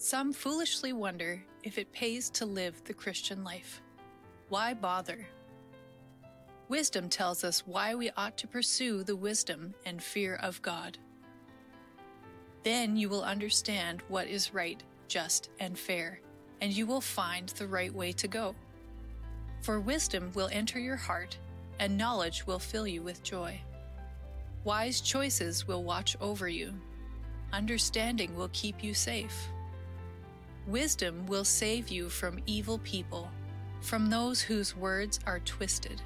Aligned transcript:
Some 0.00 0.32
foolishly 0.32 0.92
wonder 0.92 1.42
if 1.64 1.76
it 1.76 1.92
pays 1.92 2.30
to 2.30 2.46
live 2.46 2.84
the 2.84 2.94
Christian 2.94 3.42
life. 3.42 3.82
Why 4.48 4.72
bother? 4.72 5.26
Wisdom 6.68 7.08
tells 7.08 7.42
us 7.42 7.66
why 7.66 7.96
we 7.96 8.08
ought 8.16 8.38
to 8.38 8.46
pursue 8.46 9.02
the 9.02 9.16
wisdom 9.16 9.74
and 9.84 10.00
fear 10.00 10.36
of 10.36 10.62
God. 10.62 10.98
Then 12.62 12.96
you 12.96 13.08
will 13.08 13.24
understand 13.24 14.04
what 14.06 14.28
is 14.28 14.54
right, 14.54 14.80
just, 15.08 15.50
and 15.58 15.76
fair, 15.76 16.20
and 16.60 16.72
you 16.72 16.86
will 16.86 17.00
find 17.00 17.48
the 17.48 17.66
right 17.66 17.92
way 17.92 18.12
to 18.12 18.28
go. 18.28 18.54
For 19.62 19.80
wisdom 19.80 20.30
will 20.32 20.48
enter 20.52 20.78
your 20.78 20.96
heart, 20.96 21.36
and 21.80 21.98
knowledge 21.98 22.46
will 22.46 22.60
fill 22.60 22.86
you 22.86 23.02
with 23.02 23.24
joy. 23.24 23.60
Wise 24.62 25.00
choices 25.00 25.66
will 25.66 25.82
watch 25.82 26.16
over 26.20 26.48
you. 26.48 26.72
Understanding 27.52 28.36
will 28.36 28.50
keep 28.52 28.84
you 28.84 28.94
safe. 28.94 29.48
Wisdom 30.68 31.24
will 31.24 31.46
save 31.46 31.88
you 31.88 32.10
from 32.10 32.40
evil 32.44 32.76
people, 32.80 33.30
from 33.80 34.10
those 34.10 34.42
whose 34.42 34.76
words 34.76 35.18
are 35.26 35.40
twisted. 35.40 36.02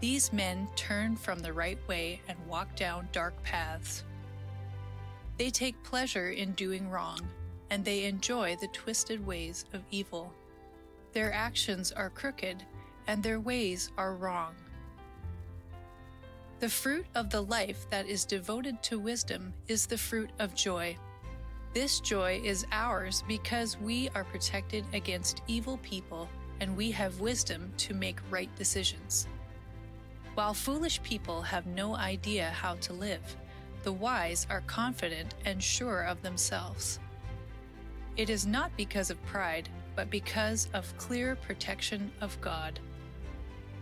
These 0.00 0.32
men 0.32 0.68
turn 0.74 1.16
from 1.16 1.40
the 1.40 1.52
right 1.52 1.78
way 1.86 2.22
and 2.28 2.38
walk 2.46 2.74
down 2.76 3.10
dark 3.12 3.42
paths. 3.42 4.04
They 5.36 5.50
take 5.50 5.82
pleasure 5.82 6.30
in 6.30 6.52
doing 6.52 6.88
wrong, 6.88 7.20
and 7.68 7.84
they 7.84 8.04
enjoy 8.04 8.56
the 8.56 8.68
twisted 8.68 9.26
ways 9.26 9.66
of 9.74 9.82
evil. 9.90 10.32
Their 11.12 11.30
actions 11.30 11.92
are 11.92 12.08
crooked, 12.08 12.64
and 13.06 13.22
their 13.22 13.38
ways 13.38 13.90
are 13.98 14.14
wrong. 14.14 14.54
The 16.60 16.70
fruit 16.70 17.04
of 17.14 17.28
the 17.28 17.42
life 17.42 17.84
that 17.90 18.08
is 18.08 18.24
devoted 18.24 18.82
to 18.84 18.98
wisdom 18.98 19.52
is 19.66 19.84
the 19.84 19.98
fruit 19.98 20.30
of 20.38 20.54
joy. 20.54 20.96
This 21.74 22.00
joy 22.00 22.40
is 22.42 22.66
ours 22.72 23.22
because 23.28 23.78
we 23.78 24.08
are 24.14 24.24
protected 24.24 24.84
against 24.94 25.42
evil 25.46 25.76
people 25.78 26.28
and 26.60 26.76
we 26.76 26.90
have 26.90 27.20
wisdom 27.20 27.72
to 27.76 27.94
make 27.94 28.18
right 28.30 28.54
decisions. 28.56 29.28
While 30.34 30.54
foolish 30.54 31.02
people 31.02 31.42
have 31.42 31.66
no 31.66 31.94
idea 31.94 32.50
how 32.50 32.76
to 32.76 32.92
live, 32.92 33.36
the 33.82 33.92
wise 33.92 34.46
are 34.50 34.62
confident 34.62 35.34
and 35.44 35.62
sure 35.62 36.02
of 36.02 36.22
themselves. 36.22 37.00
It 38.16 38.30
is 38.30 38.46
not 38.46 38.76
because 38.76 39.10
of 39.10 39.24
pride, 39.26 39.68
but 39.94 40.10
because 40.10 40.68
of 40.72 40.96
clear 40.96 41.36
protection 41.36 42.10
of 42.20 42.40
God. 42.40 42.80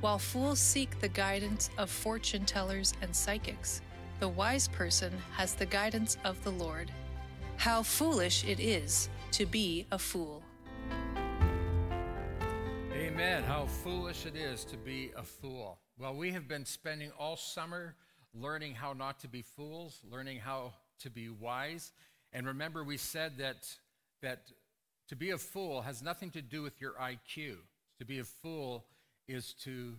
While 0.00 0.18
fools 0.18 0.58
seek 0.58 0.98
the 1.00 1.08
guidance 1.08 1.70
of 1.78 1.88
fortune 1.88 2.44
tellers 2.44 2.94
and 3.00 3.14
psychics, 3.14 3.80
the 4.20 4.28
wise 4.28 4.68
person 4.68 5.12
has 5.32 5.54
the 5.54 5.66
guidance 5.66 6.16
of 6.24 6.42
the 6.42 6.52
Lord. 6.52 6.90
How 7.56 7.82
foolish 7.82 8.44
it 8.44 8.60
is 8.60 9.08
to 9.32 9.46
be 9.46 9.86
a 9.90 9.98
fool. 9.98 10.42
Amen. 12.92 13.42
How 13.42 13.66
foolish 13.66 14.26
it 14.26 14.36
is 14.36 14.64
to 14.66 14.76
be 14.76 15.10
a 15.16 15.22
fool. 15.22 15.78
Well, 15.98 16.14
we 16.14 16.32
have 16.32 16.46
been 16.46 16.64
spending 16.64 17.10
all 17.18 17.36
summer 17.36 17.96
learning 18.34 18.74
how 18.74 18.92
not 18.92 19.18
to 19.20 19.28
be 19.28 19.42
fools, 19.42 20.00
learning 20.10 20.38
how 20.38 20.74
to 21.00 21.10
be 21.10 21.28
wise. 21.28 21.92
And 22.32 22.46
remember, 22.46 22.84
we 22.84 22.98
said 22.98 23.38
that, 23.38 23.66
that 24.22 24.52
to 25.08 25.16
be 25.16 25.30
a 25.30 25.38
fool 25.38 25.82
has 25.82 26.02
nothing 26.02 26.30
to 26.32 26.42
do 26.42 26.62
with 26.62 26.80
your 26.80 26.92
IQ. 26.92 27.56
To 27.98 28.04
be 28.04 28.18
a 28.18 28.24
fool 28.24 28.84
is 29.26 29.54
to 29.64 29.94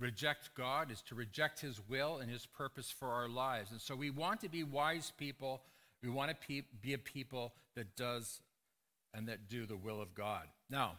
reject 0.00 0.50
God, 0.56 0.90
is 0.90 1.02
to 1.02 1.14
reject 1.14 1.60
His 1.60 1.80
will 1.88 2.18
and 2.18 2.30
His 2.30 2.46
purpose 2.46 2.90
for 2.90 3.08
our 3.08 3.28
lives. 3.28 3.70
And 3.70 3.80
so 3.80 3.94
we 3.94 4.10
want 4.10 4.40
to 4.40 4.48
be 4.48 4.62
wise 4.62 5.12
people. 5.16 5.62
We 6.02 6.10
want 6.10 6.30
to 6.30 6.62
be 6.80 6.94
a 6.94 6.98
people 6.98 7.52
that 7.74 7.96
does 7.96 8.40
and 9.14 9.28
that 9.28 9.48
do 9.48 9.66
the 9.66 9.76
will 9.76 10.00
of 10.00 10.14
God. 10.14 10.44
Now, 10.70 10.92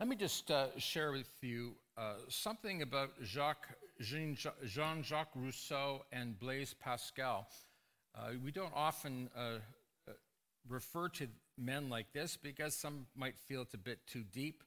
let 0.00 0.08
me 0.08 0.16
just 0.16 0.50
uh, 0.50 0.66
share 0.76 1.12
with 1.12 1.30
you 1.40 1.72
uh, 1.96 2.14
something 2.28 2.82
about 2.82 3.10
Jacques, 3.22 3.68
Jean-Jacques 4.00 5.30
Rousseau 5.34 6.04
and 6.12 6.38
Blaise 6.38 6.74
Pascal. 6.74 7.46
Uh, 8.16 8.30
we 8.44 8.50
don't 8.50 8.72
often 8.74 9.30
uh, 9.36 9.40
uh, 10.08 10.12
refer 10.68 11.08
to 11.08 11.28
men 11.56 11.88
like 11.88 12.12
this 12.12 12.36
because 12.36 12.74
some 12.74 13.06
might 13.16 13.38
feel 13.38 13.62
it's 13.62 13.74
a 13.74 13.78
bit 13.78 13.98
too 14.06 14.24
deep 14.32 14.62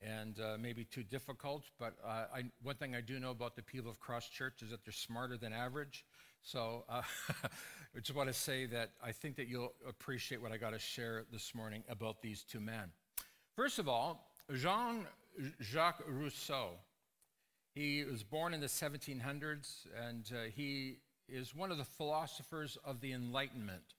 and 0.00 0.40
uh, 0.40 0.56
maybe 0.58 0.84
too 0.84 1.02
difficult. 1.02 1.64
But 1.78 1.94
I, 2.04 2.44
one 2.62 2.76
thing 2.76 2.96
I 2.96 3.02
do 3.02 3.20
know 3.20 3.30
about 3.30 3.56
the 3.56 3.62
people 3.62 3.90
of 3.90 4.00
Cross 4.00 4.30
Church 4.30 4.62
is 4.62 4.70
that 4.70 4.84
they're 4.84 4.92
smarter 4.92 5.36
than 5.36 5.52
average. 5.52 6.04
So 6.42 6.84
I 7.94 8.00
just 8.00 8.16
want 8.16 8.28
to 8.28 8.34
say 8.34 8.64
that 8.66 8.92
I 9.04 9.12
think 9.12 9.36
that 9.36 9.48
you'll 9.48 9.74
appreciate 9.86 10.40
what 10.40 10.50
I 10.50 10.56
got 10.56 10.70
to 10.70 10.78
share 10.78 11.24
this 11.30 11.54
morning 11.54 11.84
about 11.90 12.22
these 12.22 12.42
two 12.42 12.58
men. 12.58 12.90
First 13.54 13.78
of 13.78 13.86
all, 13.86 14.30
Jean 14.54 15.06
Jacques 15.60 16.02
Rousseau. 16.08 16.70
He 17.74 18.02
was 18.04 18.22
born 18.22 18.54
in 18.54 18.60
the 18.60 18.66
1700s, 18.66 19.86
and 20.06 20.30
uh, 20.32 20.44
he 20.54 21.00
is 21.28 21.54
one 21.54 21.70
of 21.70 21.76
the 21.76 21.84
philosophers 21.84 22.78
of 22.82 23.02
the 23.02 23.12
Enlightenment. 23.12 23.94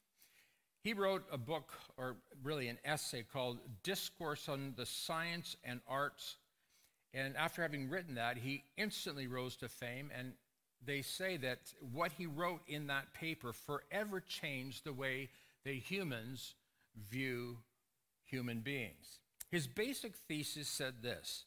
He 0.83 0.93
wrote 0.93 1.23
a 1.31 1.37
book, 1.37 1.71
or 1.95 2.15
really 2.43 2.69
an 2.69 2.79
essay, 2.83 3.23
called 3.31 3.59
Discourse 3.83 4.49
on 4.49 4.73
the 4.75 4.87
Science 4.87 5.55
and 5.63 5.81
Arts. 5.87 6.37
And 7.13 7.37
after 7.37 7.61
having 7.61 7.89
written 7.89 8.15
that, 8.15 8.37
he 8.37 8.63
instantly 8.75 9.27
rose 9.27 9.55
to 9.57 9.69
fame. 9.69 10.09
And 10.17 10.33
they 10.85 11.01
say 11.01 11.37
that 11.37 11.59
what 11.91 12.11
he 12.13 12.25
wrote 12.25 12.61
in 12.67 12.87
that 12.87 13.13
paper 13.13 13.53
forever 13.53 14.19
changed 14.19 14.83
the 14.83 14.93
way 14.93 15.29
that 15.65 15.75
humans 15.75 16.55
view 17.09 17.57
human 18.25 18.59
beings. 18.59 19.19
His 19.49 19.67
basic 19.67 20.15
thesis 20.15 20.67
said 20.67 20.95
this 21.01 21.45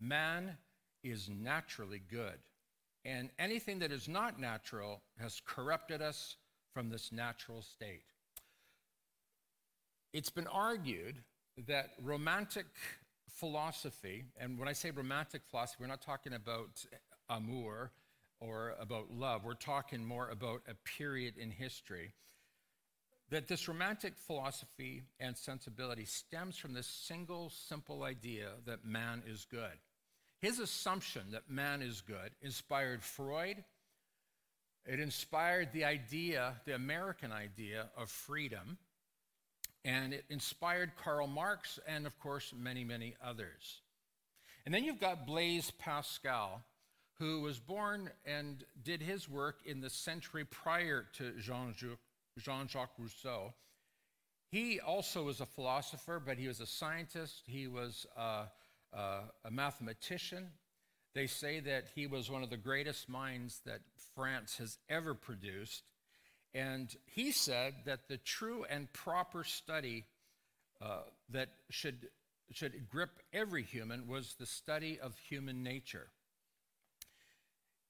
man 0.00 0.56
is 1.04 1.28
naturally 1.28 2.00
good, 2.10 2.38
and 3.04 3.30
anything 3.38 3.80
that 3.80 3.92
is 3.92 4.08
not 4.08 4.40
natural 4.40 5.02
has 5.18 5.40
corrupted 5.44 6.00
us 6.00 6.36
from 6.72 6.88
this 6.88 7.12
natural 7.12 7.62
state. 7.62 8.04
It's 10.12 10.30
been 10.30 10.46
argued 10.46 11.16
that 11.66 11.90
romantic 12.02 12.66
philosophy, 13.28 14.24
and 14.38 14.58
when 14.58 14.68
I 14.68 14.72
say 14.72 14.90
romantic 14.90 15.42
philosophy, 15.50 15.78
we're 15.80 15.88
not 15.88 16.02
talking 16.02 16.32
about 16.32 16.84
amour 17.28 17.90
or 18.42 18.74
about 18.80 19.10
love, 19.10 19.44
we're 19.44 19.54
talking 19.54 20.04
more 20.04 20.28
about 20.28 20.62
a 20.68 20.74
period 20.98 21.38
in 21.38 21.50
history. 21.50 22.12
That 23.30 23.48
this 23.48 23.68
romantic 23.68 24.14
philosophy 24.16 25.02
and 25.18 25.36
sensibility 25.36 26.04
stems 26.04 26.56
from 26.58 26.74
this 26.74 26.86
single 26.86 27.50
simple 27.50 28.02
idea 28.02 28.48
that 28.66 28.84
man 28.84 29.22
is 29.26 29.46
good. 29.50 29.78
His 30.40 30.58
assumption 30.58 31.22
that 31.30 31.48
man 31.48 31.82
is 31.82 32.00
good 32.00 32.32
inspired 32.42 33.02
Freud. 33.02 33.64
It 34.84 34.98
inspired 34.98 35.72
the 35.72 35.84
idea, 35.84 36.54
the 36.64 36.74
American 36.74 37.30
idea 37.32 37.88
of 37.96 38.10
freedom. 38.10 38.76
And 39.84 40.12
it 40.12 40.24
inspired 40.28 40.92
Karl 41.02 41.26
Marx 41.26 41.78
and, 41.86 42.06
of 42.06 42.18
course, 42.18 42.52
many, 42.56 42.84
many 42.84 43.14
others. 43.24 43.80
And 44.64 44.74
then 44.74 44.84
you've 44.84 45.00
got 45.00 45.26
Blaise 45.26 45.70
Pascal, 45.72 46.62
who 47.18 47.40
was 47.40 47.58
born 47.58 48.10
and 48.24 48.64
did 48.82 49.02
his 49.02 49.28
work 49.28 49.60
in 49.64 49.80
the 49.80 49.90
century 49.90 50.44
prior 50.44 51.06
to 51.14 51.32
Jean 51.38 51.74
Jacques 52.68 52.98
Rousseau. 52.98 53.54
He 54.50 54.80
also 54.80 55.24
was 55.24 55.40
a 55.40 55.46
philosopher, 55.46 56.20
but 56.24 56.36
he 56.36 56.48
was 56.48 56.60
a 56.60 56.66
scientist, 56.66 57.42
he 57.46 57.66
was 57.66 58.06
a, 58.16 58.44
a, 58.92 59.20
a 59.44 59.50
mathematician. 59.50 60.48
They 61.14 61.26
say 61.26 61.60
that 61.60 61.88
he 61.94 62.06
was 62.06 62.30
one 62.30 62.42
of 62.42 62.50
the 62.50 62.56
greatest 62.56 63.08
minds 63.08 63.60
that 63.66 63.80
France 64.14 64.56
has 64.58 64.78
ever 64.88 65.14
produced. 65.14 65.84
And 66.54 66.94
he 67.06 67.32
said 67.32 67.74
that 67.86 68.08
the 68.08 68.18
true 68.18 68.64
and 68.68 68.92
proper 68.92 69.44
study 69.44 70.04
uh, 70.80 71.02
that 71.30 71.48
should, 71.70 72.08
should 72.50 72.88
grip 72.90 73.10
every 73.32 73.62
human 73.62 74.06
was 74.06 74.34
the 74.38 74.46
study 74.46 74.98
of 75.00 75.16
human 75.16 75.62
nature. 75.62 76.08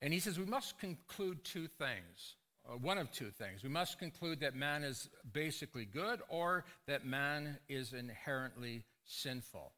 And 0.02 0.12
he 0.12 0.18
says 0.18 0.38
we 0.38 0.44
must 0.44 0.78
conclude 0.80 1.44
two 1.44 1.68
things. 1.68 2.34
Uh, 2.68 2.76
one 2.76 2.98
of 2.98 3.10
two 3.10 3.30
things. 3.30 3.62
We 3.62 3.68
must 3.68 3.98
conclude 3.98 4.40
that 4.40 4.54
man 4.54 4.84
is 4.84 5.08
basically 5.32 5.84
good 5.84 6.20
or 6.28 6.64
that 6.86 7.06
man 7.06 7.58
is 7.68 7.92
inherently 7.92 8.84
sinful. 9.04 9.72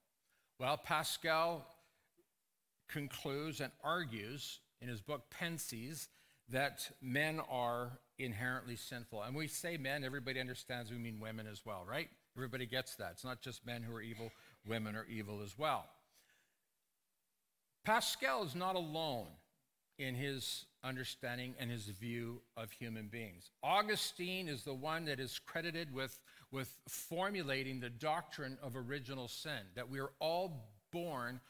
Well, 0.59 0.76
Pascal 0.76 1.67
concludes 2.88 3.61
and 3.61 3.73
argues 3.82 4.61
in 4.81 4.88
his 4.88 5.00
book 5.00 5.23
Pensées 5.31 6.09
that 6.50 6.91
men 7.00 7.41
are 7.50 7.99
inherently 8.19 8.76
sinful. 8.76 9.23
And 9.23 9.35
we 9.35 9.47
say 9.47 9.76
men, 9.76 10.05
everybody 10.05 10.41
understands 10.41 10.91
we 10.91 10.99
mean 10.99 11.21
women 11.21 11.47
as 11.47 11.65
well, 11.65 11.85
right? 11.88 12.09
Everybody 12.37 12.67
gets 12.67 12.97
that. 12.97 13.12
It's 13.12 13.25
not 13.25 13.41
just 13.41 13.67
men 13.67 13.82
who 13.82 13.94
are 13.94 14.03
evil, 14.03 14.31
women 14.67 14.94
are 14.94 15.06
evil 15.11 15.41
as 15.43 15.59
well. 15.59 15.87
Pascal 17.85 18.44
is 18.44 18.55
not 18.55 18.76
alone 18.76 19.26
in 19.99 20.14
his 20.14 20.67
understanding 20.82 21.55
and 21.58 21.70
his 21.70 21.85
view 21.85 22.41
of 22.56 22.70
human 22.70 23.08
beings. 23.08 23.50
Augustine 23.62 24.49
is 24.49 24.64
the 24.64 24.75
one 24.75 25.05
that 25.06 25.20
is 25.20 25.38
credited 25.38 25.93
with, 25.93 26.19
with 26.50 26.76
formulating 26.88 27.81
the 27.81 27.91
doctrine 27.91 28.58
of 28.62 28.76
original 28.76 29.29
sin, 29.29 29.61
that 29.76 29.88
we 29.88 30.00
are 30.00 30.11
all 30.20 30.69
born 30.93 31.41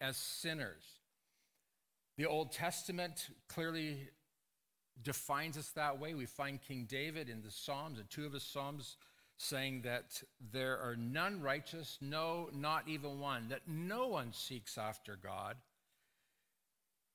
as 0.00 0.16
sinners. 0.16 0.84
The 2.18 2.26
Old 2.26 2.52
Testament 2.52 3.28
clearly 3.48 4.08
defines 5.02 5.56
us 5.56 5.70
that 5.70 5.98
way. 5.98 6.14
We 6.14 6.26
find 6.26 6.60
King 6.60 6.86
David 6.88 7.28
in 7.28 7.42
the 7.42 7.50
Psalms, 7.50 7.98
in 7.98 8.04
two 8.10 8.26
of 8.26 8.32
his 8.32 8.42
Psalms, 8.42 8.96
saying 9.38 9.82
that 9.82 10.22
there 10.52 10.78
are 10.78 10.94
none 10.94 11.40
righteous, 11.40 11.98
no, 12.00 12.50
not 12.52 12.86
even 12.86 13.18
one, 13.18 13.48
that 13.48 13.62
no 13.66 14.08
one 14.08 14.32
seeks 14.32 14.78
after 14.78 15.16
God. 15.16 15.56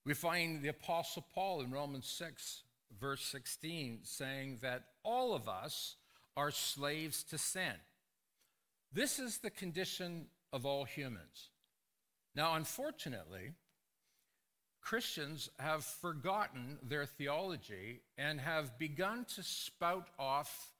We 0.07 0.13
find 0.13 0.61
the 0.61 0.69
Apostle 0.69 1.25
Paul 1.35 1.59
in 1.59 1.69
Romans 1.69 2.07
6, 2.07 2.63
verse 2.97 3.21
16, 3.25 3.99
saying 4.03 4.59
that 4.61 4.83
all 5.03 5.35
of 5.35 5.49
us 5.49 5.97
are 6.37 6.49
slaves 6.49 7.25
to 7.25 7.37
sin. 7.37 7.73
This 8.93 9.19
is 9.19 9.39
the 9.39 9.49
condition 9.49 10.27
of 10.53 10.65
all 10.65 10.85
humans. 10.85 11.49
Now, 12.33 12.53
unfortunately, 12.53 13.51
Christians 14.79 15.49
have 15.59 15.83
forgotten 15.83 16.79
their 16.81 17.05
theology 17.05 17.99
and 18.17 18.39
have 18.39 18.79
begun 18.79 19.25
to 19.35 19.43
spout 19.43 20.07
off 20.17 20.71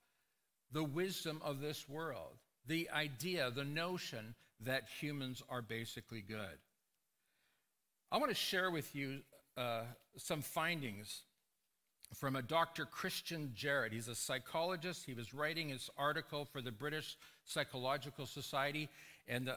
the 0.72 0.84
wisdom 0.84 1.42
of 1.44 1.60
this 1.60 1.86
world, 1.86 2.38
the 2.66 2.88
idea, 2.88 3.50
the 3.50 3.66
notion 3.66 4.34
that 4.60 4.84
humans 4.88 5.42
are 5.50 5.60
basically 5.60 6.22
good. 6.22 6.58
I 8.10 8.16
want 8.16 8.30
to 8.30 8.34
share 8.34 8.70
with 8.70 8.94
you 8.94 9.18
uh, 9.58 9.82
some 10.16 10.40
findings 10.40 11.24
from 12.14 12.36
a 12.36 12.42
Dr. 12.42 12.86
Christian 12.86 13.52
Jarrett. 13.54 13.92
He's 13.92 14.08
a 14.08 14.14
psychologist. 14.14 15.04
He 15.04 15.12
was 15.12 15.34
writing 15.34 15.68
his 15.68 15.90
article 15.98 16.46
for 16.46 16.62
the 16.62 16.72
British 16.72 17.18
Psychological 17.44 18.24
Society, 18.24 18.88
and 19.26 19.46
the 19.46 19.56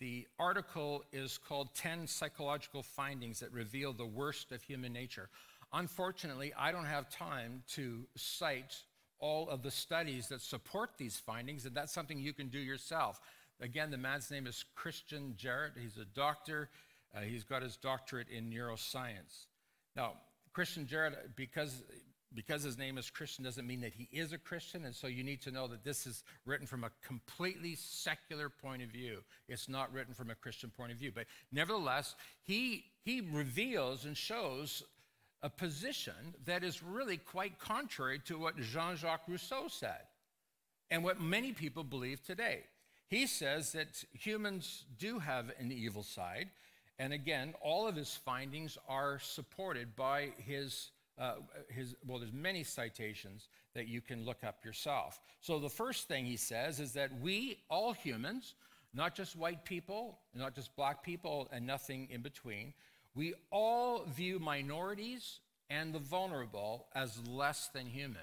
the 0.00 0.26
article 0.40 1.04
is 1.12 1.38
called 1.38 1.68
10 1.76 2.08
Psychological 2.08 2.82
Findings 2.82 3.38
That 3.38 3.52
Reveal 3.52 3.92
the 3.92 4.04
Worst 4.04 4.50
of 4.50 4.60
Human 4.60 4.92
Nature. 4.92 5.28
Unfortunately, 5.72 6.52
I 6.58 6.72
don't 6.72 6.84
have 6.84 7.08
time 7.08 7.62
to 7.74 8.04
cite 8.16 8.74
all 9.20 9.48
of 9.48 9.62
the 9.62 9.70
studies 9.70 10.26
that 10.28 10.42
support 10.42 10.90
these 10.98 11.16
findings, 11.16 11.64
and 11.64 11.76
that's 11.76 11.92
something 11.92 12.18
you 12.18 12.32
can 12.32 12.48
do 12.48 12.58
yourself. 12.58 13.20
Again, 13.60 13.92
the 13.92 13.96
man's 13.96 14.32
name 14.32 14.48
is 14.48 14.64
Christian 14.74 15.34
Jarrett. 15.36 15.74
He's 15.80 15.96
a 15.96 16.04
doctor, 16.04 16.70
uh, 17.14 17.20
he's 17.20 17.44
got 17.44 17.62
his 17.62 17.76
doctorate 17.76 18.28
in 18.28 18.50
neuroscience. 18.50 19.46
Now, 19.96 20.14
Christian 20.52 20.86
Jarrett, 20.86 21.36
because 21.36 21.82
because 22.34 22.62
his 22.62 22.76
name 22.76 22.98
is 22.98 23.10
Christian 23.10 23.44
doesn't 23.44 23.66
mean 23.66 23.80
that 23.82 23.92
he 23.92 24.08
is 24.10 24.32
a 24.32 24.38
Christian. 24.38 24.84
And 24.84 24.94
so 24.94 25.06
you 25.06 25.22
need 25.22 25.40
to 25.42 25.50
know 25.50 25.68
that 25.68 25.84
this 25.84 26.06
is 26.06 26.24
written 26.44 26.66
from 26.66 26.84
a 26.84 26.90
completely 27.06 27.76
secular 27.76 28.48
point 28.48 28.82
of 28.82 28.88
view. 28.88 29.18
It's 29.48 29.68
not 29.68 29.92
written 29.92 30.14
from 30.14 30.30
a 30.30 30.34
Christian 30.34 30.70
point 30.70 30.92
of 30.92 30.98
view. 30.98 31.12
But 31.14 31.26
nevertheless, 31.52 32.16
he, 32.42 32.84
he 33.04 33.20
reveals 33.20 34.04
and 34.04 34.16
shows 34.16 34.82
a 35.42 35.50
position 35.50 36.34
that 36.46 36.64
is 36.64 36.82
really 36.82 37.18
quite 37.18 37.58
contrary 37.58 38.20
to 38.26 38.38
what 38.38 38.58
Jean 38.58 38.96
Jacques 38.96 39.28
Rousseau 39.28 39.68
said 39.68 40.00
and 40.90 41.04
what 41.04 41.20
many 41.20 41.52
people 41.52 41.84
believe 41.84 42.24
today. 42.24 42.60
He 43.08 43.26
says 43.26 43.72
that 43.72 44.04
humans 44.12 44.84
do 44.98 45.18
have 45.18 45.52
an 45.60 45.70
evil 45.70 46.02
side. 46.02 46.48
And 46.98 47.12
again, 47.12 47.54
all 47.60 47.88
of 47.88 47.96
his 47.96 48.14
findings 48.14 48.78
are 48.88 49.18
supported 49.18 49.96
by 49.96 50.32
his 50.38 50.90
uh, 51.18 51.34
his, 51.68 51.94
well, 52.06 52.18
there's 52.18 52.32
many 52.32 52.64
citations 52.64 53.48
that 53.74 53.86
you 53.86 54.00
can 54.00 54.24
look 54.24 54.42
up 54.44 54.64
yourself. 54.64 55.20
So 55.40 55.58
the 55.58 55.68
first 55.68 56.08
thing 56.08 56.24
he 56.24 56.36
says 56.36 56.80
is 56.80 56.92
that 56.94 57.10
we, 57.20 57.58
all 57.68 57.92
humans, 57.92 58.54
not 58.92 59.14
just 59.14 59.36
white 59.36 59.64
people, 59.64 60.18
not 60.34 60.54
just 60.54 60.74
black 60.76 61.02
people, 61.04 61.48
and 61.52 61.66
nothing 61.66 62.08
in 62.10 62.20
between, 62.20 62.72
we 63.14 63.34
all 63.52 64.04
view 64.06 64.40
minorities 64.40 65.38
and 65.70 65.92
the 65.94 66.00
vulnerable 66.00 66.86
as 66.94 67.16
less 67.28 67.68
than 67.68 67.86
human. 67.86 68.16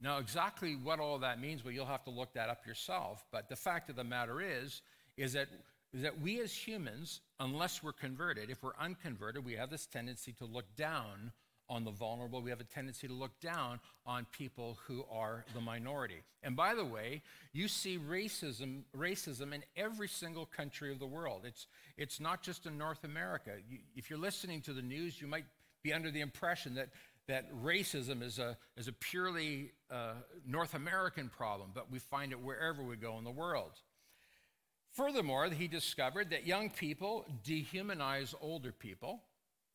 Now, 0.00 0.18
exactly 0.18 0.76
what 0.76 1.00
all 1.00 1.18
that 1.20 1.40
means, 1.40 1.64
well, 1.64 1.72
you'll 1.72 1.86
have 1.86 2.04
to 2.04 2.10
look 2.10 2.34
that 2.34 2.50
up 2.50 2.66
yourself. 2.66 3.24
But 3.32 3.48
the 3.48 3.56
fact 3.56 3.88
of 3.88 3.96
the 3.96 4.04
matter 4.04 4.42
is, 4.42 4.82
is 5.16 5.32
that, 5.32 5.48
is 5.94 6.02
that 6.02 6.20
we 6.20 6.40
as 6.40 6.52
humans, 6.52 7.20
unless 7.38 7.82
we're 7.82 7.92
converted, 7.92 8.50
if 8.50 8.62
we're 8.62 8.76
unconverted, 8.80 9.44
we 9.44 9.54
have 9.54 9.70
this 9.70 9.86
tendency 9.86 10.32
to 10.32 10.44
look 10.44 10.74
down 10.76 11.30
on 11.68 11.84
the 11.84 11.90
vulnerable. 11.92 12.42
We 12.42 12.50
have 12.50 12.60
a 12.60 12.64
tendency 12.64 13.06
to 13.06 13.14
look 13.14 13.40
down 13.40 13.80
on 14.04 14.26
people 14.32 14.76
who 14.86 15.04
are 15.10 15.44
the 15.54 15.60
minority. 15.60 16.22
And 16.42 16.56
by 16.56 16.74
the 16.74 16.84
way, 16.84 17.22
you 17.52 17.68
see 17.68 17.96
racism, 17.96 18.82
racism 18.94 19.54
in 19.54 19.62
every 19.76 20.08
single 20.08 20.46
country 20.46 20.92
of 20.92 20.98
the 20.98 21.06
world. 21.06 21.42
It's, 21.44 21.68
it's 21.96 22.20
not 22.20 22.42
just 22.42 22.66
in 22.66 22.76
North 22.76 23.04
America. 23.04 23.52
You, 23.68 23.78
if 23.96 24.10
you're 24.10 24.18
listening 24.18 24.60
to 24.62 24.72
the 24.72 24.82
news, 24.82 25.20
you 25.20 25.26
might 25.26 25.46
be 25.82 25.92
under 25.92 26.10
the 26.10 26.20
impression 26.20 26.74
that, 26.74 26.88
that 27.28 27.50
racism 27.62 28.22
is 28.22 28.38
a, 28.38 28.58
is 28.76 28.88
a 28.88 28.92
purely 28.92 29.70
uh, 29.90 30.14
North 30.46 30.74
American 30.74 31.30
problem, 31.30 31.70
but 31.72 31.90
we 31.90 31.98
find 31.98 32.32
it 32.32 32.40
wherever 32.40 32.82
we 32.82 32.96
go 32.96 33.16
in 33.16 33.24
the 33.24 33.30
world. 33.30 33.72
Furthermore, 34.94 35.46
he 35.50 35.68
discovered 35.68 36.30
that 36.30 36.46
young 36.46 36.70
people 36.70 37.26
dehumanize 37.44 38.34
older 38.40 38.72
people 38.72 39.22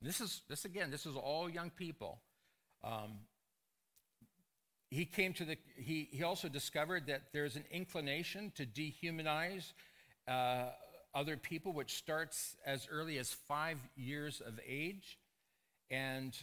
this 0.01 0.21
is 0.21 0.42
this 0.48 0.66
again. 0.66 0.92
This 0.92 1.06
is 1.06 1.16
all 1.16 1.50
young 1.50 1.69
people. 1.71 2.19
Um, 2.83 3.19
he 4.89 5.06
came 5.06 5.33
to 5.33 5.45
the. 5.45 5.57
He 5.75 6.07
he 6.12 6.24
also 6.24 6.48
discovered 6.48 7.07
that 7.07 7.21
there's 7.33 7.56
an 7.57 7.66
inclination 7.69 8.51
to 8.56 8.66
dehumanize 8.66 9.74
uh, 10.27 10.69
other 11.13 11.36
people, 11.36 11.74
which 11.74 11.95
starts 11.95 12.56
as 12.65 12.88
early 12.89 13.18
as 13.18 13.33
five 13.33 13.77
years 13.98 14.42
of 14.45 14.57
age, 14.65 15.19
and 15.92 16.33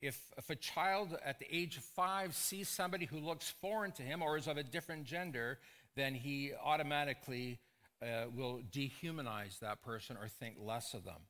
if, 0.00 0.20
if 0.36 0.50
a 0.50 0.56
child 0.56 1.16
at 1.24 1.38
the 1.38 1.46
age 1.54 1.76
of 1.76 1.84
five 1.84 2.34
sees 2.34 2.68
somebody 2.68 3.06
who 3.06 3.18
looks 3.18 3.50
foreign 3.60 3.92
to 3.92 4.02
him 4.02 4.22
or 4.22 4.36
is 4.36 4.46
of 4.46 4.56
a 4.56 4.62
different 4.62 5.04
gender, 5.04 5.58
then 5.94 6.14
he 6.14 6.52
automatically 6.62 7.58
uh, 8.04 8.26
will 8.34 8.60
dehumanize 8.70 9.58
that 9.60 9.82
person 9.82 10.16
or 10.20 10.28
think 10.28 10.56
less 10.60 10.94
of 10.94 11.04
them. 11.04 11.20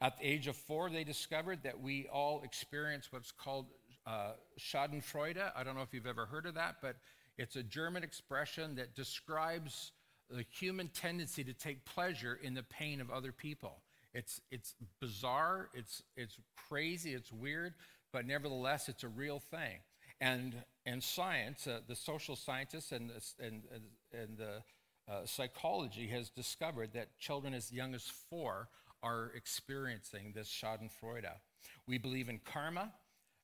At 0.00 0.18
the 0.18 0.26
age 0.26 0.46
of 0.46 0.56
four, 0.56 0.90
they 0.90 1.04
discovered 1.04 1.62
that 1.64 1.80
we 1.80 2.08
all 2.12 2.42
experience 2.42 3.12
what's 3.12 3.32
called 3.32 3.66
uh, 4.06 4.32
Schadenfreude. 4.58 5.50
I 5.56 5.62
don't 5.64 5.74
know 5.74 5.82
if 5.82 5.92
you've 5.92 6.06
ever 6.06 6.26
heard 6.26 6.46
of 6.46 6.54
that, 6.54 6.76
but 6.80 6.96
it's 7.36 7.56
a 7.56 7.62
German 7.62 8.02
expression 8.02 8.74
that 8.76 8.94
describes 8.94 9.92
the 10.30 10.44
human 10.50 10.88
tendency 10.88 11.42
to 11.44 11.52
take 11.52 11.84
pleasure 11.84 12.38
in 12.42 12.54
the 12.54 12.62
pain 12.64 13.00
of 13.00 13.10
other 13.10 13.32
people. 13.32 13.78
It's, 14.14 14.40
it's 14.50 14.74
bizarre, 15.00 15.68
it's, 15.74 16.02
it's 16.16 16.38
crazy, 16.68 17.14
it's 17.14 17.32
weird, 17.32 17.74
but 18.12 18.26
nevertheless, 18.26 18.88
it's 18.88 19.04
a 19.04 19.08
real 19.08 19.38
thing. 19.38 19.78
And, 20.20 20.54
and 20.86 21.02
science, 21.02 21.66
uh, 21.66 21.80
the 21.86 21.94
social 21.94 22.34
scientists 22.34 22.92
and, 22.92 23.10
and, 23.40 23.62
and 24.12 24.36
the 24.36 24.62
uh, 25.10 25.24
psychology 25.24 26.06
has 26.08 26.28
discovered 26.28 26.92
that 26.92 27.18
children 27.18 27.54
as 27.54 27.72
young 27.72 27.94
as 27.94 28.04
four 28.28 28.68
are 29.02 29.32
experiencing 29.34 30.32
this 30.34 30.48
Schadenfreude. 30.48 31.30
We 31.86 31.98
believe 31.98 32.28
in 32.28 32.40
karma, 32.44 32.92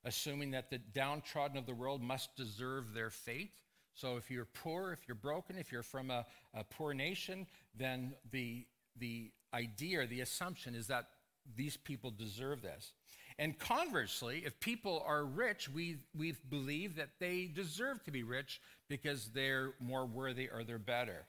assuming 0.03 0.51
that 0.51 0.69
the 0.69 0.77
downtrodden 0.77 1.57
of 1.57 1.65
the 1.65 1.73
world 1.73 2.01
must 2.01 2.35
deserve 2.35 2.93
their 2.93 3.09
fate. 3.09 3.51
So 3.93 4.17
if 4.17 4.29
you're 4.29 4.45
poor, 4.45 4.91
if 4.91 5.07
you're 5.07 5.15
broken, 5.15 5.57
if 5.57 5.71
you're 5.71 5.83
from 5.83 6.11
a, 6.11 6.25
a 6.53 6.63
poor 6.63 6.93
nation, 6.93 7.47
then 7.73 8.13
the, 8.31 8.65
the 8.99 9.31
idea 9.53 10.05
the 10.05 10.21
assumption 10.21 10.75
is 10.75 10.87
that 10.87 11.07
these 11.55 11.77
people 11.77 12.11
deserve 12.11 12.61
this. 12.61 12.93
And 13.37 13.57
conversely, 13.59 14.43
if 14.45 14.59
people 14.59 15.03
are 15.05 15.25
rich, 15.25 15.69
we, 15.69 15.97
we 16.17 16.33
believe 16.49 16.95
that 16.95 17.09
they 17.19 17.45
deserve 17.53 18.03
to 18.05 18.11
be 18.11 18.23
rich 18.23 18.61
because 18.87 19.29
they're 19.33 19.73
more 19.79 20.05
worthy 20.05 20.49
or 20.49 20.63
they're 20.63 20.79
better. 20.79 21.25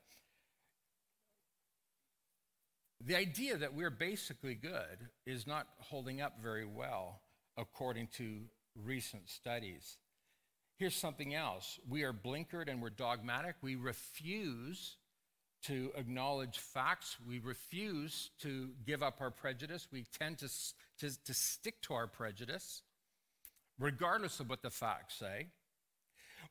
The 3.04 3.16
idea 3.16 3.56
that 3.58 3.74
we're 3.74 3.90
basically 3.90 4.54
good 4.54 5.08
is 5.26 5.46
not 5.46 5.66
holding 5.78 6.20
up 6.20 6.34
very 6.42 6.64
well 6.64 7.20
according 7.56 8.08
to 8.16 8.42
recent 8.74 9.28
studies. 9.28 9.98
Here's 10.78 10.94
something 10.94 11.34
else 11.34 11.78
we 11.88 12.04
are 12.04 12.12
blinkered 12.12 12.68
and 12.68 12.82
we're 12.82 12.90
dogmatic. 12.90 13.56
We 13.62 13.76
refuse 13.76 14.96
to 15.64 15.90
acknowledge 15.96 16.58
facts. 16.58 17.16
We 17.26 17.38
refuse 17.38 18.30
to 18.42 18.70
give 18.86 19.02
up 19.02 19.20
our 19.20 19.30
prejudice. 19.30 19.88
We 19.90 20.04
tend 20.18 20.38
to, 20.38 20.48
to, 21.00 21.24
to 21.24 21.34
stick 21.34 21.80
to 21.82 21.94
our 21.94 22.06
prejudice, 22.06 22.82
regardless 23.78 24.38
of 24.40 24.48
what 24.48 24.62
the 24.62 24.70
facts 24.70 25.16
say. 25.18 25.48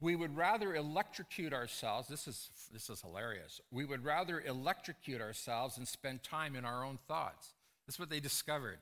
We 0.01 0.15
would 0.15 0.35
rather 0.35 0.75
electrocute 0.75 1.53
ourselves. 1.53 2.07
This 2.07 2.27
is, 2.27 2.49
this 2.71 2.89
is 2.89 3.01
hilarious. 3.01 3.61
We 3.71 3.85
would 3.85 4.03
rather 4.03 4.41
electrocute 4.41 5.21
ourselves 5.21 5.77
and 5.77 5.87
spend 5.87 6.23
time 6.23 6.55
in 6.55 6.65
our 6.65 6.83
own 6.83 6.99
thoughts. 7.07 7.53
That's 7.87 7.99
what 7.99 8.09
they 8.09 8.19
discovered. 8.19 8.79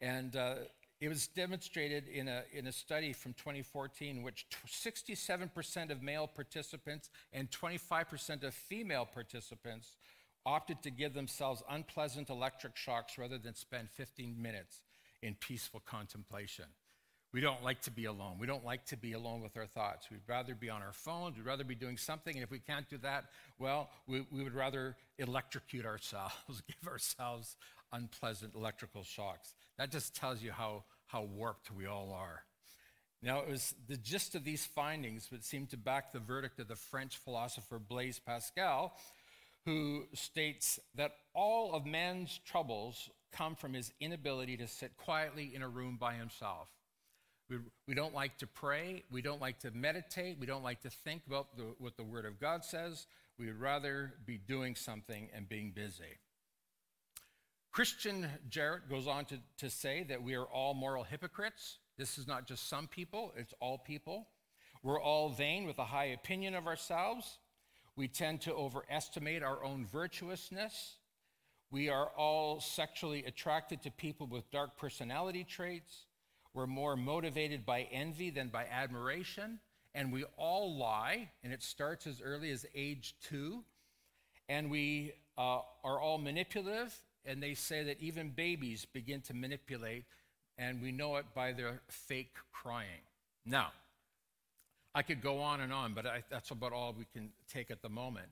And 0.00 0.36
uh, 0.36 0.54
it 1.00 1.08
was 1.08 1.28
demonstrated 1.28 2.08
in 2.08 2.28
a, 2.28 2.42
in 2.52 2.66
a 2.66 2.72
study 2.72 3.12
from 3.12 3.32
2014, 3.34 4.16
in 4.16 4.22
which 4.22 4.46
67% 4.66 5.90
of 5.90 6.02
male 6.02 6.26
participants 6.26 7.10
and 7.32 7.50
25% 7.50 8.44
of 8.44 8.54
female 8.54 9.06
participants 9.06 9.96
opted 10.44 10.82
to 10.82 10.90
give 10.90 11.14
themselves 11.14 11.62
unpleasant 11.70 12.30
electric 12.30 12.76
shocks 12.76 13.18
rather 13.18 13.38
than 13.38 13.54
spend 13.54 13.90
15 13.90 14.40
minutes 14.40 14.82
in 15.22 15.34
peaceful 15.34 15.80
contemplation. 15.84 16.64
We 17.32 17.42
don't 17.42 17.62
like 17.62 17.82
to 17.82 17.90
be 17.90 18.06
alone. 18.06 18.36
We 18.40 18.46
don't 18.46 18.64
like 18.64 18.86
to 18.86 18.96
be 18.96 19.12
alone 19.12 19.42
with 19.42 19.56
our 19.56 19.66
thoughts. 19.66 20.10
We'd 20.10 20.20
rather 20.26 20.54
be 20.54 20.70
on 20.70 20.80
our 20.80 20.94
phones. 20.94 21.36
We'd 21.36 21.44
rather 21.44 21.64
be 21.64 21.74
doing 21.74 21.98
something. 21.98 22.34
And 22.34 22.42
if 22.42 22.50
we 22.50 22.58
can't 22.58 22.88
do 22.88 22.96
that, 22.98 23.26
well, 23.58 23.90
we, 24.06 24.26
we 24.32 24.42
would 24.42 24.54
rather 24.54 24.96
electrocute 25.18 25.84
ourselves, 25.84 26.62
give 26.66 26.90
ourselves 26.90 27.56
unpleasant 27.92 28.54
electrical 28.54 29.04
shocks. 29.04 29.54
That 29.76 29.90
just 29.90 30.14
tells 30.16 30.42
you 30.42 30.52
how, 30.52 30.84
how 31.06 31.24
warped 31.24 31.70
we 31.70 31.86
all 31.86 32.12
are. 32.12 32.44
Now, 33.20 33.40
it 33.40 33.48
was 33.48 33.74
the 33.88 33.96
gist 33.96 34.34
of 34.34 34.44
these 34.44 34.64
findings 34.64 35.28
that 35.28 35.44
seemed 35.44 35.70
to 35.70 35.76
back 35.76 36.12
the 36.12 36.20
verdict 36.20 36.60
of 36.60 36.68
the 36.68 36.76
French 36.76 37.18
philosopher 37.18 37.78
Blaise 37.78 38.20
Pascal, 38.24 38.96
who 39.64 40.04
states 40.14 40.78
that 40.94 41.12
all 41.34 41.74
of 41.74 41.84
man's 41.84 42.40
troubles 42.46 43.10
come 43.32 43.54
from 43.54 43.74
his 43.74 43.92
inability 44.00 44.56
to 44.56 44.68
sit 44.68 44.96
quietly 44.96 45.52
in 45.54 45.62
a 45.62 45.68
room 45.68 45.98
by 46.00 46.14
himself. 46.14 46.68
We, 47.50 47.58
we 47.86 47.94
don't 47.94 48.14
like 48.14 48.38
to 48.38 48.46
pray. 48.46 49.04
We 49.10 49.22
don't 49.22 49.40
like 49.40 49.60
to 49.60 49.70
meditate. 49.70 50.38
We 50.38 50.46
don't 50.46 50.62
like 50.62 50.82
to 50.82 50.90
think 50.90 51.22
about 51.26 51.56
the, 51.56 51.64
what 51.78 51.96
the 51.96 52.04
Word 52.04 52.26
of 52.26 52.38
God 52.38 52.64
says. 52.64 53.06
We 53.38 53.46
would 53.46 53.60
rather 53.60 54.14
be 54.26 54.38
doing 54.38 54.74
something 54.74 55.28
and 55.34 55.48
being 55.48 55.72
busy. 55.72 56.18
Christian 57.72 58.28
Jarrett 58.50 58.88
goes 58.90 59.06
on 59.06 59.24
to, 59.26 59.38
to 59.58 59.70
say 59.70 60.04
that 60.08 60.22
we 60.22 60.34
are 60.34 60.44
all 60.44 60.74
moral 60.74 61.04
hypocrites. 61.04 61.78
This 61.96 62.18
is 62.18 62.26
not 62.26 62.46
just 62.46 62.68
some 62.68 62.86
people, 62.86 63.32
it's 63.36 63.54
all 63.60 63.78
people. 63.78 64.26
We're 64.82 65.00
all 65.00 65.28
vain 65.28 65.66
with 65.66 65.78
a 65.78 65.84
high 65.84 66.06
opinion 66.06 66.54
of 66.54 66.66
ourselves. 66.66 67.38
We 67.96 68.06
tend 68.08 68.42
to 68.42 68.54
overestimate 68.54 69.42
our 69.42 69.64
own 69.64 69.86
virtuousness. 69.86 70.94
We 71.70 71.88
are 71.88 72.10
all 72.16 72.60
sexually 72.60 73.24
attracted 73.24 73.82
to 73.82 73.90
people 73.90 74.26
with 74.26 74.50
dark 74.50 74.78
personality 74.78 75.44
traits. 75.44 76.04
We're 76.54 76.66
more 76.66 76.96
motivated 76.96 77.64
by 77.64 77.82
envy 77.92 78.30
than 78.30 78.48
by 78.48 78.64
admiration. 78.64 79.60
And 79.94 80.12
we 80.12 80.24
all 80.36 80.76
lie, 80.76 81.30
and 81.42 81.52
it 81.52 81.62
starts 81.62 82.06
as 82.06 82.20
early 82.20 82.50
as 82.50 82.66
age 82.74 83.14
two. 83.22 83.64
And 84.48 84.70
we 84.70 85.12
uh, 85.36 85.60
are 85.84 86.00
all 86.00 86.18
manipulative 86.18 87.00
and 87.28 87.42
they 87.42 87.54
say 87.54 87.84
that 87.84 88.00
even 88.00 88.30
babies 88.30 88.86
begin 88.86 89.20
to 89.20 89.34
manipulate, 89.34 90.06
and 90.56 90.80
we 90.80 90.90
know 90.90 91.16
it 91.16 91.26
by 91.34 91.52
their 91.52 91.82
fake 91.88 92.34
crying. 92.52 93.04
Now, 93.44 93.68
I 94.94 95.02
could 95.02 95.20
go 95.20 95.40
on 95.40 95.60
and 95.60 95.72
on, 95.72 95.92
but 95.92 96.06
I, 96.06 96.24
that's 96.30 96.50
about 96.50 96.72
all 96.72 96.94
we 96.96 97.06
can 97.12 97.30
take 97.52 97.70
at 97.70 97.82
the 97.82 97.90
moment. 97.90 98.28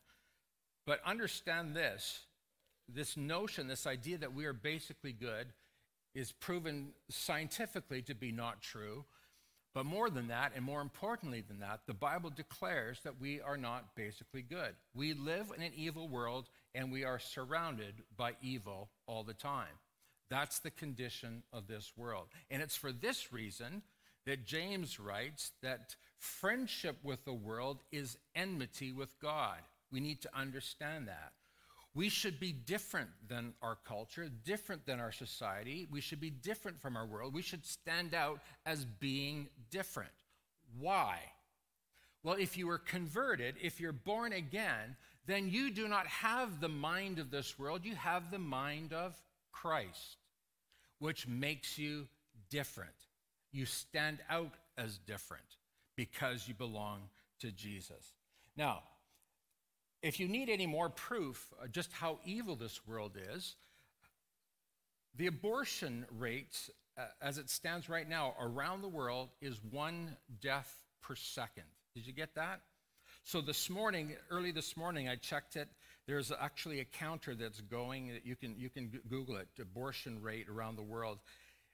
But 0.86 1.00
understand 1.04 1.76
this 1.76 2.20
this 2.88 3.16
notion, 3.16 3.66
this 3.66 3.84
idea 3.84 4.16
that 4.16 4.32
we 4.32 4.44
are 4.44 4.52
basically 4.52 5.12
good, 5.12 5.48
is 6.16 6.32
proven 6.32 6.88
scientifically 7.10 8.00
to 8.00 8.14
be 8.14 8.32
not 8.32 8.62
true. 8.62 9.04
But 9.74 9.84
more 9.84 10.08
than 10.08 10.28
that, 10.28 10.52
and 10.56 10.64
more 10.64 10.80
importantly 10.80 11.44
than 11.46 11.60
that, 11.60 11.80
the 11.86 11.92
Bible 11.92 12.30
declares 12.30 13.00
that 13.04 13.20
we 13.20 13.42
are 13.42 13.58
not 13.58 13.94
basically 13.94 14.40
good. 14.40 14.74
We 14.94 15.12
live 15.12 15.52
in 15.54 15.62
an 15.62 15.72
evil 15.76 16.08
world 16.08 16.48
and 16.74 16.90
we 16.90 17.04
are 17.04 17.18
surrounded 17.18 17.96
by 18.16 18.32
evil 18.40 18.88
all 19.06 19.22
the 19.22 19.34
time. 19.34 19.76
That's 20.30 20.60
the 20.60 20.70
condition 20.70 21.42
of 21.52 21.66
this 21.66 21.92
world. 21.94 22.28
And 22.50 22.62
it's 22.62 22.76
for 22.76 22.90
this 22.90 23.30
reason 23.30 23.82
that 24.24 24.46
James 24.46 24.98
writes 24.98 25.52
that 25.62 25.94
friendship 26.18 26.96
with 27.02 27.26
the 27.26 27.34
world 27.34 27.82
is 27.92 28.16
enmity 28.34 28.92
with 28.92 29.10
God. 29.20 29.58
We 29.92 30.00
need 30.00 30.22
to 30.22 30.30
understand 30.34 31.08
that. 31.08 31.32
We 31.96 32.10
should 32.10 32.38
be 32.38 32.52
different 32.52 33.08
than 33.26 33.54
our 33.62 33.78
culture, 33.88 34.28
different 34.44 34.84
than 34.84 35.00
our 35.00 35.12
society. 35.12 35.88
We 35.90 36.02
should 36.02 36.20
be 36.20 36.28
different 36.28 36.78
from 36.78 36.94
our 36.94 37.06
world. 37.06 37.32
We 37.32 37.40
should 37.40 37.64
stand 37.64 38.14
out 38.14 38.40
as 38.66 38.84
being 38.84 39.48
different. 39.70 40.10
Why? 40.78 41.20
Well, 42.22 42.34
if 42.34 42.58
you 42.58 42.68
are 42.68 42.76
converted, 42.76 43.54
if 43.62 43.80
you're 43.80 43.92
born 43.92 44.34
again, 44.34 44.96
then 45.24 45.48
you 45.48 45.70
do 45.70 45.88
not 45.88 46.06
have 46.06 46.60
the 46.60 46.68
mind 46.68 47.18
of 47.18 47.30
this 47.30 47.58
world. 47.58 47.80
You 47.82 47.94
have 47.94 48.30
the 48.30 48.38
mind 48.38 48.92
of 48.92 49.14
Christ, 49.50 50.18
which 50.98 51.26
makes 51.26 51.78
you 51.78 52.08
different. 52.50 52.90
You 53.52 53.64
stand 53.64 54.18
out 54.28 54.52
as 54.76 54.98
different 54.98 55.46
because 55.96 56.46
you 56.46 56.52
belong 56.52 57.08
to 57.40 57.50
Jesus. 57.50 58.12
Now, 58.54 58.82
if 60.06 60.20
you 60.20 60.28
need 60.28 60.48
any 60.48 60.66
more 60.66 60.88
proof 60.88 61.52
just 61.72 61.92
how 61.92 62.20
evil 62.24 62.54
this 62.54 62.86
world 62.86 63.18
is, 63.34 63.56
the 65.16 65.26
abortion 65.26 66.06
rate, 66.16 66.70
uh, 66.96 67.06
as 67.20 67.38
it 67.38 67.50
stands 67.50 67.88
right 67.88 68.08
now 68.08 68.34
around 68.40 68.82
the 68.82 68.88
world, 68.88 69.30
is 69.40 69.58
one 69.70 70.16
death 70.40 70.72
per 71.02 71.16
second. 71.16 71.64
Did 71.94 72.06
you 72.06 72.12
get 72.12 72.36
that? 72.36 72.60
So 73.24 73.40
this 73.40 73.68
morning, 73.68 74.14
early 74.30 74.52
this 74.52 74.76
morning, 74.76 75.08
I 75.08 75.16
checked 75.16 75.56
it. 75.56 75.68
There's 76.06 76.30
actually 76.30 76.78
a 76.78 76.84
counter 76.84 77.34
that's 77.34 77.60
going. 77.62 78.20
You 78.22 78.36
can 78.36 78.54
you 78.56 78.70
can 78.70 78.92
Google 79.08 79.34
it. 79.36 79.48
Abortion 79.60 80.22
rate 80.22 80.48
around 80.48 80.76
the 80.76 80.82
world. 80.82 81.18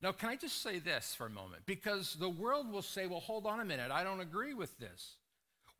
Now, 0.00 0.12
can 0.12 0.28
I 0.28 0.36
just 0.36 0.62
say 0.62 0.78
this 0.78 1.16
for 1.16 1.26
a 1.26 1.30
moment? 1.30 1.62
Because 1.66 2.14
the 2.14 2.28
world 2.28 2.70
will 2.70 2.82
say, 2.82 3.08
well, 3.08 3.18
hold 3.18 3.44
on 3.44 3.58
a 3.58 3.64
minute, 3.64 3.90
I 3.90 4.04
don't 4.04 4.20
agree 4.20 4.54
with 4.54 4.78
this. 4.78 5.16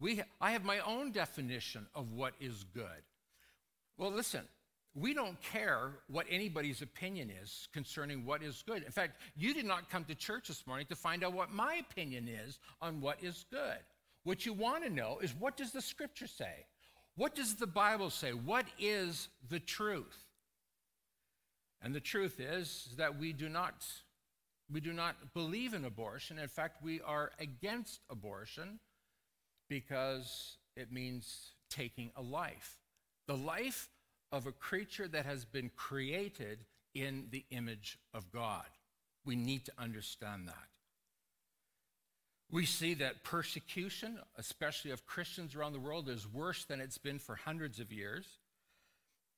We, 0.00 0.20
I 0.40 0.50
have 0.50 0.64
my 0.64 0.80
own 0.80 1.12
definition 1.12 1.86
of 1.94 2.10
what 2.10 2.34
is 2.40 2.64
good. 2.74 3.04
Well, 3.98 4.12
listen, 4.12 4.42
we 4.94 5.12
don't 5.12 5.40
care 5.42 5.90
what 6.08 6.26
anybody's 6.30 6.82
opinion 6.82 7.30
is 7.30 7.68
concerning 7.72 8.24
what 8.24 8.42
is 8.42 8.62
good. 8.66 8.84
In 8.84 8.92
fact, 8.92 9.20
you 9.36 9.52
did 9.52 9.66
not 9.66 9.90
come 9.90 10.04
to 10.04 10.14
church 10.14 10.48
this 10.48 10.66
morning 10.66 10.86
to 10.86 10.96
find 10.96 11.24
out 11.24 11.32
what 11.32 11.52
my 11.52 11.74
opinion 11.74 12.28
is 12.28 12.58
on 12.80 13.00
what 13.00 13.22
is 13.22 13.44
good. 13.50 13.78
What 14.24 14.46
you 14.46 14.52
want 14.52 14.84
to 14.84 14.90
know 14.90 15.18
is 15.20 15.34
what 15.34 15.56
does 15.56 15.72
the 15.72 15.82
scripture 15.82 16.26
say? 16.26 16.66
What 17.16 17.34
does 17.34 17.56
the 17.56 17.66
Bible 17.66 18.10
say? 18.10 18.32
What 18.32 18.66
is 18.78 19.28
the 19.48 19.58
truth? 19.58 20.24
And 21.82 21.94
the 21.94 22.00
truth 22.00 22.40
is 22.40 22.90
that 22.96 23.18
we 23.18 23.32
do 23.32 23.48
not 23.48 23.84
we 24.70 24.80
do 24.80 24.92
not 24.92 25.32
believe 25.32 25.72
in 25.72 25.86
abortion. 25.86 26.38
In 26.38 26.48
fact, 26.48 26.82
we 26.82 27.00
are 27.00 27.32
against 27.40 28.00
abortion 28.10 28.80
because 29.70 30.58
it 30.76 30.92
means 30.92 31.52
taking 31.70 32.10
a 32.16 32.22
life. 32.22 32.76
The 33.28 33.36
life 33.36 33.88
of 34.32 34.46
a 34.46 34.52
creature 34.52 35.06
that 35.06 35.24
has 35.24 35.44
been 35.44 35.70
created 35.76 36.58
in 36.94 37.28
the 37.30 37.44
image 37.50 37.98
of 38.12 38.32
God. 38.32 38.66
We 39.24 39.36
need 39.36 39.64
to 39.66 39.72
understand 39.78 40.48
that. 40.48 40.54
We 42.50 42.64
see 42.64 42.94
that 42.94 43.24
persecution, 43.24 44.18
especially 44.36 44.90
of 44.90 45.06
Christians 45.06 45.54
around 45.54 45.74
the 45.74 45.80
world, 45.80 46.08
is 46.08 46.26
worse 46.26 46.64
than 46.64 46.80
it's 46.80 46.96
been 46.96 47.18
for 47.18 47.36
hundreds 47.36 47.78
of 47.78 47.92
years. 47.92 48.26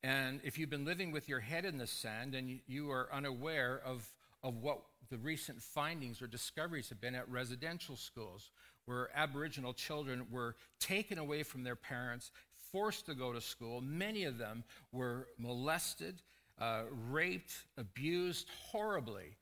And 0.02 0.40
if 0.44 0.58
you've 0.58 0.70
been 0.70 0.84
living 0.84 1.10
with 1.10 1.28
your 1.28 1.40
head 1.40 1.64
in 1.64 1.76
the 1.76 1.88
sand 1.88 2.34
and 2.34 2.60
you 2.66 2.90
are 2.90 3.08
unaware 3.12 3.82
of, 3.84 4.08
of 4.42 4.62
what 4.62 4.80
the 5.10 5.18
recent 5.18 5.60
findings 5.60 6.22
or 6.22 6.28
discoveries 6.28 6.88
have 6.88 7.00
been 7.00 7.16
at 7.16 7.28
residential 7.28 7.96
schools, 7.96 8.50
where 8.86 9.10
Aboriginal 9.14 9.72
children 9.72 10.26
were 10.30 10.54
taken 10.78 11.18
away 11.18 11.42
from 11.42 11.64
their 11.64 11.76
parents, 11.76 12.30
forced 12.72 13.06
to 13.06 13.14
go 13.14 13.32
to 13.32 13.40
school. 13.40 13.80
Many 13.80 14.24
of 14.24 14.38
them 14.38 14.64
were 14.92 15.28
molested, 15.38 16.22
uh, 16.58 16.82
raped, 17.10 17.52
abused 17.76 18.48
horribly. 18.70 19.36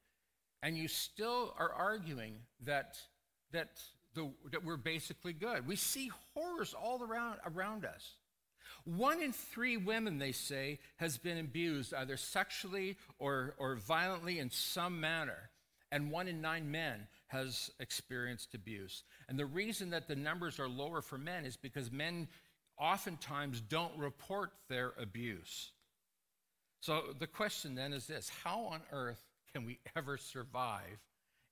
And 0.63 0.77
you 0.77 0.89
still 0.89 1.55
are 1.59 1.73
arguing 1.73 2.35
that, 2.65 2.99
that, 3.53 3.81
the, 4.15 4.31
that 4.51 4.65
we're 4.65 4.77
basically 4.77 5.33
good. 5.33 5.67
We 5.67 5.77
see 5.77 6.11
horrors 6.35 6.75
all 6.75 7.03
around, 7.03 7.39
around 7.47 7.85
us. 7.85 8.15
One 8.85 9.23
in 9.23 9.33
three 9.33 9.77
women, 9.77 10.19
they 10.19 10.33
say, 10.33 10.79
has 10.97 11.19
been 11.19 11.39
abused 11.39 11.95
either 11.95 12.17
sexually 12.17 12.97
or, 13.19 13.55
or 13.59 13.77
violently 13.77 14.39
in 14.39 14.51
some 14.51 15.01
manner. 15.01 15.51
And 15.91 16.11
one 16.11 16.29
in 16.29 16.41
nine 16.41 16.71
men 16.71 17.07
has 17.29 17.71
experienced 17.81 18.55
abuse. 18.55 19.05
And 19.29 19.39
the 19.39 19.47
reason 19.47 19.91
that 19.91 20.09
the 20.09 20.17
numbers 20.17 20.59
are 20.59 20.69
lower 20.69 21.01
for 21.01 21.19
men 21.19 21.45
is 21.47 21.57
because 21.57 21.91
men 21.91 22.29
oftentimes 22.79 23.61
don't 23.61 23.97
report 23.97 24.51
their 24.69 24.93
abuse. 25.01 25.73
So 26.81 27.03
the 27.19 27.27
question 27.27 27.75
then 27.75 27.93
is 27.93 28.07
this 28.07 28.31
How 28.45 28.61
on 28.61 28.81
earth 28.93 29.23
can 29.53 29.65
we 29.65 29.79
ever 29.97 30.17
survive 30.17 30.99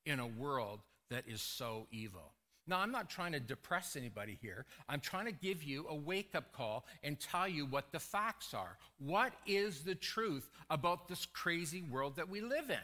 in 0.05 0.21
a 0.21 0.27
world 0.27 0.81
that 1.11 1.25
is 1.27 1.43
so 1.43 1.87
evil? 1.91 2.33
Now, 2.69 2.81
I'm 2.81 2.91
not 2.91 3.09
trying 3.09 3.31
to 3.33 3.41
depress 3.41 3.95
anybody 3.95 4.37
here. 4.43 4.67
I'm 4.89 4.99
trying 4.99 5.27
to 5.27 5.33
give 5.33 5.63
you 5.63 5.87
a 5.89 5.95
wake 5.95 6.35
up 6.35 6.53
call 6.53 6.85
and 7.05 7.19
tell 7.19 7.47
you 7.47 7.65
what 7.65 7.93
the 7.93 8.01
facts 8.01 8.55
are. 8.55 8.77
What 8.99 9.33
is 9.47 9.85
the 9.85 9.95
truth 9.95 10.51
about 10.69 11.07
this 11.07 11.27
crazy 11.27 11.83
world 11.83 12.17
that 12.17 12.29
we 12.29 12.41
live 12.41 12.71
in? 12.71 12.79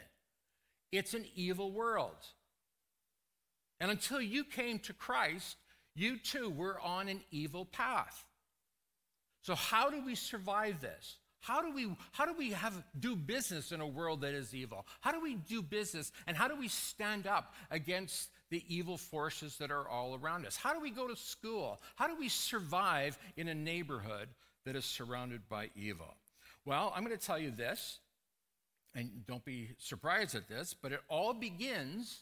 It's 0.92 1.14
an 1.14 1.25
evil 1.34 1.72
world. 1.72 2.26
And 3.80 3.90
until 3.90 4.20
you 4.20 4.44
came 4.44 4.78
to 4.80 4.92
Christ, 4.92 5.56
you 5.96 6.16
too 6.16 6.49
were 6.49 6.80
on 6.80 7.08
an 7.08 7.20
evil 7.32 7.64
path. 7.64 8.25
So, 9.42 9.54
how 9.54 9.90
do 9.90 10.04
we 10.04 10.14
survive 10.14 10.80
this? 10.80 11.16
How 11.40 11.61
do 11.61 11.72
we 11.72 11.88
how 12.12 12.25
do 12.25 12.34
we 12.38 12.52
have 12.52 12.72
do 12.99 13.16
business 13.16 13.72
in 13.72 13.80
a 13.80 13.87
world 13.87 14.20
that 14.20 14.32
is 14.32 14.54
evil? 14.54 14.87
How 15.00 15.11
do 15.11 15.20
we 15.20 15.34
do 15.34 15.61
business 15.61 16.12
and 16.28 16.37
how 16.37 16.46
do 16.46 16.56
we 16.56 16.68
stand 16.68 17.26
up 17.26 17.52
against 17.70 18.30
the 18.50 18.62
evil 18.68 18.96
forces 18.96 19.56
that 19.58 19.72
are 19.72 19.88
all 19.88 20.14
around 20.14 20.46
us? 20.46 20.56
How 20.56 20.72
do 20.72 20.80
we 20.80 20.90
go 20.90 21.08
to 21.08 21.16
school? 21.16 21.80
How 21.96 22.06
do 22.06 22.14
we 22.16 22.28
survive 22.28 23.18
in 23.37 23.49
a 23.49 23.54
neighborhood 23.54 24.28
that 24.64 24.76
is 24.76 24.84
surrounded 24.84 25.49
by 25.49 25.70
evil? 25.75 26.14
Well, 26.64 26.92
I'm 26.94 27.04
going 27.04 27.16
to 27.16 27.26
tell 27.26 27.40
you 27.40 27.50
this, 27.50 27.99
and 28.94 29.26
don't 29.26 29.44
be 29.44 29.70
surprised 29.78 30.37
at 30.37 30.49
this, 30.49 30.76
but 30.80 30.92
it 30.92 31.00
all 31.08 31.34
begins, 31.34 32.20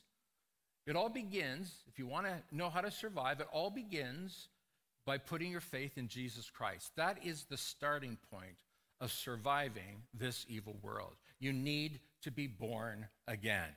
it 0.86 0.96
all 0.96 1.10
begins, 1.10 1.74
if 1.88 1.98
you 1.98 2.06
want 2.06 2.26
to 2.26 2.40
know 2.50 2.70
how 2.70 2.80
to 2.80 2.90
survive, 2.90 3.40
it 3.40 3.48
all 3.52 3.68
begins 3.68 4.48
by 5.10 5.18
putting 5.18 5.50
your 5.50 5.60
faith 5.60 5.98
in 5.98 6.06
Jesus 6.06 6.48
Christ. 6.48 6.92
That 6.94 7.18
is 7.24 7.42
the 7.42 7.56
starting 7.56 8.16
point 8.30 8.62
of 9.00 9.10
surviving 9.10 10.04
this 10.14 10.46
evil 10.48 10.76
world. 10.82 11.14
You 11.40 11.52
need 11.52 11.98
to 12.22 12.30
be 12.30 12.46
born 12.46 13.08
again. 13.26 13.70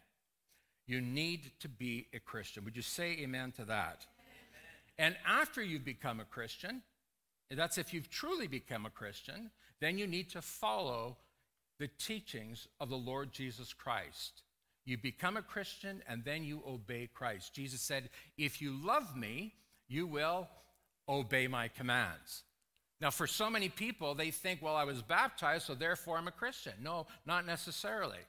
You 0.85 1.01
need 1.01 1.49
to 1.61 1.67
be 1.67 2.05
a 2.13 2.19
Christian. 2.19 2.63
Would 2.65 2.75
you 2.75 2.83
say 2.83 3.17
amen 3.19 3.51
to 3.53 3.65
that? 3.65 4.05
Amen. 4.05 4.99
And 4.99 5.15
after 5.25 5.63
you've 5.63 5.83
become 5.83 6.19
a 6.19 6.25
Christian, 6.25 6.83
that's 7.49 7.79
if 7.79 7.95
you've 7.95 8.11
truly 8.11 8.45
become 8.45 8.85
a 8.85 8.91
Christian, 8.91 9.49
then 9.81 9.97
you 9.97 10.05
need 10.05 10.29
to 10.29 10.41
follow 10.43 11.17
the 11.79 11.89
teachings 11.97 12.67
of 12.79 12.89
the 12.89 12.95
Lord 12.95 13.31
Jesus 13.31 13.73
Christ. 13.73 14.43
You 14.85 14.99
become 14.99 15.37
a 15.37 15.41
Christian 15.41 16.03
and 16.07 16.23
then 16.23 16.43
you 16.43 16.61
obey 16.67 17.09
Christ. 17.11 17.55
Jesus 17.55 17.81
said, 17.81 18.11
If 18.37 18.61
you 18.61 18.77
love 18.85 19.17
me, 19.17 19.55
you 19.87 20.05
will 20.05 20.47
obey 21.07 21.47
my 21.47 21.67
commands. 21.67 22.43
Now, 23.01 23.11
for 23.11 23.27
so 23.27 23.49
many 23.49 23.69
people, 23.69 24.15
they 24.15 24.31
think, 24.31 24.61
well, 24.61 24.75
I 24.75 24.85
was 24.85 25.01
baptized, 25.01 25.65
so 25.65 25.75
therefore 25.75 26.17
I'm 26.17 26.27
a 26.27 26.31
Christian. 26.31 26.73
No, 26.81 27.07
not 27.25 27.45
necessarily. 27.45 28.19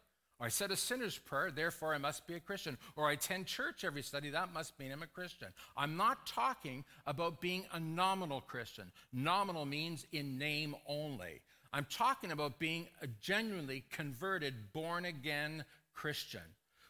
Or 0.40 0.46
I 0.46 0.48
said 0.48 0.72
a 0.72 0.76
sinner's 0.76 1.16
prayer, 1.16 1.52
therefore 1.52 1.94
I 1.94 1.98
must 1.98 2.26
be 2.26 2.34
a 2.34 2.40
Christian. 2.40 2.76
Or 2.96 3.08
I 3.08 3.12
attend 3.12 3.46
church 3.46 3.84
every 3.84 4.02
Sunday, 4.02 4.30
that 4.30 4.52
must 4.52 4.78
mean 4.80 4.90
I'm 4.90 5.02
a 5.02 5.06
Christian. 5.06 5.48
I'm 5.76 5.96
not 5.96 6.26
talking 6.26 6.84
about 7.06 7.40
being 7.40 7.64
a 7.72 7.78
nominal 7.78 8.40
Christian. 8.40 8.90
Nominal 9.12 9.64
means 9.64 10.06
in 10.10 10.38
name 10.38 10.74
only. 10.88 11.40
I'm 11.72 11.86
talking 11.88 12.32
about 12.32 12.58
being 12.58 12.88
a 13.00 13.06
genuinely 13.20 13.84
converted, 13.90 14.72
born 14.72 15.04
again 15.04 15.64
Christian 15.92 16.42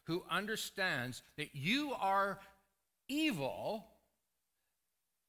who 0.05 0.23
understands 0.31 1.23
that 1.37 1.55
you 1.55 1.93
are 1.99 2.38
evil, 3.09 3.87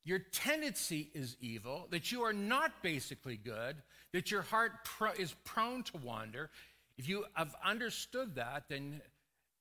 your 0.06 0.20
tendency 0.20 1.10
is 1.14 1.36
evil, 1.42 1.88
that 1.90 2.12
you 2.12 2.22
are 2.22 2.34
not 2.34 2.72
basically 2.84 3.38
good, 3.38 3.76
that 4.14 4.30
your 4.30 4.44
heart 4.44 4.72
is 5.18 5.36
prone 5.44 5.84
to 5.84 5.98
wander. 5.98 6.52
If 6.98 7.10
you 7.10 7.26
have 7.34 7.56
understood 7.66 8.36
that, 8.36 8.66
then 8.70 9.02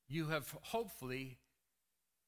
you 0.06 0.26
have 0.28 0.54
hopefully 0.60 1.38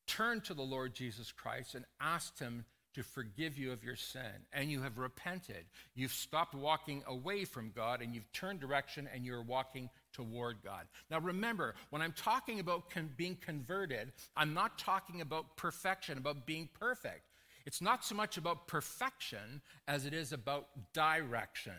turned 0.07 0.45
to 0.45 0.55
the 0.55 0.63
Lord 0.63 0.95
Jesus 0.95 1.31
Christ 1.31 1.75
and 1.75 1.85
asked 2.01 2.39
Him 2.39 2.65
to 2.95 3.03
forgive 3.03 3.59
you 3.59 3.73
of 3.73 3.85
your 3.85 3.97
sin. 3.97 4.47
And 4.55 4.71
you 4.71 4.81
have 4.81 4.97
repented. 4.97 5.67
You've 5.95 6.15
stopped 6.15 6.55
walking 6.55 7.03
away 7.07 7.45
from 7.45 7.71
God 7.77 8.01
and 8.01 8.15
you've 8.15 8.33
turned 8.33 8.59
direction 8.59 9.07
and 9.13 9.27
you're 9.27 9.43
walking 9.43 9.91
toward 10.15 10.63
God. 10.65 10.87
Now 11.11 11.21
remember, 11.21 11.75
when 11.91 12.01
I'm 12.01 12.15
talking 12.15 12.59
about 12.59 12.89
con- 12.89 13.11
being 13.15 13.37
converted, 13.37 14.13
I'm 14.35 14.55
not 14.55 14.79
talking 14.79 15.21
about 15.21 15.59
perfection, 15.59 16.17
about 16.17 16.47
being 16.47 16.71
perfect. 16.81 17.25
It's 17.67 17.83
not 17.83 18.05
so 18.05 18.15
much 18.15 18.39
about 18.39 18.69
perfection 18.69 19.61
as 19.89 20.07
it 20.07 20.15
is 20.15 20.33
about 20.33 20.69
direction. 20.95 21.75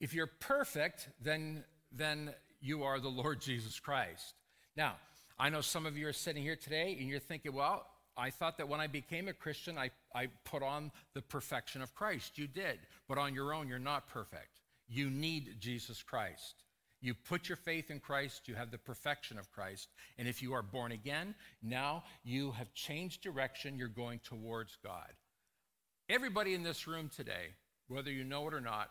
If 0.00 0.12
you're 0.12 0.30
perfect, 0.40 1.08
then 1.22 1.64
then 1.92 2.34
you 2.60 2.82
are 2.82 2.98
the 2.98 3.08
Lord 3.08 3.40
Jesus 3.40 3.78
Christ. 3.78 4.34
Now, 4.76 4.96
I 5.38 5.48
know 5.48 5.60
some 5.60 5.86
of 5.86 5.96
you 5.96 6.08
are 6.08 6.12
sitting 6.12 6.42
here 6.42 6.56
today 6.56 6.96
and 6.98 7.08
you're 7.08 7.20
thinking, 7.20 7.52
well, 7.52 7.86
I 8.16 8.30
thought 8.30 8.58
that 8.58 8.68
when 8.68 8.80
I 8.80 8.86
became 8.88 9.28
a 9.28 9.32
Christian, 9.32 9.78
I, 9.78 9.90
I 10.14 10.28
put 10.44 10.62
on 10.62 10.90
the 11.14 11.22
perfection 11.22 11.82
of 11.82 11.94
Christ. 11.94 12.38
You 12.38 12.46
did, 12.46 12.80
but 13.08 13.18
on 13.18 13.34
your 13.34 13.52
own, 13.52 13.68
you're 13.68 13.78
not 13.78 14.08
perfect. 14.08 14.60
You 14.88 15.10
need 15.10 15.56
Jesus 15.60 16.02
Christ. 16.02 16.63
You 17.04 17.12
put 17.12 17.50
your 17.50 17.56
faith 17.56 17.90
in 17.90 18.00
Christ, 18.00 18.48
you 18.48 18.54
have 18.54 18.70
the 18.70 18.78
perfection 18.78 19.38
of 19.38 19.52
Christ. 19.52 19.88
And 20.16 20.26
if 20.26 20.40
you 20.40 20.54
are 20.54 20.62
born 20.62 20.90
again, 20.90 21.34
now 21.62 22.04
you 22.24 22.52
have 22.52 22.72
changed 22.72 23.20
direction, 23.20 23.76
you're 23.76 23.88
going 23.88 24.20
towards 24.24 24.78
God. 24.82 25.12
Everybody 26.08 26.54
in 26.54 26.62
this 26.62 26.86
room 26.86 27.10
today, 27.14 27.56
whether 27.88 28.10
you 28.10 28.24
know 28.24 28.48
it 28.48 28.54
or 28.54 28.60
not, 28.62 28.88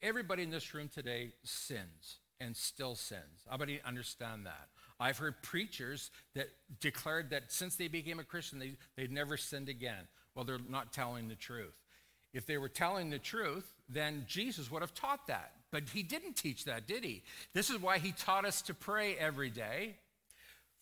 everybody 0.00 0.42
in 0.42 0.48
this 0.48 0.72
room 0.72 0.88
today 0.88 1.34
sins 1.44 2.20
and 2.40 2.56
still 2.56 2.94
sins. 2.94 3.44
About 3.46 3.68
you 3.68 3.80
understand 3.84 4.46
that? 4.46 4.68
I've 4.98 5.18
heard 5.18 5.42
preachers 5.42 6.10
that 6.34 6.48
declared 6.80 7.28
that 7.28 7.52
since 7.52 7.76
they 7.76 7.88
became 7.88 8.18
a 8.18 8.24
Christian, 8.24 8.58
they, 8.58 8.72
they'd 8.96 9.12
never 9.12 9.36
sinned 9.36 9.68
again. 9.68 10.08
Well, 10.34 10.46
they're 10.46 10.58
not 10.66 10.94
telling 10.94 11.28
the 11.28 11.34
truth. 11.34 11.76
If 12.32 12.46
they 12.46 12.56
were 12.56 12.70
telling 12.70 13.10
the 13.10 13.18
truth, 13.18 13.70
then 13.86 14.24
Jesus 14.26 14.70
would 14.70 14.80
have 14.80 14.94
taught 14.94 15.26
that. 15.26 15.52
But 15.72 15.88
he 15.90 16.02
didn't 16.02 16.34
teach 16.34 16.64
that, 16.64 16.86
did 16.86 17.04
he? 17.04 17.22
This 17.54 17.70
is 17.70 17.80
why 17.80 17.98
he 17.98 18.12
taught 18.12 18.44
us 18.44 18.62
to 18.62 18.74
pray 18.74 19.16
every 19.16 19.50
day 19.50 19.94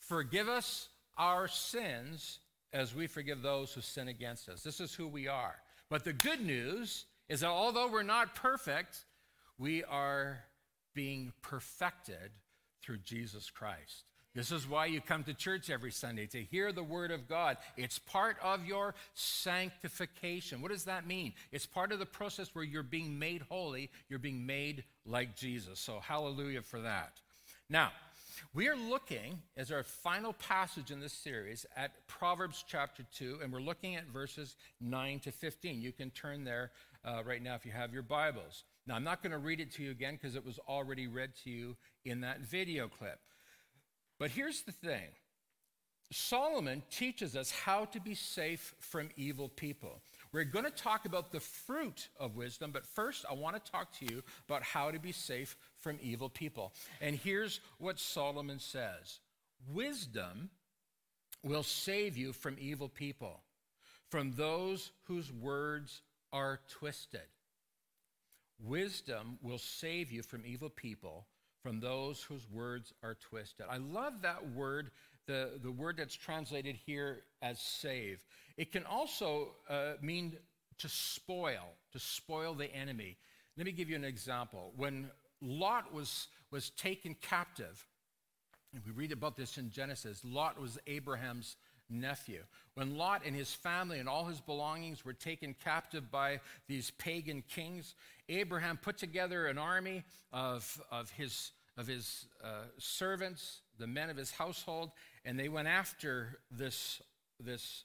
Forgive 0.08 0.48
us 0.48 0.88
our 1.16 1.48
sins 1.48 2.38
as 2.72 2.94
we 2.94 3.06
forgive 3.06 3.42
those 3.42 3.72
who 3.72 3.80
sin 3.80 4.08
against 4.08 4.48
us. 4.48 4.62
This 4.62 4.80
is 4.80 4.94
who 4.94 5.06
we 5.06 5.28
are. 5.28 5.56
But 5.90 6.04
the 6.04 6.12
good 6.12 6.40
news 6.40 7.04
is 7.28 7.40
that 7.40 7.48
although 7.48 7.88
we're 7.88 8.02
not 8.02 8.34
perfect, 8.34 9.04
we 9.58 9.84
are 9.84 10.44
being 10.94 11.32
perfected 11.42 12.30
through 12.82 12.98
Jesus 12.98 13.50
Christ. 13.50 14.04
This 14.38 14.52
is 14.52 14.68
why 14.68 14.86
you 14.86 15.00
come 15.00 15.24
to 15.24 15.34
church 15.34 15.68
every 15.68 15.90
Sunday 15.90 16.26
to 16.26 16.40
hear 16.40 16.70
the 16.70 16.84
Word 16.84 17.10
of 17.10 17.26
God. 17.26 17.56
It's 17.76 17.98
part 17.98 18.36
of 18.40 18.64
your 18.64 18.94
sanctification. 19.14 20.62
What 20.62 20.70
does 20.70 20.84
that 20.84 21.08
mean? 21.08 21.32
It's 21.50 21.66
part 21.66 21.90
of 21.90 21.98
the 21.98 22.06
process 22.06 22.54
where 22.54 22.62
you're 22.62 22.84
being 22.84 23.18
made 23.18 23.42
holy, 23.48 23.90
you're 24.08 24.20
being 24.20 24.46
made 24.46 24.84
like 25.04 25.34
Jesus. 25.34 25.80
So, 25.80 25.98
hallelujah 25.98 26.62
for 26.62 26.80
that. 26.82 27.14
Now, 27.68 27.90
we 28.54 28.68
are 28.68 28.76
looking, 28.76 29.42
as 29.56 29.72
our 29.72 29.82
final 29.82 30.34
passage 30.34 30.92
in 30.92 31.00
this 31.00 31.14
series, 31.14 31.66
at 31.76 31.90
Proverbs 32.06 32.64
chapter 32.64 33.04
2, 33.16 33.40
and 33.42 33.52
we're 33.52 33.58
looking 33.58 33.96
at 33.96 34.06
verses 34.06 34.54
9 34.80 35.18
to 35.18 35.32
15. 35.32 35.82
You 35.82 35.90
can 35.90 36.10
turn 36.10 36.44
there 36.44 36.70
uh, 37.04 37.24
right 37.26 37.42
now 37.42 37.56
if 37.56 37.66
you 37.66 37.72
have 37.72 37.92
your 37.92 38.04
Bibles. 38.04 38.62
Now, 38.86 38.94
I'm 38.94 39.02
not 39.02 39.20
going 39.20 39.32
to 39.32 39.38
read 39.38 39.58
it 39.58 39.72
to 39.72 39.82
you 39.82 39.90
again 39.90 40.14
because 40.14 40.36
it 40.36 40.46
was 40.46 40.60
already 40.68 41.08
read 41.08 41.32
to 41.42 41.50
you 41.50 41.76
in 42.04 42.20
that 42.20 42.38
video 42.42 42.86
clip. 42.86 43.18
But 44.18 44.30
here's 44.30 44.62
the 44.62 44.72
thing 44.72 45.08
Solomon 46.10 46.82
teaches 46.90 47.36
us 47.36 47.50
how 47.50 47.84
to 47.86 48.00
be 48.00 48.14
safe 48.14 48.74
from 48.80 49.10
evil 49.16 49.48
people. 49.48 50.00
We're 50.32 50.44
going 50.44 50.64
to 50.64 50.70
talk 50.70 51.04
about 51.04 51.32
the 51.32 51.40
fruit 51.40 52.08
of 52.18 52.36
wisdom, 52.36 52.70
but 52.72 52.86
first 52.86 53.24
I 53.30 53.34
want 53.34 53.62
to 53.62 53.72
talk 53.72 53.92
to 53.98 54.06
you 54.06 54.22
about 54.48 54.62
how 54.62 54.90
to 54.90 54.98
be 54.98 55.12
safe 55.12 55.56
from 55.80 55.98
evil 56.02 56.28
people. 56.28 56.72
And 57.00 57.14
here's 57.14 57.60
what 57.78 57.98
Solomon 57.98 58.58
says 58.58 59.20
Wisdom 59.72 60.50
will 61.44 61.62
save 61.62 62.16
you 62.16 62.32
from 62.32 62.56
evil 62.58 62.88
people, 62.88 63.40
from 64.10 64.32
those 64.32 64.90
whose 65.04 65.32
words 65.32 66.00
are 66.32 66.60
twisted. 66.70 67.20
Wisdom 68.60 69.38
will 69.42 69.58
save 69.58 70.10
you 70.10 70.22
from 70.22 70.42
evil 70.44 70.70
people, 70.70 71.26
from 71.62 71.80
those 71.80 72.22
whose 72.22 72.46
words 72.50 72.92
are 73.02 73.14
twisted. 73.14 73.66
I 73.68 73.78
love 73.78 74.22
that 74.22 74.52
word, 74.52 74.90
the, 75.26 75.58
the 75.62 75.70
word 75.72 75.96
that's 75.96 76.14
translated 76.14 76.76
here 76.86 77.22
as 77.42 77.60
save. 77.60 78.20
It 78.56 78.72
can 78.72 78.84
also 78.84 79.50
uh, 79.68 79.92
mean 80.00 80.36
to 80.78 80.88
spoil, 80.88 81.74
to 81.92 81.98
spoil 81.98 82.54
the 82.54 82.72
enemy. 82.74 83.16
Let 83.56 83.66
me 83.66 83.72
give 83.72 83.90
you 83.90 83.96
an 83.96 84.04
example. 84.04 84.72
When 84.76 85.10
Lot 85.42 85.92
was, 85.92 86.28
was 86.50 86.70
taken 86.70 87.16
captive 87.20 87.84
And 88.72 88.82
we 88.84 88.92
read 88.92 89.12
about 89.12 89.36
this 89.36 89.58
in 89.58 89.70
Genesis. 89.70 90.22
Lot 90.24 90.60
was 90.60 90.78
Abraham's 90.86 91.56
nephew. 91.90 92.42
When 92.74 92.96
Lot 92.96 93.22
and 93.24 93.34
his 93.34 93.52
family 93.52 93.98
and 93.98 94.08
all 94.08 94.26
his 94.26 94.40
belongings 94.40 95.04
were 95.04 95.12
taken 95.12 95.54
captive 95.64 96.10
by 96.10 96.40
these 96.68 96.90
pagan 96.92 97.42
kings, 97.48 97.94
Abraham 98.28 98.76
put 98.76 98.98
together 98.98 99.46
an 99.46 99.58
army 99.58 100.04
of, 100.32 100.80
of 100.90 101.10
his, 101.10 101.52
of 101.76 101.86
his 101.86 102.26
uh, 102.42 102.66
servants, 102.78 103.60
the 103.78 103.86
men 103.86 104.10
of 104.10 104.16
his 104.16 104.30
household, 104.30 104.90
and 105.24 105.38
they 105.38 105.48
went 105.48 105.68
after 105.68 106.38
this, 106.50 107.00
this, 107.40 107.84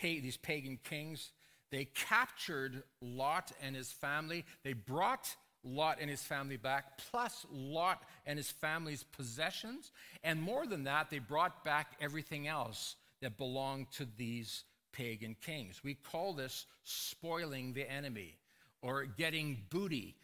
these 0.00 0.36
pagan 0.36 0.78
kings. 0.82 1.32
They 1.70 1.86
captured 1.86 2.82
Lot 3.00 3.52
and 3.62 3.74
his 3.74 3.90
family. 3.90 4.44
They 4.62 4.74
brought 4.74 5.34
Lot 5.64 5.98
and 6.00 6.10
his 6.10 6.22
family 6.22 6.56
back, 6.56 6.98
plus 7.10 7.46
Lot 7.50 8.02
and 8.26 8.38
his 8.38 8.50
family's 8.50 9.02
possessions. 9.02 9.90
And 10.22 10.40
more 10.40 10.66
than 10.66 10.84
that, 10.84 11.10
they 11.10 11.18
brought 11.18 11.64
back 11.64 11.96
everything 12.00 12.46
else 12.46 12.96
that 13.20 13.36
belonged 13.38 13.90
to 13.92 14.06
these 14.16 14.64
pagan 14.92 15.36
kings. 15.40 15.82
We 15.82 15.94
call 15.94 16.32
this 16.32 16.66
spoiling 16.84 17.72
the 17.72 17.90
enemy 17.90 18.38
or 18.82 19.04
getting 19.04 19.62
booty 19.70 20.16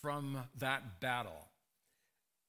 from 0.00 0.38
that 0.58 1.00
battle. 1.00 1.48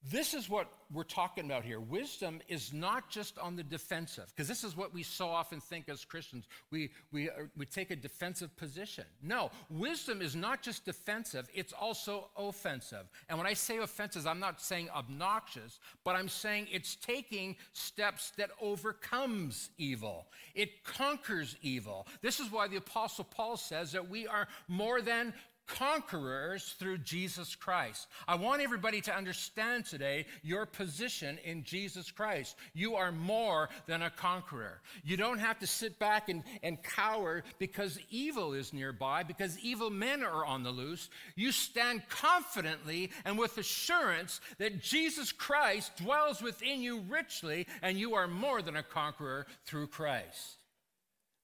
This 0.04 0.34
is 0.34 0.48
what 0.48 0.72
we're 0.94 1.04
talking 1.04 1.46
about 1.46 1.66
here. 1.66 1.80
Wisdom 1.80 2.40
is 2.48 2.72
not 2.72 3.10
just 3.10 3.38
on 3.40 3.56
the 3.56 3.64
defensive, 3.64 4.28
because 4.28 4.48
this 4.48 4.64
is 4.64 4.78
what 4.78 4.94
we 4.94 5.04
so 5.04 5.28
often 5.28 5.60
think 5.60 5.90
as 5.90 6.06
Christians. 6.06 6.46
We, 6.72 6.92
we, 7.12 7.30
uh, 7.30 7.34
we 7.58 7.66
take 7.66 7.92
a 7.92 7.96
defensive 7.96 8.56
position. 8.56 9.04
No, 9.22 9.52
wisdom 9.70 10.22
is 10.22 10.36
not 10.36 10.62
just 10.62 10.86
defensive, 10.86 11.50
it's 11.54 11.74
also 11.74 12.30
offensive. 12.38 13.10
And 13.28 13.38
when 13.38 13.48
I 13.48 13.54
say 13.54 13.78
offensive, 13.78 14.28
I'm 14.28 14.40
not 14.40 14.62
saying 14.62 14.90
obnoxious, 14.96 15.80
but 16.06 16.16
I'm 16.16 16.30
saying 16.30 16.68
it's 16.72 16.96
taking 16.96 17.58
steps 17.74 18.32
that 18.38 18.52
overcomes 18.62 19.72
evil. 19.78 20.28
It 20.56 20.84
conquers 20.84 21.58
evil. 21.62 22.08
This 22.22 22.40
is 22.40 22.52
why 22.52 22.68
the 22.68 22.78
Apostle 22.78 23.26
Paul 23.26 23.58
says 23.58 23.92
that 23.92 24.10
we 24.10 24.28
are 24.28 24.48
more 24.68 25.02
than 25.02 25.34
conquerors 25.68 26.76
through 26.80 27.00
Jesus 27.00 27.56
Christ. 27.56 28.08
I 28.28 28.36
want 28.36 28.62
everybody 28.62 29.02
to 29.02 29.16
understand 29.16 29.86
today 29.86 30.26
your 30.42 30.66
position 30.66 31.38
in 31.44 31.64
Jesus 31.64 32.10
Christ. 32.10 32.56
You 32.74 32.96
are 32.96 33.12
more 33.12 33.70
than 33.86 34.02
a 34.02 34.10
conqueror. 34.10 34.82
You 35.04 35.18
don't 35.18 35.40
have 35.40 35.60
to 35.60 35.68
sit 35.68 36.00
back 36.00 36.30
and, 36.30 36.44
and 36.64 36.82
cower 36.82 37.44
because 37.60 38.00
evil 38.10 38.54
is 38.54 38.74
nearby, 38.74 39.24
because 39.24 39.60
evil 39.60 39.90
men 39.90 40.24
are 40.24 40.46
on 40.46 40.64
the 40.64 40.72
loose. 40.72 41.10
You 41.36 41.52
stand 41.52 42.08
confidently 42.10 43.12
and 43.26 43.38
with 43.38 43.58
assurance 43.58 44.42
that 44.58 44.82
Jesus 44.82 45.32
Christ 45.32 45.98
dwells 45.98 46.42
within 46.42 46.82
you 46.82 47.02
richly, 47.10 47.68
and 47.82 47.98
you 47.98 48.16
are 48.16 48.28
more 48.28 48.62
than 48.62 48.78
a 48.78 48.84
conqueror 48.84 49.46
through 49.66 49.88
Christ. 49.88 50.58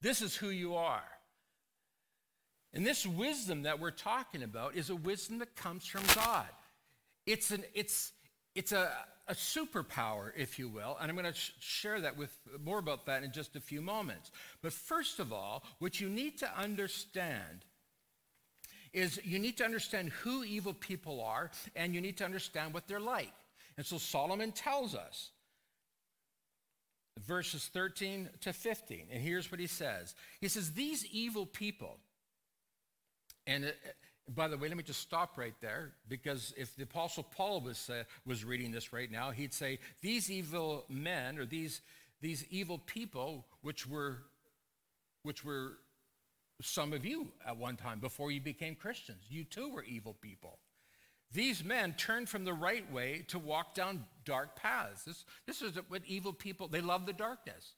This 0.01 0.21
is 0.21 0.35
who 0.35 0.49
you 0.49 0.75
are. 0.75 1.03
And 2.73 2.85
this 2.85 3.05
wisdom 3.05 3.63
that 3.63 3.79
we're 3.79 3.91
talking 3.91 4.43
about 4.43 4.75
is 4.75 4.89
a 4.89 4.95
wisdom 4.95 5.39
that 5.39 5.55
comes 5.55 5.85
from 5.85 6.01
God. 6.15 6.47
It's, 7.25 7.51
an, 7.51 7.63
it's, 7.73 8.11
it's 8.55 8.71
a, 8.71 8.91
a 9.27 9.33
superpower, 9.33 10.31
if 10.35 10.57
you 10.57 10.67
will, 10.67 10.97
and 10.99 11.09
I'm 11.09 11.15
going 11.15 11.31
to 11.31 11.37
sh- 11.37 11.51
share 11.59 12.01
that 12.01 12.17
with 12.17 12.35
more 12.63 12.79
about 12.79 13.05
that 13.05 13.23
in 13.23 13.31
just 13.31 13.55
a 13.55 13.59
few 13.59 13.81
moments. 13.81 14.31
But 14.61 14.73
first 14.73 15.19
of 15.19 15.31
all, 15.31 15.63
what 15.79 16.01
you 16.01 16.09
need 16.09 16.39
to 16.39 16.59
understand 16.59 17.65
is 18.91 19.19
you 19.23 19.39
need 19.39 19.57
to 19.57 19.65
understand 19.65 20.09
who 20.09 20.43
evil 20.43 20.73
people 20.73 21.21
are, 21.21 21.51
and 21.75 21.95
you 21.95 22.01
need 22.01 22.17
to 22.17 22.25
understand 22.25 22.73
what 22.73 22.87
they're 22.87 22.99
like. 22.99 23.33
And 23.77 23.85
so 23.85 23.97
Solomon 23.97 24.51
tells 24.51 24.93
us, 24.93 25.31
verses 27.25 27.69
13 27.73 28.29
to 28.41 28.53
15, 28.53 29.07
and 29.11 29.21
here's 29.21 29.51
what 29.51 29.59
he 29.59 29.67
says 29.67 30.15
He 30.41 30.47
says, 30.47 30.71
These 30.71 31.05
evil 31.07 31.45
people, 31.45 31.97
and 33.47 33.65
it, 33.65 33.77
by 34.33 34.47
the 34.47 34.57
way, 34.57 34.67
let 34.67 34.77
me 34.77 34.83
just 34.83 35.01
stop 35.01 35.37
right 35.37 35.55
there 35.61 35.91
because 36.07 36.53
if 36.57 36.75
the 36.75 36.83
Apostle 36.83 37.23
Paul 37.23 37.61
was, 37.61 37.89
uh, 37.89 38.03
was 38.25 38.45
reading 38.45 38.71
this 38.71 38.93
right 38.93 39.11
now, 39.11 39.31
he'd 39.31 39.53
say, 39.53 39.79
These 40.01 40.31
evil 40.31 40.85
men 40.89 41.37
or 41.37 41.45
these, 41.45 41.81
these 42.21 42.45
evil 42.49 42.77
people, 42.77 43.45
which 43.61 43.85
were, 43.85 44.19
which 45.23 45.43
were 45.43 45.73
some 46.61 46.93
of 46.93 47.05
you 47.05 47.27
at 47.45 47.57
one 47.57 47.75
time 47.75 47.99
before 47.99 48.31
you 48.31 48.39
became 48.39 48.75
Christians, 48.75 49.23
you 49.29 49.43
too 49.43 49.69
were 49.69 49.83
evil 49.83 50.15
people. 50.21 50.59
These 51.33 51.63
men 51.63 51.93
turned 51.93 52.29
from 52.29 52.45
the 52.45 52.53
right 52.53 52.89
way 52.91 53.25
to 53.29 53.39
walk 53.39 53.73
down 53.73 54.05
dark 54.23 54.55
paths. 54.55 55.03
This, 55.03 55.25
this 55.47 55.61
is 55.61 55.73
what 55.89 56.03
evil 56.05 56.31
people, 56.31 56.67
they 56.67 56.81
love 56.81 57.05
the 57.05 57.13
darkness. 57.13 57.73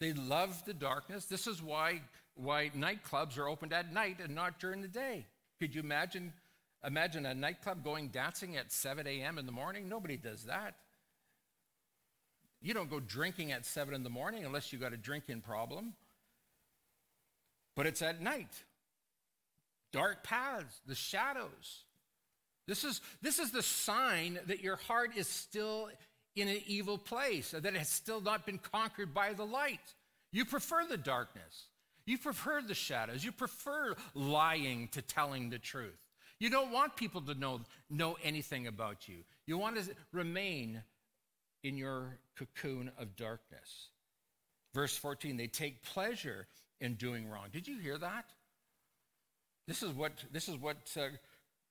They 0.00 0.14
love 0.14 0.64
the 0.64 0.72
darkness. 0.72 1.26
This 1.26 1.46
is 1.46 1.62
why 1.62 2.00
why 2.42 2.70
nightclubs 2.76 3.38
are 3.38 3.48
opened 3.48 3.72
at 3.72 3.92
night 3.92 4.18
and 4.22 4.34
not 4.34 4.58
during 4.58 4.82
the 4.82 4.88
day. 4.88 5.26
Could 5.58 5.74
you 5.74 5.80
imagine, 5.80 6.32
imagine 6.84 7.26
a 7.26 7.34
nightclub 7.34 7.84
going 7.84 8.08
dancing 8.08 8.56
at 8.56 8.72
7 8.72 9.06
a.m. 9.06 9.38
in 9.38 9.46
the 9.46 9.52
morning? 9.52 9.88
Nobody 9.88 10.16
does 10.16 10.44
that. 10.44 10.74
You 12.62 12.74
don't 12.74 12.90
go 12.90 13.00
drinking 13.00 13.52
at 13.52 13.64
7 13.64 13.94
in 13.94 14.02
the 14.02 14.10
morning 14.10 14.44
unless 14.44 14.72
you've 14.72 14.82
got 14.82 14.92
a 14.92 14.98
drinking 14.98 15.40
problem. 15.40 15.94
But 17.76 17.86
it's 17.86 18.02
at 18.02 18.20
night. 18.20 18.52
Dark 19.92 20.22
paths, 20.22 20.80
the 20.86 20.94
shadows. 20.94 21.84
This 22.66 22.84
is, 22.84 23.00
this 23.22 23.38
is 23.38 23.50
the 23.50 23.62
sign 23.62 24.38
that 24.46 24.60
your 24.60 24.76
heart 24.76 25.12
is 25.16 25.26
still 25.26 25.88
in 26.36 26.48
an 26.48 26.60
evil 26.66 26.98
place, 26.98 27.50
that 27.50 27.64
it 27.64 27.76
has 27.76 27.88
still 27.88 28.20
not 28.20 28.46
been 28.46 28.58
conquered 28.58 29.12
by 29.12 29.32
the 29.32 29.46
light. 29.46 29.94
You 30.32 30.44
prefer 30.44 30.86
the 30.86 30.96
darkness. 30.96 31.64
You 32.06 32.18
prefer 32.18 32.62
the 32.62 32.74
shadows. 32.74 33.24
You 33.24 33.32
prefer 33.32 33.94
lying 34.14 34.88
to 34.92 35.02
telling 35.02 35.50
the 35.50 35.58
truth. 35.58 35.98
You 36.38 36.48
don't 36.48 36.72
want 36.72 36.96
people 36.96 37.20
to 37.22 37.34
know, 37.34 37.60
know 37.90 38.16
anything 38.22 38.66
about 38.66 39.08
you. 39.08 39.18
You 39.46 39.58
want 39.58 39.76
to 39.76 39.94
remain 40.12 40.82
in 41.62 41.76
your 41.76 42.18
cocoon 42.36 42.90
of 42.98 43.14
darkness. 43.16 43.88
Verse 44.74 44.96
14, 44.96 45.36
they 45.36 45.48
take 45.48 45.82
pleasure 45.82 46.46
in 46.80 46.94
doing 46.94 47.28
wrong. 47.28 47.48
Did 47.52 47.68
you 47.68 47.78
hear 47.78 47.98
that? 47.98 48.24
This 49.66 49.82
is 49.82 49.92
what, 49.92 50.12
this 50.32 50.48
is 50.48 50.56
what 50.56 50.76
uh, 50.98 51.08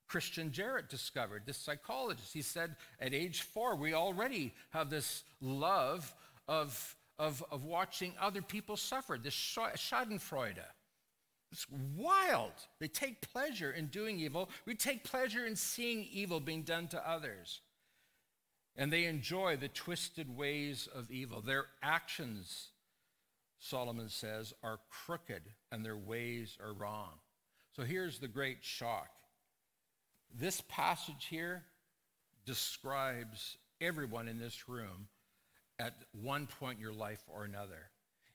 Christian 0.08 0.52
Jarrett 0.52 0.90
discovered, 0.90 1.44
this 1.46 1.58
psychologist. 1.58 2.34
He 2.34 2.42
said 2.42 2.76
at 3.00 3.14
age 3.14 3.42
four, 3.42 3.76
we 3.76 3.94
already 3.94 4.54
have 4.70 4.90
this 4.90 5.24
love 5.42 6.14
of 6.48 6.96
of, 7.20 7.44
of 7.52 7.66
watching 7.66 8.14
other 8.20 8.42
people 8.42 8.78
suffer, 8.78 9.20
this 9.22 9.36
schadenfreude. 9.36 10.64
It's 11.52 11.68
wild. 11.98 12.54
They 12.80 12.88
take 12.88 13.22
pleasure 13.34 13.72
in 13.72 13.88
doing 13.88 14.20
evil. 14.20 14.50
We 14.66 14.76
take 14.76 15.04
pleasure 15.04 15.46
in 15.46 15.56
seeing 15.56 16.08
evil 16.12 16.40
being 16.40 16.64
done 16.64 16.88
to 16.90 17.10
others. 17.10 17.60
And 18.78 18.94
they 18.94 19.06
enjoy 19.06 19.58
the 19.58 19.68
twisted 19.68 20.36
ways 20.36 20.88
of 20.96 21.12
evil. 21.12 21.42
Their 21.42 21.66
actions, 21.84 22.70
Solomon 23.60 24.10
says, 24.10 24.54
are 24.64 24.80
crooked 24.90 25.42
and 25.72 25.84
their 25.84 25.98
ways 25.98 26.58
are 26.64 26.74
wrong. 26.74 27.10
So 27.76 27.84
here's 27.84 28.20
the 28.20 28.28
great 28.28 28.60
shock. 28.62 29.10
This 30.34 30.62
passage 30.70 31.26
here 31.30 31.64
describes 32.46 33.58
everyone 33.82 34.28
in 34.28 34.40
this 34.40 34.70
room 34.70 35.08
at 35.80 35.96
one 36.22 36.48
point 36.60 36.78
in 36.78 36.82
your 36.82 36.94
life 36.94 37.24
or 37.28 37.46
another. 37.46 37.90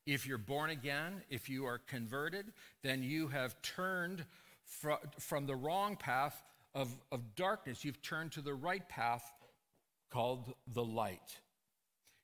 If 0.07 0.27
you're 0.27 0.39
born 0.39 0.71
again, 0.71 1.23
if 1.31 1.49
you 1.49 1.67
are 1.67 1.79
converted, 1.79 2.53
then 2.83 3.03
you 3.03 3.29
have 3.29 3.61
turned 3.63 4.25
fr- 4.65 4.93
from 5.19 5.47
the 5.47 5.55
wrong 5.55 5.97
path 5.97 6.43
of, 6.75 6.95
of 7.13 7.37
darkness. 7.37 7.85
You've 7.85 8.03
turned 8.03 8.33
to 8.33 8.43
the 8.43 8.55
right 8.55 8.87
path 8.89 9.23
called 10.11 10.53
the 10.73 10.85
light. 10.85 11.39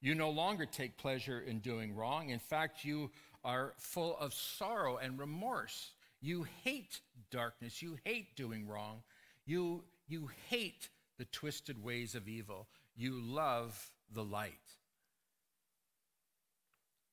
You 0.00 0.14
no 0.14 0.30
longer 0.30 0.66
take 0.66 0.96
pleasure 0.96 1.40
in 1.40 1.58
doing 1.58 1.94
wrong. 1.94 2.30
In 2.30 2.38
fact, 2.38 2.84
you 2.84 3.10
are 3.44 3.74
full 3.78 4.16
of 4.18 4.34
sorrow 4.34 4.96
and 4.96 5.18
remorse. 5.18 5.92
You 6.20 6.46
hate 6.64 7.00
darkness. 7.30 7.82
You 7.82 7.98
hate 8.04 8.36
doing 8.36 8.66
wrong. 8.66 9.02
You, 9.46 9.84
you 10.08 10.30
hate 10.48 10.88
the 11.18 11.24
twisted 11.26 11.82
ways 11.82 12.14
of 12.14 12.28
evil. 12.28 12.66
You 12.96 13.20
love 13.20 13.90
the 14.12 14.24
light. 14.24 14.52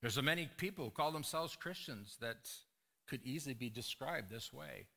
There's 0.02 0.16
so 0.16 0.22
many 0.22 0.50
people 0.58 0.86
who 0.86 0.92
call 0.92 1.12
themselves 1.12 1.56
Christians 1.56 2.18
that 2.22 2.50
could 3.08 3.22
easily 3.24 3.56
be 3.56 3.70
described 3.70 4.30
this 4.30 4.54
way. 4.54 4.88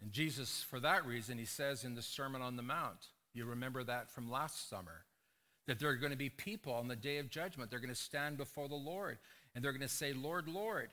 And 0.00 0.12
Jesus, 0.12 0.62
for 0.62 0.80
that 0.80 1.06
reason, 1.06 1.38
he 1.38 1.44
says 1.44 1.84
in 1.84 1.94
the 1.94 2.02
Sermon 2.02 2.42
on 2.42 2.56
the 2.56 2.62
Mount, 2.62 3.06
you 3.34 3.44
remember 3.44 3.84
that 3.84 4.10
from 4.10 4.30
last 4.30 4.68
summer, 4.68 5.04
that 5.66 5.78
there 5.78 5.88
are 5.88 5.96
going 5.96 6.12
to 6.12 6.18
be 6.18 6.30
people 6.30 6.72
on 6.72 6.88
the 6.88 6.96
day 6.96 7.18
of 7.18 7.30
judgment. 7.30 7.70
They're 7.70 7.80
going 7.80 7.88
to 7.88 7.94
stand 7.94 8.36
before 8.36 8.68
the 8.68 8.74
Lord 8.74 9.18
and 9.54 9.64
they're 9.64 9.72
going 9.72 9.82
to 9.82 9.88
say, 9.88 10.12
Lord, 10.12 10.48
Lord, 10.48 10.90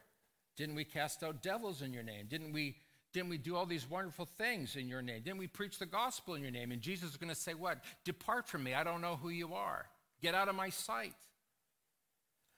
didn't 0.58 0.76
we 0.76 0.84
cast 0.84 1.24
out 1.24 1.42
devils 1.42 1.82
in 1.82 1.94
your 1.94 2.04
name? 2.04 2.28
Didn't 2.30 2.54
we, 2.54 2.76
didn't 3.14 3.30
we 3.30 3.38
do 3.38 3.56
all 3.56 3.66
these 3.66 3.90
wonderful 3.90 4.28
things 4.38 4.76
in 4.76 4.88
your 4.88 5.02
name? 5.02 5.22
Didn't 5.24 5.40
we 5.40 5.48
preach 5.48 5.80
the 5.80 5.86
gospel 5.86 6.36
in 6.36 6.42
your 6.42 6.52
name? 6.52 6.72
And 6.72 6.82
Jesus 6.82 7.12
is 7.12 7.18
going 7.18 7.34
to 7.34 7.36
say, 7.36 7.54
What? 7.54 7.80
Depart 8.06 8.48
from 8.48 8.64
me. 8.64 8.74
I 8.74 8.84
don't 8.84 9.02
know 9.02 9.18
who 9.22 9.30
you 9.30 9.54
are. 9.54 9.86
Get 10.22 10.36
out 10.36 10.50
of 10.50 10.56
my 10.56 10.70
sight. 10.70 11.14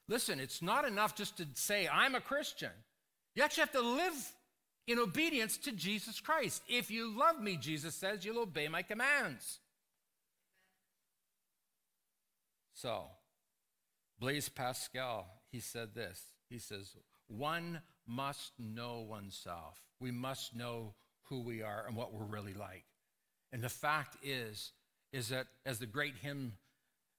Listen, 0.08 0.40
it's 0.40 0.62
not 0.62 0.86
enough 0.86 1.16
just 1.16 1.38
to 1.38 1.48
say, 1.54 1.88
I'm 1.88 2.16
a 2.16 2.22
Christian. 2.22 2.72
You 3.36 3.44
actually 3.44 3.62
have 3.62 3.72
to 3.72 3.82
live 3.82 4.32
in 4.88 5.00
obedience 5.00 5.58
to 5.58 5.72
Jesus 5.72 6.20
Christ. 6.20 6.62
If 6.68 6.92
you 6.92 7.18
love 7.18 7.42
me, 7.42 7.58
Jesus 7.58 7.96
says, 7.96 8.26
you'll 8.26 8.42
obey 8.42 8.68
my 8.68 8.82
commands. 8.82 9.60
So, 12.74 13.04
Blaise 14.20 14.50
Pascal, 14.50 15.28
he 15.52 15.60
said 15.60 15.96
this. 15.96 16.22
He 16.50 16.60
says, 16.60 16.96
One 17.28 17.82
must 18.06 18.52
know 18.60 19.06
oneself. 19.08 19.80
We 20.00 20.12
must 20.12 20.56
know 20.56 20.96
who 21.24 21.42
we 21.42 21.62
are 21.62 21.86
and 21.88 21.96
what 21.96 22.14
we're 22.14 22.26
really 22.26 22.54
like. 22.54 22.84
And 23.52 23.64
the 23.64 23.70
fact 23.70 24.18
is, 24.22 24.72
is 25.14 25.30
that 25.30 25.48
as 25.66 25.80
the 25.80 25.86
great 25.86 26.16
hymn 26.18 26.54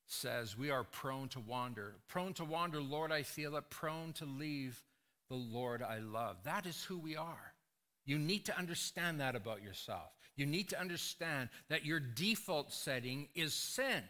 says, 0.06 0.56
we 0.56 0.70
are 0.70 0.84
prone 0.84 1.28
to 1.28 1.40
wander. 1.40 1.94
Prone 2.08 2.34
to 2.34 2.44
wander, 2.44 2.80
Lord, 2.80 3.12
I 3.12 3.22
feel 3.22 3.56
it. 3.56 3.70
Prone 3.70 4.12
to 4.14 4.24
leave 4.24 4.82
the 5.28 5.36
Lord 5.36 5.82
I 5.82 5.98
love. 5.98 6.36
That 6.44 6.66
is 6.66 6.84
who 6.84 6.98
we 6.98 7.16
are. 7.16 7.52
You 8.04 8.18
need 8.18 8.44
to 8.46 8.58
understand 8.58 9.20
that 9.20 9.34
about 9.34 9.62
yourself. 9.62 10.12
You 10.36 10.46
need 10.46 10.68
to 10.70 10.80
understand 10.80 11.48
that 11.68 11.84
your 11.84 12.00
default 12.00 12.72
setting 12.72 13.28
is 13.34 13.54
sin. 13.54 14.02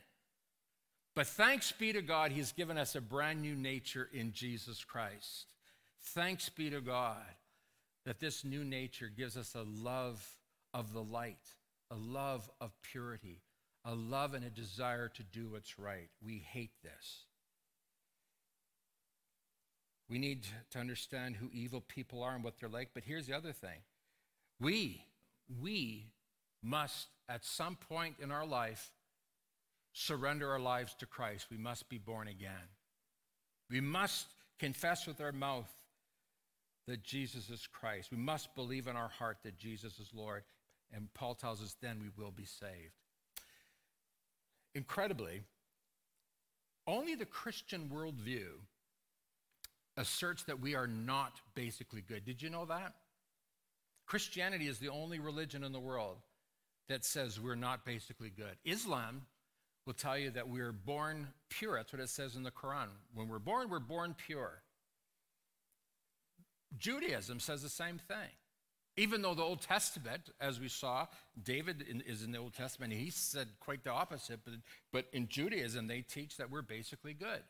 But 1.14 1.28
thanks 1.28 1.70
be 1.70 1.92
to 1.92 2.02
God, 2.02 2.32
He's 2.32 2.50
given 2.50 2.76
us 2.76 2.96
a 2.96 3.00
brand 3.00 3.40
new 3.40 3.54
nature 3.54 4.08
in 4.12 4.32
Jesus 4.32 4.82
Christ. 4.82 5.46
Thanks 6.06 6.48
be 6.48 6.70
to 6.70 6.80
God 6.80 7.22
that 8.04 8.18
this 8.18 8.44
new 8.44 8.64
nature 8.64 9.10
gives 9.14 9.36
us 9.36 9.54
a 9.54 9.62
love 9.62 10.26
of 10.72 10.92
the 10.92 11.02
light, 11.02 11.38
a 11.90 11.94
love 11.94 12.50
of 12.60 12.72
purity, 12.82 13.42
a 13.84 13.94
love 13.94 14.34
and 14.34 14.44
a 14.44 14.50
desire 14.50 15.08
to 15.08 15.22
do 15.22 15.48
what's 15.50 15.78
right. 15.78 16.08
We 16.24 16.38
hate 16.38 16.82
this. 16.82 17.24
We 20.08 20.18
need 20.18 20.46
to 20.70 20.78
understand 20.78 21.36
who 21.36 21.48
evil 21.52 21.82
people 21.86 22.22
are 22.22 22.34
and 22.34 22.44
what 22.44 22.58
they're 22.58 22.68
like. 22.68 22.90
But 22.94 23.04
here's 23.04 23.26
the 23.26 23.36
other 23.36 23.52
thing 23.52 23.78
we, 24.60 25.04
we 25.60 26.06
must, 26.62 27.08
at 27.28 27.44
some 27.44 27.76
point 27.76 28.16
in 28.22 28.30
our 28.30 28.46
life, 28.46 28.90
surrender 29.92 30.50
our 30.50 30.60
lives 30.60 30.94
to 31.00 31.06
Christ. 31.06 31.46
We 31.50 31.56
must 31.56 31.88
be 31.88 31.98
born 31.98 32.28
again. 32.28 32.68
We 33.70 33.80
must 33.80 34.26
confess 34.58 35.06
with 35.06 35.20
our 35.20 35.32
mouth 35.32 35.70
that 36.86 37.02
Jesus 37.02 37.48
is 37.50 37.66
Christ. 37.66 38.10
We 38.10 38.18
must 38.18 38.54
believe 38.54 38.86
in 38.86 38.96
our 38.96 39.08
heart 39.08 39.38
that 39.44 39.58
Jesus 39.58 39.98
is 39.98 40.10
Lord. 40.14 40.42
And 40.92 41.12
Paul 41.14 41.34
tells 41.34 41.62
us 41.62 41.76
then 41.80 41.98
we 42.00 42.22
will 42.22 42.30
be 42.30 42.44
saved. 42.44 42.92
Incredibly, 44.74 45.42
only 46.86 47.14
the 47.14 47.24
Christian 47.24 47.90
worldview 47.92 48.48
asserts 49.96 50.42
that 50.44 50.60
we 50.60 50.74
are 50.74 50.86
not 50.86 51.40
basically 51.54 52.00
good. 52.00 52.24
Did 52.24 52.42
you 52.42 52.50
know 52.50 52.64
that? 52.66 52.94
Christianity 54.06 54.66
is 54.66 54.78
the 54.78 54.88
only 54.88 55.18
religion 55.18 55.64
in 55.64 55.72
the 55.72 55.80
world 55.80 56.18
that 56.88 57.04
says 57.04 57.40
we're 57.40 57.54
not 57.54 57.84
basically 57.84 58.30
good. 58.30 58.56
Islam 58.64 59.22
will 59.86 59.94
tell 59.94 60.18
you 60.18 60.30
that 60.30 60.48
we're 60.48 60.72
born 60.72 61.28
pure. 61.48 61.76
That's 61.76 61.92
what 61.92 62.02
it 62.02 62.08
says 62.08 62.36
in 62.36 62.42
the 62.42 62.50
Quran. 62.50 62.88
When 63.14 63.28
we're 63.28 63.38
born, 63.38 63.70
we're 63.70 63.78
born 63.80 64.14
pure. 64.26 64.62
Judaism 66.76 67.40
says 67.40 67.62
the 67.62 67.68
same 67.68 67.98
thing. 67.98 68.30
Even 68.96 69.22
though 69.22 69.34
the 69.34 69.42
Old 69.42 69.60
Testament, 69.60 70.30
as 70.40 70.60
we 70.60 70.68
saw, 70.68 71.06
David 71.42 71.84
in, 71.88 72.00
is 72.02 72.22
in 72.22 72.30
the 72.30 72.38
Old 72.38 72.54
Testament, 72.54 72.92
he 72.92 73.10
said 73.10 73.48
quite 73.58 73.82
the 73.82 73.90
opposite. 73.90 74.40
But, 74.44 74.54
but 74.92 75.06
in 75.12 75.28
Judaism, 75.28 75.88
they 75.88 76.02
teach 76.02 76.36
that 76.36 76.50
we're 76.50 76.62
basically 76.62 77.12
good. 77.12 77.42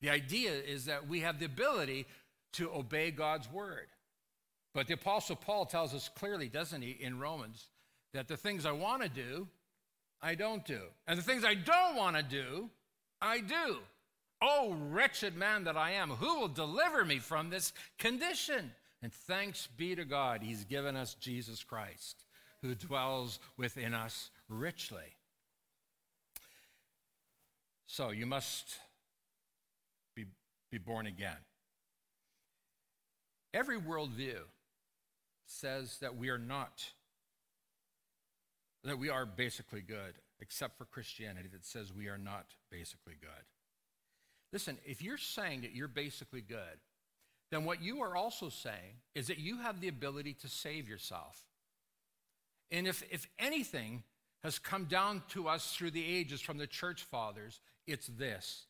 The 0.00 0.10
idea 0.10 0.52
is 0.52 0.84
that 0.84 1.08
we 1.08 1.20
have 1.20 1.40
the 1.40 1.46
ability 1.46 2.06
to 2.54 2.70
obey 2.72 3.10
God's 3.10 3.50
word. 3.50 3.88
But 4.74 4.86
the 4.86 4.94
Apostle 4.94 5.36
Paul 5.36 5.66
tells 5.66 5.94
us 5.94 6.08
clearly, 6.08 6.48
doesn't 6.48 6.82
he, 6.82 6.90
in 6.90 7.18
Romans, 7.18 7.66
that 8.14 8.28
the 8.28 8.36
things 8.36 8.64
I 8.64 8.72
want 8.72 9.02
to 9.02 9.08
do, 9.08 9.48
I 10.20 10.34
don't 10.34 10.64
do. 10.64 10.80
And 11.06 11.18
the 11.18 11.22
things 11.22 11.44
I 11.44 11.54
don't 11.54 11.96
want 11.96 12.16
to 12.16 12.22
do, 12.22 12.70
I 13.20 13.40
do. 13.40 13.78
Oh, 14.40 14.76
wretched 14.90 15.36
man 15.36 15.64
that 15.64 15.76
I 15.76 15.92
am, 15.92 16.10
who 16.10 16.40
will 16.40 16.48
deliver 16.48 17.04
me 17.04 17.18
from 17.18 17.50
this 17.50 17.72
condition? 17.98 18.72
And 19.02 19.12
thanks 19.12 19.68
be 19.76 19.96
to 19.96 20.04
God, 20.04 20.42
He's 20.42 20.64
given 20.64 20.96
us 20.96 21.14
Jesus 21.14 21.64
Christ, 21.64 22.24
who 22.62 22.74
dwells 22.74 23.40
within 23.56 23.94
us 23.94 24.30
richly. 24.48 25.16
So 27.86 28.10
you 28.10 28.26
must 28.26 28.76
be, 30.14 30.26
be 30.70 30.78
born 30.78 31.06
again. 31.06 31.36
Every 33.52 33.78
worldview 33.78 34.38
says 35.46 35.98
that 36.00 36.16
we 36.16 36.30
are 36.30 36.38
not, 36.38 36.84
that 38.84 38.98
we 38.98 39.10
are 39.10 39.26
basically 39.26 39.82
good, 39.82 40.14
except 40.40 40.78
for 40.78 40.84
Christianity 40.84 41.48
that 41.52 41.64
says 41.66 41.92
we 41.92 42.08
are 42.08 42.16
not 42.16 42.46
basically 42.70 43.16
good. 43.20 43.44
Listen, 44.52 44.78
if 44.86 45.02
you're 45.02 45.18
saying 45.18 45.62
that 45.62 45.74
you're 45.74 45.88
basically 45.88 46.40
good, 46.40 46.78
then 47.52 47.66
what 47.66 47.82
you 47.82 48.00
are 48.00 48.16
also 48.16 48.48
saying 48.48 48.96
is 49.14 49.26
that 49.26 49.38
you 49.38 49.58
have 49.58 49.82
the 49.82 49.88
ability 49.88 50.32
to 50.40 50.48
save 50.48 50.88
yourself. 50.88 51.44
And 52.70 52.86
if, 52.86 53.04
if 53.10 53.28
anything 53.38 54.04
has 54.42 54.58
come 54.58 54.86
down 54.86 55.22
to 55.28 55.48
us 55.48 55.74
through 55.74 55.90
the 55.90 56.04
ages 56.04 56.40
from 56.40 56.56
the 56.56 56.66
church 56.66 57.02
fathers, 57.02 57.60
it's 57.86 58.06
this. 58.06 58.64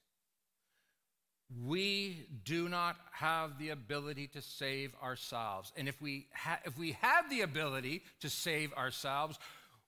We 1.64 2.26
do 2.44 2.68
not 2.68 2.96
have 3.12 3.56
the 3.56 3.68
ability 3.68 4.26
to 4.28 4.42
save 4.42 4.92
ourselves. 5.00 5.72
And 5.76 5.88
if 5.88 6.02
we, 6.02 6.26
ha- 6.34 6.58
if 6.64 6.76
we 6.76 6.92
had 7.00 7.30
the 7.30 7.42
ability 7.42 8.02
to 8.22 8.28
save 8.28 8.72
ourselves, 8.72 9.38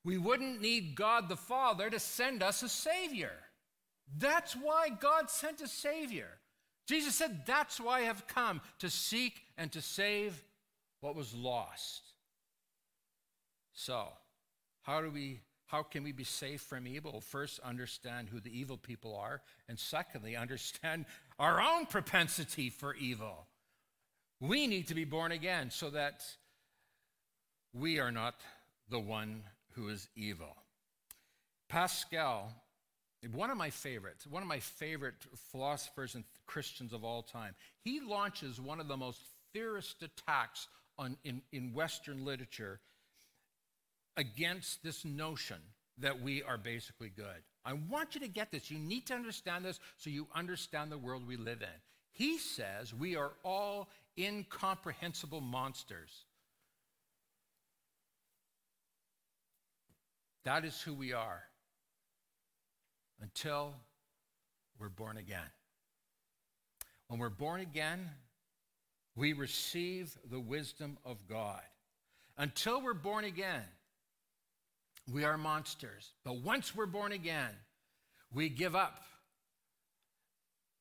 we 0.04 0.18
wouldn't 0.18 0.60
need 0.60 0.94
God 0.94 1.28
the 1.28 1.36
Father 1.36 1.90
to 1.90 1.98
send 1.98 2.44
us 2.44 2.62
a 2.62 2.68
Savior. 2.68 3.32
That's 4.16 4.54
why 4.54 4.90
God 4.90 5.30
sent 5.30 5.60
a 5.62 5.68
Savior. 5.68 6.28
Jesus 6.86 7.14
said, 7.14 7.42
That's 7.46 7.80
why 7.80 8.00
I 8.00 8.02
have 8.02 8.26
come 8.26 8.60
to 8.80 8.90
seek 8.90 9.42
and 9.56 9.72
to 9.72 9.80
save 9.80 10.42
what 11.00 11.14
was 11.16 11.34
lost. 11.34 12.02
So, 13.72 14.08
how 14.82 15.00
do 15.00 15.10
we 15.10 15.40
how 15.66 15.82
can 15.82 16.04
we 16.04 16.12
be 16.12 16.24
safe 16.24 16.60
from 16.60 16.86
evil? 16.86 17.20
First, 17.20 17.58
understand 17.60 18.28
who 18.28 18.38
the 18.38 18.56
evil 18.56 18.76
people 18.76 19.16
are, 19.16 19.42
and 19.68 19.78
secondly, 19.78 20.36
understand 20.36 21.06
our 21.38 21.60
own 21.60 21.86
propensity 21.86 22.70
for 22.70 22.94
evil. 22.94 23.46
We 24.40 24.66
need 24.66 24.88
to 24.88 24.94
be 24.94 25.04
born 25.04 25.32
again 25.32 25.70
so 25.70 25.90
that 25.90 26.22
we 27.72 27.98
are 27.98 28.12
not 28.12 28.34
the 28.88 29.00
one 29.00 29.42
who 29.72 29.88
is 29.88 30.08
evil. 30.14 30.54
Pascal 31.68 32.52
one 33.32 33.50
of 33.50 33.56
my 33.56 33.70
favorites, 33.70 34.26
one 34.26 34.42
of 34.42 34.48
my 34.48 34.58
favorite 34.58 35.14
philosophers 35.50 36.14
and 36.14 36.24
Christians 36.46 36.92
of 36.92 37.04
all 37.04 37.22
time, 37.22 37.54
he 37.82 38.00
launches 38.00 38.60
one 38.60 38.80
of 38.80 38.88
the 38.88 38.96
most 38.96 39.20
fiercest 39.52 40.02
attacks 40.02 40.68
on, 40.98 41.16
in, 41.24 41.40
in 41.52 41.72
Western 41.72 42.24
literature 42.24 42.80
against 44.16 44.82
this 44.82 45.04
notion 45.04 45.58
that 45.98 46.20
we 46.20 46.42
are 46.42 46.58
basically 46.58 47.08
good. 47.08 47.42
I 47.64 47.74
want 47.74 48.14
you 48.14 48.20
to 48.20 48.28
get 48.28 48.50
this. 48.50 48.70
You 48.70 48.78
need 48.78 49.06
to 49.06 49.14
understand 49.14 49.64
this 49.64 49.80
so 49.96 50.10
you 50.10 50.26
understand 50.34 50.92
the 50.92 50.98
world 50.98 51.26
we 51.26 51.36
live 51.36 51.62
in. 51.62 51.68
He 52.12 52.38
says 52.38 52.92
we 52.92 53.16
are 53.16 53.32
all 53.42 53.88
incomprehensible 54.18 55.40
monsters. 55.40 56.24
That 60.44 60.64
is 60.64 60.80
who 60.80 60.94
we 60.94 61.12
are 61.12 61.42
until 63.20 63.74
we're 64.78 64.88
born 64.88 65.16
again. 65.16 65.50
When 67.08 67.20
we're 67.20 67.28
born 67.28 67.60
again, 67.60 68.10
we 69.16 69.32
receive 69.32 70.16
the 70.30 70.40
wisdom 70.40 70.98
of 71.04 71.28
God. 71.28 71.62
Until 72.36 72.82
we're 72.82 72.94
born 72.94 73.24
again, 73.24 73.62
we 75.12 75.24
are 75.24 75.38
monsters. 75.38 76.12
But 76.24 76.38
once 76.42 76.74
we're 76.74 76.86
born 76.86 77.12
again, 77.12 77.50
we 78.32 78.48
give 78.48 78.74
up 78.74 79.02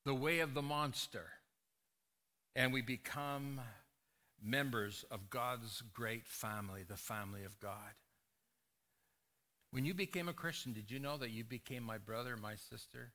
the 0.05 0.15
way 0.15 0.39
of 0.39 0.53
the 0.53 0.61
monster 0.61 1.25
and 2.55 2.73
we 2.73 2.81
become 2.81 3.59
members 4.43 5.05
of 5.11 5.29
God's 5.29 5.81
great 5.93 6.27
family, 6.27 6.83
the 6.87 6.97
family 6.97 7.43
of 7.43 7.59
God. 7.59 7.93
When 9.73 9.85
you 9.85 9.95
became 9.95 10.29
a 10.29 10.33
Christian, 10.33 10.71
did 10.71 10.91
you 10.91 10.99
know 10.99 11.17
that 11.17 11.31
you 11.31 11.43
became 11.43 11.81
my 11.81 11.97
brother, 11.97 12.37
my 12.37 12.53
sister? 12.53 13.11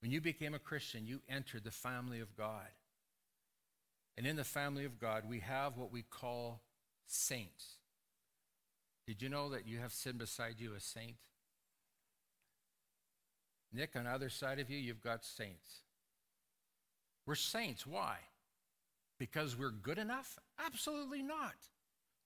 When 0.00 0.12
you 0.12 0.20
became 0.20 0.54
a 0.54 0.60
Christian, 0.60 1.04
you 1.04 1.20
entered 1.28 1.64
the 1.64 1.72
family 1.72 2.20
of 2.20 2.36
God. 2.36 2.68
And 4.16 4.24
in 4.24 4.36
the 4.36 4.44
family 4.44 4.84
of 4.84 5.00
God, 5.00 5.24
we 5.28 5.40
have 5.40 5.76
what 5.76 5.90
we 5.90 6.02
call 6.02 6.60
saints. 7.08 7.72
Did 9.08 9.20
you 9.20 9.28
know 9.28 9.48
that 9.48 9.66
you 9.66 9.80
have 9.80 9.92
sin 9.92 10.16
beside 10.16 10.60
you, 10.60 10.74
a 10.76 10.80
saint? 10.80 11.16
Nick, 13.72 13.96
on 13.96 14.04
the 14.04 14.10
other 14.10 14.28
side 14.28 14.60
of 14.60 14.70
you, 14.70 14.78
you've 14.78 15.02
got 15.02 15.24
saints. 15.24 15.80
We're 17.26 17.34
saints. 17.34 17.84
Why? 17.84 18.18
Because 19.18 19.58
we're 19.58 19.70
good 19.70 19.98
enough? 19.98 20.38
Absolutely 20.64 21.22
not. 21.22 21.56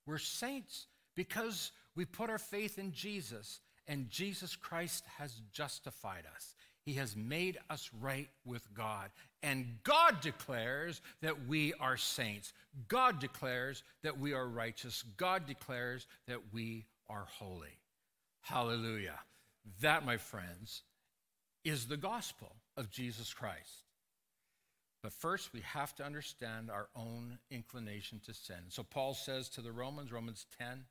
We're 0.05 0.19
saints 0.19 0.85
because 1.15 1.71
we 1.95 2.05
put 2.05 2.29
our 2.29 2.37
faith 2.37 2.79
in 2.79 2.91
Jesus 2.91 3.59
and 3.87 4.09
Jesus 4.09 4.55
Christ 4.55 5.03
has 5.17 5.41
justified 5.51 6.23
us. 6.35 6.55
He 6.85 6.93
has 6.93 7.15
made 7.15 7.57
us 7.69 7.89
right 7.99 8.29
with 8.45 8.73
God. 8.73 9.11
And 9.43 9.77
God 9.83 10.21
declares 10.21 11.01
that 11.21 11.47
we 11.47 11.73
are 11.79 11.97
saints. 11.97 12.53
God 12.87 13.19
declares 13.19 13.83
that 14.03 14.19
we 14.19 14.33
are 14.33 14.47
righteous. 14.47 15.03
God 15.17 15.45
declares 15.45 16.07
that 16.27 16.39
we 16.53 16.85
are 17.09 17.27
holy. 17.37 17.77
Hallelujah. 18.41 19.19
That, 19.81 20.05
my 20.05 20.17
friends, 20.17 20.81
is 21.63 21.85
the 21.85 21.97
gospel 21.97 22.55
of 22.77 22.89
Jesus 22.89 23.33
Christ. 23.33 23.85
But 25.03 25.13
first, 25.13 25.53
we 25.53 25.61
have 25.61 25.95
to 25.95 26.03
understand 26.03 26.69
our 26.71 26.87
own 26.95 27.39
inclination 27.49 28.21
to 28.25 28.33
sin. 28.33 28.69
So 28.69 28.83
Paul 28.83 29.13
says 29.13 29.49
to 29.49 29.61
the 29.61 29.71
Romans, 29.71 30.11
Romans 30.11 30.45
10, 30.59 30.85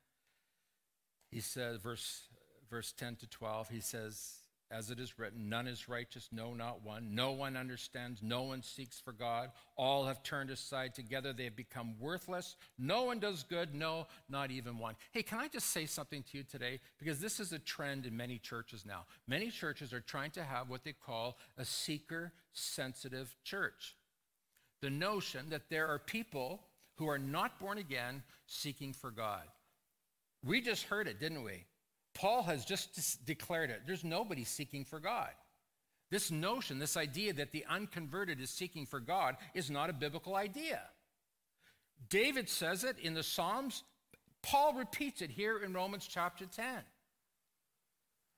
he 1.31 1.39
says, 1.39 1.77
verse, 1.77 2.23
verse 2.69 2.93
10 2.97 3.15
to 3.17 3.27
12, 3.27 3.69
he 3.69 3.79
says, 3.79 4.41
as 4.71 4.89
it 4.89 4.99
is 4.99 5.19
written, 5.19 5.49
none 5.49 5.67
is 5.67 5.89
righteous, 5.89 6.29
no, 6.31 6.53
not 6.53 6.83
one. 6.83 7.13
No 7.13 7.31
one 7.31 7.57
understands, 7.57 8.21
no 8.23 8.43
one 8.43 8.63
seeks 8.63 8.99
for 8.99 9.11
God. 9.11 9.51
All 9.75 10.05
have 10.05 10.23
turned 10.23 10.49
aside 10.49 10.95
together, 10.95 11.33
they 11.33 11.43
have 11.43 11.57
become 11.57 11.95
worthless. 11.99 12.55
No 12.79 13.03
one 13.03 13.19
does 13.19 13.43
good, 13.43 13.75
no, 13.75 14.07
not 14.29 14.49
even 14.49 14.77
one. 14.77 14.95
Hey, 15.11 15.23
can 15.23 15.39
I 15.39 15.49
just 15.49 15.71
say 15.71 15.85
something 15.85 16.23
to 16.31 16.37
you 16.37 16.43
today? 16.43 16.79
Because 16.99 17.19
this 17.19 17.41
is 17.41 17.51
a 17.51 17.59
trend 17.59 18.05
in 18.05 18.15
many 18.15 18.37
churches 18.37 18.85
now. 18.85 19.05
Many 19.27 19.51
churches 19.51 19.91
are 19.91 19.99
trying 19.99 20.31
to 20.31 20.43
have 20.43 20.69
what 20.69 20.85
they 20.85 20.93
call 20.93 21.37
a 21.57 21.65
seeker 21.65 22.31
sensitive 22.53 23.35
church. 23.43 23.95
The 24.81 24.89
notion 24.89 25.49
that 25.49 25.69
there 25.69 25.87
are 25.87 25.99
people 25.99 26.61
who 26.95 27.09
are 27.09 27.19
not 27.19 27.59
born 27.59 27.77
again 27.77 28.23
seeking 28.47 28.93
for 28.93 29.11
God. 29.11 29.43
We 30.43 30.61
just 30.61 30.83
heard 30.83 31.07
it, 31.07 31.19
didn't 31.19 31.43
we? 31.43 31.65
Paul 32.13 32.43
has 32.43 32.65
just 32.65 33.25
declared 33.25 33.69
it. 33.69 33.81
There's 33.85 34.03
nobody 34.03 34.43
seeking 34.43 34.83
for 34.85 34.99
God. 34.99 35.29
This 36.09 36.29
notion, 36.29 36.77
this 36.77 36.97
idea 36.97 37.31
that 37.33 37.51
the 37.51 37.65
unconverted 37.69 38.41
is 38.41 38.49
seeking 38.49 38.85
for 38.85 38.99
God 38.99 39.37
is 39.53 39.69
not 39.69 39.89
a 39.89 39.93
biblical 39.93 40.35
idea. 40.35 40.81
David 42.09 42.49
says 42.49 42.83
it 42.83 42.97
in 42.99 43.13
the 43.13 43.23
Psalms. 43.23 43.83
Paul 44.41 44.73
repeats 44.73 45.21
it 45.21 45.29
here 45.29 45.59
in 45.59 45.73
Romans 45.73 46.07
chapter 46.09 46.45
10. 46.45 46.65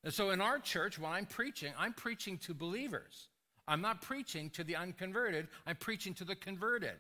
And 0.03 0.13
so 0.13 0.31
in 0.31 0.41
our 0.41 0.59
church, 0.59 0.99
when 0.99 1.11
I'm 1.11 1.25
preaching, 1.25 1.73
I'm 1.79 1.93
preaching 1.93 2.37
to 2.39 2.53
believers. 2.53 3.29
I'm 3.67 3.81
not 3.81 4.01
preaching 4.01 4.49
to 4.51 4.63
the 4.63 4.75
unconverted, 4.75 5.47
I'm 5.65 5.77
preaching 5.77 6.13
to 6.15 6.25
the 6.25 6.35
converted. 6.35 6.97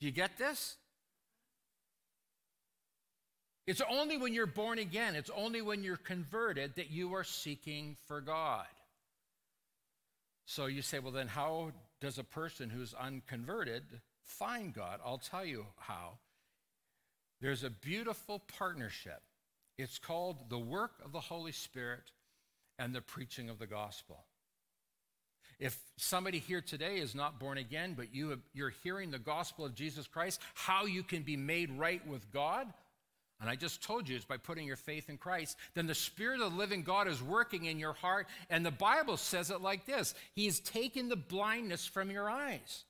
Do 0.00 0.06
you 0.06 0.12
get 0.12 0.38
this? 0.38 0.76
It's 3.68 3.82
only 3.90 4.16
when 4.16 4.32
you're 4.32 4.46
born 4.46 4.78
again, 4.78 5.14
it's 5.14 5.30
only 5.36 5.60
when 5.60 5.84
you're 5.84 5.98
converted 5.98 6.76
that 6.76 6.90
you 6.90 7.14
are 7.14 7.22
seeking 7.22 7.98
for 8.06 8.22
God. 8.22 8.64
So 10.46 10.64
you 10.64 10.80
say, 10.80 11.00
well, 11.00 11.12
then 11.12 11.28
how 11.28 11.72
does 12.00 12.16
a 12.16 12.24
person 12.24 12.70
who's 12.70 12.94
unconverted 12.94 13.82
find 14.24 14.72
God? 14.72 15.00
I'll 15.04 15.18
tell 15.18 15.44
you 15.44 15.66
how. 15.76 16.12
There's 17.42 17.62
a 17.62 17.68
beautiful 17.68 18.40
partnership. 18.56 19.20
It's 19.76 19.98
called 19.98 20.48
the 20.48 20.58
work 20.58 20.92
of 21.04 21.12
the 21.12 21.20
Holy 21.20 21.52
Spirit 21.52 22.10
and 22.78 22.94
the 22.94 23.02
preaching 23.02 23.50
of 23.50 23.58
the 23.58 23.66
gospel. 23.66 24.24
If 25.60 25.78
somebody 25.98 26.38
here 26.38 26.62
today 26.62 27.00
is 27.00 27.14
not 27.14 27.38
born 27.38 27.58
again, 27.58 27.92
but 27.94 28.14
you, 28.14 28.40
you're 28.54 28.72
hearing 28.82 29.10
the 29.10 29.18
gospel 29.18 29.66
of 29.66 29.74
Jesus 29.74 30.06
Christ, 30.06 30.40
how 30.54 30.86
you 30.86 31.02
can 31.02 31.22
be 31.22 31.36
made 31.36 31.70
right 31.72 32.04
with 32.06 32.32
God, 32.32 32.72
and 33.40 33.48
I 33.48 33.54
just 33.54 33.82
told 33.82 34.08
you 34.08 34.16
it's 34.16 34.24
by 34.24 34.36
putting 34.36 34.66
your 34.66 34.76
faith 34.76 35.08
in 35.08 35.16
Christ, 35.16 35.56
then 35.74 35.86
the 35.86 35.94
Spirit 35.94 36.40
of 36.40 36.52
the 36.52 36.58
living 36.58 36.82
God 36.82 37.06
is 37.06 37.22
working 37.22 37.66
in 37.66 37.78
your 37.78 37.92
heart. 37.92 38.26
And 38.50 38.66
the 38.66 38.70
Bible 38.72 39.16
says 39.16 39.50
it 39.50 39.60
like 39.60 39.86
this 39.86 40.14
He 40.34 40.46
has 40.46 40.58
taken 40.60 41.08
the 41.08 41.16
blindness 41.16 41.86
from 41.86 42.10
your 42.10 42.28
eyes. 42.28 42.84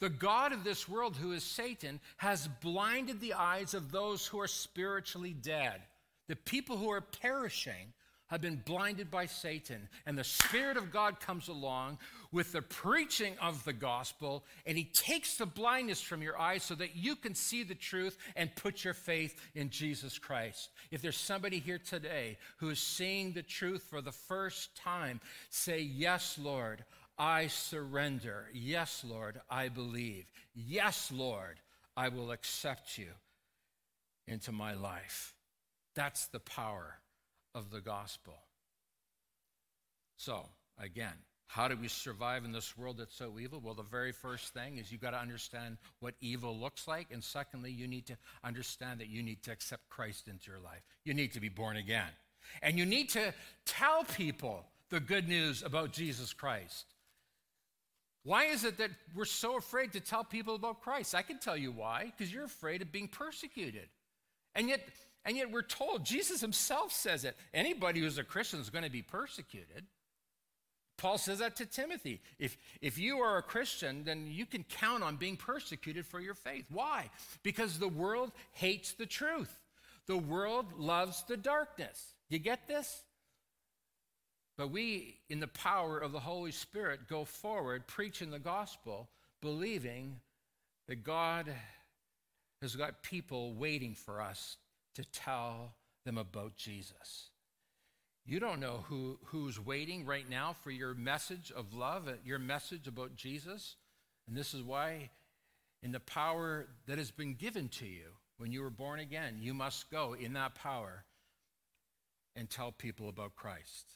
The 0.00 0.10
God 0.10 0.52
of 0.52 0.64
this 0.64 0.88
world, 0.88 1.16
who 1.16 1.32
is 1.32 1.44
Satan, 1.44 2.00
has 2.16 2.48
blinded 2.62 3.20
the 3.20 3.34
eyes 3.34 3.74
of 3.74 3.90
those 3.90 4.26
who 4.26 4.40
are 4.40 4.48
spiritually 4.48 5.34
dead. 5.34 5.80
The 6.28 6.36
people 6.36 6.76
who 6.76 6.90
are 6.90 7.02
perishing 7.02 7.92
have 8.30 8.40
been 8.40 8.62
blinded 8.64 9.10
by 9.10 9.26
Satan. 9.26 9.88
And 10.06 10.16
the 10.16 10.24
Spirit 10.24 10.76
of 10.76 10.92
God 10.92 11.20
comes 11.20 11.48
along 11.48 11.98
with 12.32 12.52
the 12.52 12.62
preaching 12.62 13.34
of 13.42 13.64
the 13.64 13.72
gospel, 13.72 14.44
and 14.64 14.78
He 14.78 14.84
takes 14.84 15.36
the 15.36 15.46
blindness 15.46 16.00
from 16.00 16.22
your 16.22 16.38
eyes 16.38 16.62
so 16.62 16.76
that 16.76 16.94
you 16.94 17.16
can 17.16 17.34
see 17.34 17.64
the 17.64 17.74
truth 17.74 18.16
and 18.36 18.54
put 18.54 18.84
your 18.84 18.94
faith 18.94 19.34
in 19.54 19.68
Jesus 19.68 20.18
Christ. 20.18 20.70
If 20.92 21.02
there's 21.02 21.16
somebody 21.16 21.58
here 21.58 21.78
today 21.78 22.38
who 22.58 22.70
is 22.70 22.78
seeing 22.78 23.32
the 23.32 23.42
truth 23.42 23.84
for 23.90 24.00
the 24.00 24.12
first 24.12 24.76
time, 24.76 25.20
say, 25.50 25.80
Yes, 25.80 26.38
Lord. 26.40 26.84
I 27.18 27.48
surrender. 27.48 28.46
Yes, 28.54 29.04
Lord, 29.06 29.42
I 29.50 29.68
believe. 29.68 30.32
Yes, 30.54 31.12
Lord, 31.14 31.60
I 31.94 32.08
will 32.08 32.30
accept 32.30 32.96
you 32.96 33.08
into 34.26 34.52
my 34.52 34.72
life. 34.72 35.34
That's 35.94 36.28
the 36.28 36.40
power 36.40 37.00
of 37.54 37.70
the 37.70 37.80
gospel. 37.80 38.34
So, 40.16 40.46
again, 40.78 41.14
how 41.46 41.66
do 41.66 41.76
we 41.76 41.88
survive 41.88 42.44
in 42.44 42.52
this 42.52 42.78
world 42.78 42.98
that's 42.98 43.16
so 43.16 43.38
evil? 43.40 43.60
Well, 43.60 43.74
the 43.74 43.82
very 43.82 44.12
first 44.12 44.54
thing 44.54 44.78
is 44.78 44.92
you've 44.92 45.00
got 45.00 45.10
to 45.10 45.18
understand 45.18 45.78
what 45.98 46.14
evil 46.20 46.56
looks 46.56 46.86
like. 46.86 47.08
And 47.10 47.24
secondly, 47.24 47.72
you 47.72 47.88
need 47.88 48.06
to 48.06 48.16
understand 48.44 49.00
that 49.00 49.08
you 49.08 49.20
need 49.20 49.42
to 49.42 49.50
accept 49.50 49.88
Christ 49.88 50.28
into 50.28 50.50
your 50.50 50.60
life. 50.60 50.82
You 51.04 51.12
need 51.12 51.32
to 51.32 51.40
be 51.40 51.48
born 51.48 51.76
again. 51.76 52.10
And 52.62 52.78
you 52.78 52.86
need 52.86 53.08
to 53.10 53.34
tell 53.64 54.04
people 54.04 54.64
the 54.90 55.00
good 55.00 55.28
news 55.28 55.64
about 55.64 55.92
Jesus 55.92 56.32
Christ. 56.32 56.86
Why 58.22 58.44
is 58.44 58.64
it 58.64 58.78
that 58.78 58.90
we're 59.14 59.24
so 59.24 59.56
afraid 59.56 59.92
to 59.94 60.00
tell 60.00 60.22
people 60.22 60.54
about 60.54 60.82
Christ? 60.82 61.14
I 61.14 61.22
can 61.22 61.38
tell 61.38 61.56
you 61.56 61.72
why, 61.72 62.12
because 62.16 62.32
you're 62.32 62.44
afraid 62.44 62.82
of 62.82 62.92
being 62.92 63.08
persecuted. 63.08 63.88
And 64.54 64.68
yet, 64.68 64.80
and 65.24 65.36
yet 65.36 65.50
we're 65.50 65.62
told, 65.62 66.04
Jesus 66.04 66.40
himself 66.40 66.92
says 66.92 67.24
it. 67.24 67.36
Anybody 67.52 68.00
who's 68.00 68.18
a 68.18 68.24
Christian 68.24 68.60
is 68.60 68.70
going 68.70 68.84
to 68.84 68.90
be 68.90 69.02
persecuted. 69.02 69.84
Paul 70.96 71.18
says 71.18 71.38
that 71.38 71.56
to 71.56 71.66
Timothy. 71.66 72.20
If, 72.38 72.58
if 72.82 72.98
you 72.98 73.18
are 73.18 73.38
a 73.38 73.42
Christian, 73.42 74.04
then 74.04 74.26
you 74.30 74.44
can 74.44 74.64
count 74.64 75.02
on 75.02 75.16
being 75.16 75.36
persecuted 75.36 76.06
for 76.06 76.20
your 76.20 76.34
faith. 76.34 76.66
Why? 76.70 77.10
Because 77.42 77.78
the 77.78 77.88
world 77.88 78.32
hates 78.52 78.92
the 78.92 79.06
truth. 79.06 79.60
The 80.06 80.18
world 80.18 80.66
loves 80.78 81.24
the 81.26 81.36
darkness. 81.36 82.14
You 82.28 82.38
get 82.38 82.66
this? 82.68 83.02
But 84.58 84.70
we, 84.70 85.20
in 85.30 85.40
the 85.40 85.48
power 85.48 85.98
of 85.98 86.12
the 86.12 86.20
Holy 86.20 86.52
Spirit, 86.52 87.08
go 87.08 87.24
forward 87.24 87.86
preaching 87.86 88.30
the 88.30 88.38
gospel, 88.38 89.08
believing 89.40 90.20
that 90.86 91.02
God 91.02 91.50
has 92.60 92.76
got 92.76 93.02
people 93.02 93.54
waiting 93.54 93.94
for 93.94 94.20
us 94.20 94.58
to 94.94 95.04
tell 95.04 95.74
them 96.04 96.18
about 96.18 96.56
Jesus. 96.56 97.30
You 98.26 98.38
don't 98.38 98.60
know 98.60 98.84
who, 98.88 99.18
who's 99.26 99.58
waiting 99.58 100.04
right 100.04 100.28
now 100.28 100.54
for 100.62 100.70
your 100.70 100.94
message 100.94 101.52
of 101.54 101.74
love, 101.74 102.08
uh, 102.08 102.12
your 102.24 102.38
message 102.38 102.86
about 102.86 103.14
Jesus. 103.14 103.76
And 104.28 104.36
this 104.36 104.54
is 104.54 104.62
why, 104.62 105.10
in 105.82 105.92
the 105.92 106.00
power 106.00 106.68
that 106.86 106.98
has 106.98 107.10
been 107.10 107.34
given 107.34 107.68
to 107.68 107.86
you 107.86 108.12
when 108.38 108.52
you 108.52 108.62
were 108.62 108.70
born 108.70 109.00
again, 109.00 109.38
you 109.40 109.52
must 109.52 109.90
go 109.90 110.14
in 110.14 110.34
that 110.34 110.54
power 110.54 111.04
and 112.36 112.48
tell 112.48 112.72
people 112.72 113.08
about 113.08 113.34
Christ. 113.34 113.94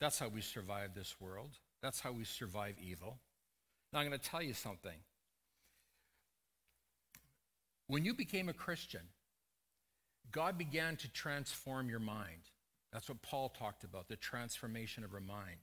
That's 0.00 0.18
how 0.18 0.28
we 0.28 0.40
survive 0.40 0.94
this 0.94 1.14
world. 1.20 1.50
That's 1.82 2.00
how 2.00 2.12
we 2.12 2.24
survive 2.24 2.76
evil. 2.80 3.18
Now, 3.92 4.00
I'm 4.00 4.08
going 4.08 4.18
to 4.18 4.24
tell 4.24 4.42
you 4.42 4.54
something. 4.54 4.96
When 7.86 8.04
you 8.04 8.14
became 8.14 8.48
a 8.48 8.54
Christian, 8.54 9.02
God 10.32 10.58
began 10.58 10.96
to 10.96 11.12
transform 11.12 11.88
your 11.88 12.00
mind. 12.00 12.50
That's 12.92 13.08
what 13.08 13.22
Paul 13.22 13.50
talked 13.50 13.84
about, 13.84 14.08
the 14.08 14.16
transformation 14.16 15.04
of 15.04 15.14
our 15.14 15.20
mind. 15.20 15.58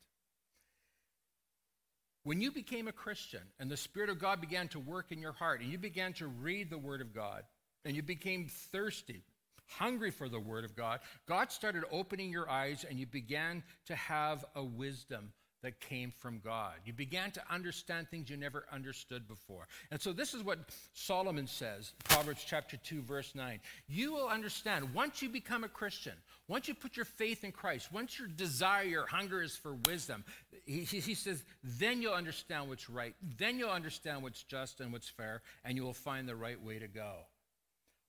When 2.24 2.41
you 2.41 2.51
became 2.51 2.88
a 2.88 2.93
Christian 2.93 3.41
and 3.60 3.72
the 3.72 3.78
Spirit 3.78 4.10
of 4.10 4.20
God 4.20 4.41
began 4.41 4.68
to 4.70 4.80
work 4.80 5.12
in 5.12 5.22
your 5.22 5.32
heart 5.32 5.62
and 5.62 5.72
you 5.72 5.78
began 5.78 6.14
to 6.14 6.28
read 6.28 6.70
the 6.70 6.78
Word 6.78 7.01
of 7.01 7.14
God 7.14 7.43
and 7.86 7.95
you 7.95 8.03
became 8.03 8.47
thirsty, 8.47 9.24
hungry 9.66 10.12
for 10.12 10.28
the 10.28 10.39
Word 10.39 10.66
of 10.66 10.76
God, 10.76 10.99
God 11.28 11.51
started 11.51 11.84
opening 11.89 12.30
your 12.30 12.49
eyes 12.49 12.86
and 12.89 12.99
you 12.99 13.05
began 13.05 13.64
to 13.86 13.95
have 13.95 14.43
a 14.55 14.64
wisdom 14.64 15.32
that 15.64 15.80
came 15.80 16.12
from 16.12 16.39
God. 16.39 16.74
You 16.86 16.93
began 16.93 17.32
to 17.32 17.41
understand 17.49 18.10
things 18.10 18.30
you 18.30 18.38
never 18.38 18.66
understood 18.72 19.28
before. 19.28 19.68
And 19.91 20.01
so 20.01 20.14
this 20.14 20.34
is 20.34 20.43
what 20.43 20.60
Solomon 20.93 21.47
says, 21.47 21.93
Proverbs 22.05 22.43
chapter 22.45 22.78
2 22.78 23.01
verse 23.01 23.34
9. 23.34 23.60
You 23.88 24.14
will 24.14 24.28
understand 24.28 24.93
once 24.93 25.22
you 25.22 25.30
become 25.30 25.64
a 25.64 25.70
Christian, 25.70 26.14
once 26.47 26.68
you 26.68 26.74
put 26.74 26.95
your 26.95 27.05
faith 27.05 27.43
in 27.43 27.51
Christ, 27.51 27.91
once 27.91 28.20
your 28.20 28.28
desire, 28.28 28.84
your 28.84 29.08
hunger 29.08 29.41
is 29.41 29.55
for 29.55 29.76
wisdom, 29.86 30.24
he, 30.66 30.82
he 30.84 31.16
says, 31.16 31.43
then 31.64 32.01
you'll 32.01 32.14
understand 32.14 32.70
what's 32.70 32.89
right. 32.89 33.16
Then 33.38 33.58
you'll 33.58 33.70
understand 33.70 34.24
what's 34.24 34.43
just 34.43 34.80
and 34.80 34.93
what's 34.93 35.10
fair, 35.10 35.41
and 35.66 35.76
you 35.76 35.84
will 35.84 35.93
find 35.93 36.28
the 36.28 36.36
right 36.36 36.62
way 36.62 36.80
to 36.80 36.88
go. 36.88 37.14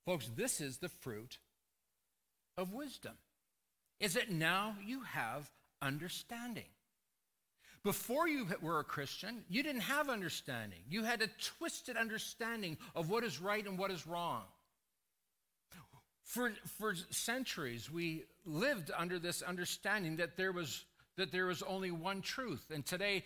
Folks, 0.05 0.29
this 0.35 0.61
is 0.61 0.77
the 0.77 0.89
fruit 0.89 1.39
of 2.57 2.73
wisdom. 2.73 3.13
Is 3.99 4.13
that 4.13 4.31
now 4.31 4.75
you 4.85 5.01
have 5.01 5.49
understanding. 5.81 6.65
Before 7.83 8.27
you 8.27 8.47
were 8.61 8.79
a 8.79 8.83
Christian, 8.83 9.43
you 9.49 9.63
didn't 9.63 9.81
have 9.81 10.09
understanding. 10.09 10.79
You 10.89 11.03
had 11.03 11.21
a 11.21 11.27
twisted 11.57 11.95
understanding 11.95 12.77
of 12.95 13.09
what 13.09 13.23
is 13.23 13.39
right 13.39 13.65
and 13.65 13.77
what 13.77 13.91
is 13.91 14.05
wrong. 14.05 14.43
For, 16.23 16.53
for 16.77 16.93
centuries, 17.09 17.89
we 17.89 18.25
lived 18.45 18.91
under 18.95 19.17
this 19.17 19.41
understanding 19.41 20.17
that 20.17 20.37
there 20.37 20.51
was 20.51 20.85
that 21.19 21.31
there 21.33 21.47
was 21.47 21.61
only 21.63 21.91
one 21.91 22.21
truth. 22.21 22.71
And 22.73 22.85
today 22.85 23.23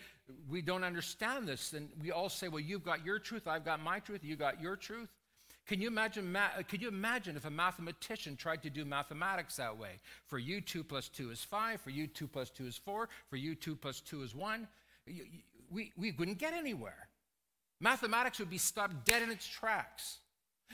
we 0.50 0.60
don't 0.62 0.82
understand 0.82 1.46
this. 1.46 1.72
And 1.72 1.88
we 2.02 2.10
all 2.10 2.28
say, 2.28 2.48
well, 2.48 2.60
you've 2.60 2.84
got 2.84 3.04
your 3.04 3.18
truth, 3.20 3.46
I've 3.46 3.64
got 3.64 3.80
my 3.80 4.00
truth, 4.00 4.24
you 4.24 4.36
got 4.36 4.60
your 4.60 4.76
truth. 4.76 5.08
Can 5.66 5.80
you 5.80 5.88
imagine, 5.88 6.36
uh, 6.36 6.62
could 6.68 6.82
you 6.82 6.88
imagine 6.88 7.36
if 7.36 7.46
a 7.46 7.50
mathematician 7.50 8.36
tried 8.36 8.62
to 8.62 8.70
do 8.70 8.84
mathematics 8.84 9.56
that 9.56 9.76
way? 9.76 10.00
For 10.26 10.38
you, 10.38 10.60
2 10.60 10.84
plus 10.84 11.08
2 11.08 11.30
is 11.30 11.42
5. 11.42 11.80
For 11.80 11.90
you, 11.90 12.06
2 12.06 12.26
plus 12.26 12.50
2 12.50 12.66
is 12.66 12.76
4. 12.76 13.08
For 13.30 13.36
you, 13.36 13.54
2 13.54 13.74
plus 13.76 14.00
2 14.00 14.22
is 14.22 14.34
1. 14.34 14.68
We, 15.70 15.92
we 15.96 16.12
wouldn't 16.12 16.38
get 16.38 16.52
anywhere. 16.52 17.08
Mathematics 17.80 18.38
would 18.38 18.50
be 18.50 18.58
stopped 18.58 19.06
dead 19.06 19.22
in 19.22 19.30
its 19.30 19.46
tracks. 19.46 20.18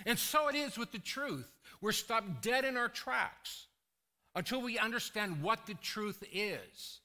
And 0.07 0.18
so 0.18 0.49
it 0.49 0.57
is 0.57 0.76
with 0.76 0.91
the 0.93 0.99
truth. 0.99 1.51
We're 1.80 1.93
stopped 1.93 2.43
dead 2.43 2.64
in 2.64 2.76
our 2.76 2.88
tracks 2.88 3.66
until 4.34 4.61
we 4.61 4.78
understand 4.78 5.43
what 5.43 5.66
the 5.66 5.74
truth 5.74 6.22
is. 6.32 7.01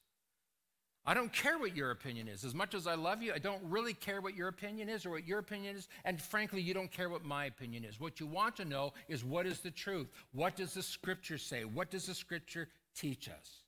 I 1.06 1.14
don't 1.14 1.32
care 1.32 1.58
what 1.58 1.76
your 1.76 1.92
opinion 1.92 2.26
is. 2.26 2.44
As 2.44 2.54
much 2.54 2.74
as 2.74 2.86
I 2.86 2.96
love 2.96 3.22
you, 3.22 3.32
I 3.32 3.38
don't 3.38 3.62
really 3.62 3.94
care 3.94 4.20
what 4.20 4.34
your 4.34 4.48
opinion 4.48 4.88
is 4.88 5.06
or 5.06 5.10
what 5.10 5.26
your 5.26 5.38
opinion 5.38 5.76
is. 5.76 5.88
And 6.04 6.20
frankly, 6.20 6.60
you 6.60 6.74
don't 6.74 6.90
care 6.90 7.08
what 7.08 7.24
my 7.24 7.44
opinion 7.44 7.84
is. 7.84 8.00
What 8.00 8.18
you 8.18 8.26
want 8.26 8.56
to 8.56 8.64
know 8.64 8.92
is 9.08 9.24
what 9.24 9.46
is 9.46 9.60
the 9.60 9.70
truth? 9.70 10.08
What 10.32 10.56
does 10.56 10.74
the 10.74 10.82
scripture 10.82 11.38
say? 11.38 11.64
What 11.64 11.90
does 11.90 12.06
the 12.06 12.14
scripture 12.14 12.68
teach 12.96 13.28
us? 13.28 13.62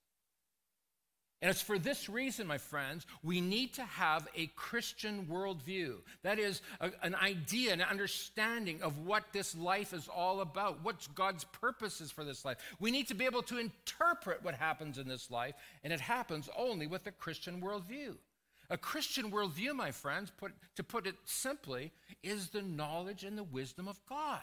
And 1.40 1.50
it's 1.50 1.62
for 1.62 1.78
this 1.78 2.08
reason, 2.08 2.48
my 2.48 2.58
friends, 2.58 3.06
we 3.22 3.40
need 3.40 3.74
to 3.74 3.84
have 3.84 4.26
a 4.34 4.48
Christian 4.56 5.26
worldview. 5.30 5.98
That 6.22 6.40
is, 6.40 6.62
a, 6.80 6.90
an 7.02 7.14
idea, 7.14 7.72
an 7.72 7.80
understanding 7.80 8.82
of 8.82 8.98
what 9.06 9.32
this 9.32 9.56
life 9.56 9.92
is 9.92 10.08
all 10.08 10.40
about, 10.40 10.82
what 10.82 11.06
God's 11.14 11.44
purpose 11.44 12.00
is 12.00 12.10
for 12.10 12.24
this 12.24 12.44
life. 12.44 12.58
We 12.80 12.90
need 12.90 13.06
to 13.08 13.14
be 13.14 13.24
able 13.24 13.42
to 13.42 13.58
interpret 13.58 14.42
what 14.42 14.56
happens 14.56 14.98
in 14.98 15.06
this 15.06 15.30
life, 15.30 15.54
and 15.84 15.92
it 15.92 16.00
happens 16.00 16.48
only 16.56 16.88
with 16.88 17.06
a 17.06 17.12
Christian 17.12 17.60
worldview. 17.60 18.16
A 18.70 18.76
Christian 18.76 19.30
worldview, 19.30 19.74
my 19.74 19.92
friends, 19.92 20.32
put, 20.36 20.52
to 20.74 20.82
put 20.82 21.06
it 21.06 21.14
simply, 21.24 21.92
is 22.24 22.48
the 22.48 22.62
knowledge 22.62 23.22
and 23.22 23.38
the 23.38 23.44
wisdom 23.44 23.86
of 23.86 24.00
God. 24.08 24.42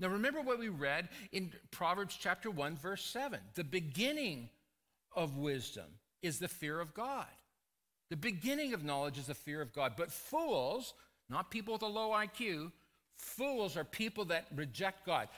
Now, 0.00 0.08
remember 0.08 0.40
what 0.40 0.58
we 0.58 0.70
read 0.70 1.10
in 1.30 1.52
Proverbs 1.70 2.16
chapter 2.18 2.50
1, 2.50 2.76
verse 2.76 3.04
7. 3.04 3.38
The 3.54 3.64
beginning 3.64 4.48
of 5.14 5.36
wisdom 5.36 5.86
is 6.22 6.38
the 6.38 6.48
fear 6.48 6.80
of 6.80 6.94
God. 6.94 7.26
The 8.10 8.16
beginning 8.16 8.74
of 8.74 8.84
knowledge 8.84 9.18
is 9.18 9.26
the 9.26 9.34
fear 9.34 9.62
of 9.62 9.72
God. 9.72 9.92
But 9.96 10.10
fools, 10.10 10.94
not 11.28 11.50
people 11.50 11.74
with 11.74 11.82
a 11.82 11.86
low 11.86 12.10
IQ, 12.10 12.72
fools 13.16 13.76
are 13.76 13.84
people 13.84 14.26
that 14.26 14.46
reject 14.54 15.06
God. 15.06 15.28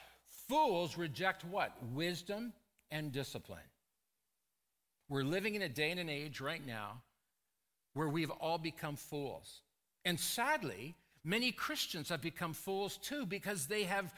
Fools 0.47 0.97
reject 0.97 1.45
what? 1.45 1.71
Wisdom 1.93 2.53
and 2.91 3.11
discipline. 3.11 3.59
We're 5.09 5.23
living 5.23 5.55
in 5.55 5.61
a 5.61 5.69
day 5.69 5.91
and 5.91 5.99
an 5.99 6.09
age 6.09 6.41
right 6.41 6.65
now 6.65 7.01
where 7.93 8.09
we've 8.09 8.31
all 8.31 8.57
become 8.57 8.95
fools. 8.95 9.61
And 10.05 10.19
sadly, 10.19 10.95
many 11.23 11.51
Christians 11.51 12.09
have 12.09 12.21
become 12.21 12.53
fools 12.53 12.97
too 12.97 13.25
because 13.25 13.67
they 13.67 13.83
have 13.83 14.11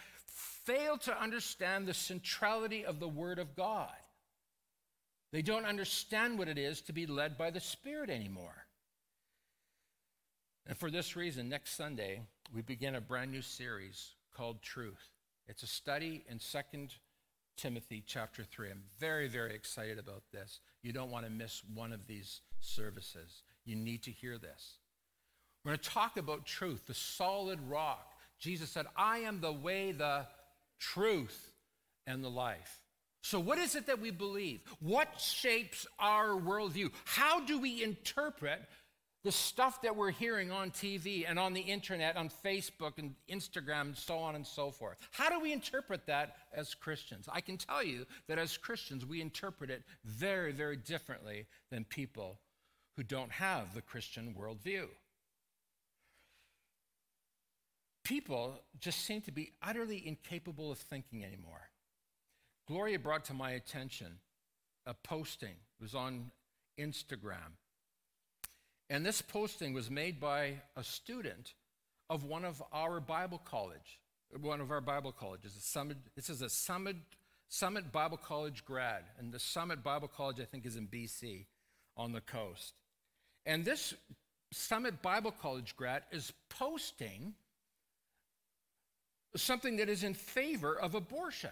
failed 0.63 1.01
to 1.01 1.21
understand 1.21 1.85
the 1.85 1.93
centrality 1.93 2.85
of 2.85 2.99
the 2.99 3.07
Word 3.07 3.39
of 3.39 3.55
God. 3.55 3.89
They 5.35 5.41
don't 5.41 5.65
understand 5.65 6.39
what 6.39 6.47
it 6.47 6.57
is 6.57 6.79
to 6.83 6.93
be 6.93 7.05
led 7.05 7.37
by 7.37 7.51
the 7.51 7.59
Spirit 7.59 8.09
anymore. 8.09 8.55
And 10.65 10.77
for 10.77 10.89
this 10.89 11.17
reason, 11.17 11.49
next 11.49 11.75
Sunday, 11.75 12.21
we 12.53 12.61
begin 12.61 12.95
a 12.95 13.01
brand 13.01 13.31
new 13.31 13.41
series 13.41 14.11
called 14.33 14.61
Truth. 14.61 15.09
It's 15.49 15.61
a 15.61 15.67
study 15.67 16.23
in 16.29 16.39
2 16.39 16.87
Timothy 17.57 18.01
chapter 18.07 18.45
3. 18.45 18.71
I'm 18.71 18.83
very, 18.97 19.27
very 19.27 19.53
excited 19.53 19.99
about 19.99 20.23
this. 20.31 20.61
You 20.83 20.93
don't 20.93 21.11
want 21.11 21.25
to 21.25 21.29
miss 21.29 21.63
one 21.73 21.91
of 21.91 22.07
these 22.07 22.39
services. 22.61 23.43
You 23.65 23.75
need 23.75 24.03
to 24.03 24.11
hear 24.11 24.37
this. 24.37 24.77
We're 25.65 25.71
going 25.71 25.79
to 25.79 25.89
talk 25.89 26.15
about 26.15 26.45
truth, 26.45 26.87
the 26.87 26.93
solid 26.93 27.59
rock. 27.67 28.13
Jesus 28.39 28.69
said, 28.69 28.85
I 28.95 29.17
am 29.17 29.41
the 29.41 29.51
way, 29.51 29.91
the 29.91 30.27
truth, 30.79 31.51
and 32.07 32.23
the 32.23 32.29
life. 32.29 32.79
So, 33.25 33.39
what 33.39 33.57
is 33.57 33.73
it 33.73 33.87
that 33.87 33.99
we 33.99 34.11
believe? 34.11 34.61
What 34.81 35.19
shapes 35.19 35.87
our 35.97 36.39
worldview? 36.39 36.91
How 37.05 37.39
do 37.39 37.59
we 37.59 37.81
interpret 37.81 38.61
the 39.23 39.31
stuff 39.31 39.81
that 39.81 39.95
we're 39.95 40.11
hearing 40.11 40.51
on 40.51 40.69
TV 40.69 41.25
and 41.27 41.39
on 41.39 41.53
the 41.53 41.61
internet, 41.61 42.17
on 42.17 42.29
Facebook 42.45 42.99
and 42.99 43.15
Instagram, 43.27 43.81
and 43.81 43.97
so 43.97 44.19
on 44.19 44.35
and 44.35 44.45
so 44.45 44.69
forth? 44.69 44.99
How 45.09 45.29
do 45.29 45.39
we 45.39 45.51
interpret 45.53 46.05
that 46.05 46.35
as 46.53 46.75
Christians? 46.75 47.27
I 47.27 47.41
can 47.41 47.57
tell 47.57 47.83
you 47.83 48.05
that 48.27 48.37
as 48.37 48.57
Christians, 48.57 49.07
we 49.07 49.21
interpret 49.21 49.71
it 49.71 49.81
very, 50.03 50.51
very 50.51 50.77
differently 50.77 51.47
than 51.71 51.83
people 51.83 52.37
who 52.95 53.01
don't 53.01 53.31
have 53.31 53.73
the 53.73 53.81
Christian 53.81 54.35
worldview. 54.39 54.85
People 58.03 58.61
just 58.79 59.03
seem 59.03 59.21
to 59.21 59.31
be 59.31 59.53
utterly 59.63 60.07
incapable 60.07 60.71
of 60.71 60.77
thinking 60.77 61.25
anymore. 61.25 61.71
Gloria 62.67 62.99
brought 62.99 63.25
to 63.25 63.33
my 63.33 63.51
attention 63.51 64.19
a 64.85 64.93
posting. 64.93 65.49
It 65.49 65.81
was 65.81 65.95
on 65.95 66.31
Instagram. 66.79 67.57
And 68.89 69.05
this 69.05 69.21
posting 69.21 69.73
was 69.73 69.89
made 69.89 70.19
by 70.19 70.61
a 70.75 70.83
student 70.83 71.53
of 72.09 72.23
one 72.23 72.45
of 72.45 72.61
our 72.71 72.99
Bible 72.99 73.41
college, 73.43 73.99
one 74.39 74.61
of 74.61 74.71
our 74.71 74.81
Bible 74.81 75.11
colleges. 75.11 75.55
Summit, 75.59 75.97
this 76.15 76.29
is 76.29 76.41
a 76.41 76.49
Summit, 76.49 76.97
Summit 77.49 77.91
Bible 77.91 78.17
College 78.17 78.63
grad. 78.63 79.03
And 79.17 79.31
the 79.31 79.39
Summit 79.39 79.83
Bible 79.83 80.07
College, 80.07 80.39
I 80.39 80.45
think, 80.45 80.65
is 80.65 80.75
in 80.75 80.87
BC 80.87 81.45
on 81.97 82.11
the 82.11 82.21
coast. 82.21 82.73
And 83.45 83.65
this 83.65 83.93
Summit 84.51 85.01
Bible 85.01 85.31
College 85.31 85.75
grad 85.75 86.03
is 86.11 86.31
posting 86.49 87.33
something 89.35 89.77
that 89.77 89.89
is 89.89 90.03
in 90.03 90.13
favor 90.13 90.79
of 90.79 90.95
abortion. 90.95 91.51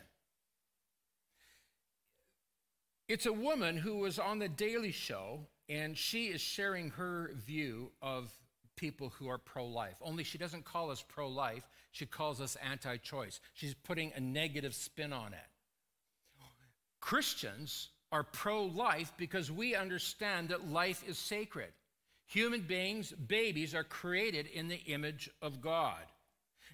It's 3.07 3.25
a 3.25 3.33
woman 3.33 3.75
who 3.75 3.97
was 3.97 4.17
on 4.17 4.39
The 4.39 4.47
Daily 4.47 4.91
Show, 4.91 5.41
and 5.67 5.97
she 5.97 6.27
is 6.27 6.39
sharing 6.39 6.91
her 6.91 7.31
view 7.45 7.91
of 8.01 8.31
people 8.77 9.09
who 9.09 9.27
are 9.27 9.37
pro 9.37 9.65
life. 9.65 9.95
Only 10.01 10.23
she 10.23 10.37
doesn't 10.37 10.63
call 10.63 10.89
us 10.89 11.03
pro 11.07 11.27
life, 11.27 11.67
she 11.91 12.05
calls 12.05 12.39
us 12.39 12.55
anti 12.55 12.97
choice. 12.97 13.39
She's 13.53 13.73
putting 13.73 14.13
a 14.15 14.19
negative 14.19 14.73
spin 14.73 15.11
on 15.11 15.33
it. 15.33 15.39
Christians 17.01 17.89
are 18.11 18.23
pro 18.23 18.63
life 18.63 19.11
because 19.17 19.51
we 19.51 19.75
understand 19.75 20.49
that 20.49 20.69
life 20.69 21.03
is 21.05 21.17
sacred. 21.17 21.73
Human 22.27 22.61
beings, 22.61 23.11
babies, 23.11 23.75
are 23.75 23.83
created 23.83 24.47
in 24.47 24.69
the 24.69 24.81
image 24.85 25.29
of 25.41 25.61
God. 25.61 26.01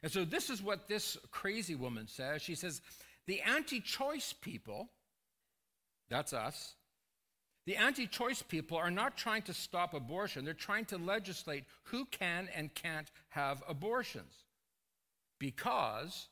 And 0.04 0.12
so 0.12 0.24
this 0.26 0.50
is 0.50 0.62
what 0.62 0.88
this 0.88 1.18
crazy 1.32 1.76
woman 1.76 2.08
says. 2.08 2.44
She 2.44 2.56
says, 2.56 2.82
the 3.26 3.42
anti 3.42 3.80
choice 3.80 4.34
people 4.34 4.90
that's 6.10 6.34
us. 6.34 6.76
The 7.66 7.78
anti 7.78 8.08
choice 8.08 8.42
people 8.42 8.78
are 8.78 8.90
not 8.90 9.16
trying 9.16 9.44
to 9.44 9.54
stop 9.54 9.94
abortion, 9.94 10.44
they're 10.44 10.54
trying 10.54 10.86
to 10.86 10.98
legislate 10.98 11.66
who 11.84 12.06
can 12.06 12.50
and 12.56 12.74
can't 12.74 13.12
have 13.30 13.64
abortions. 13.68 14.34
Because 15.40 16.28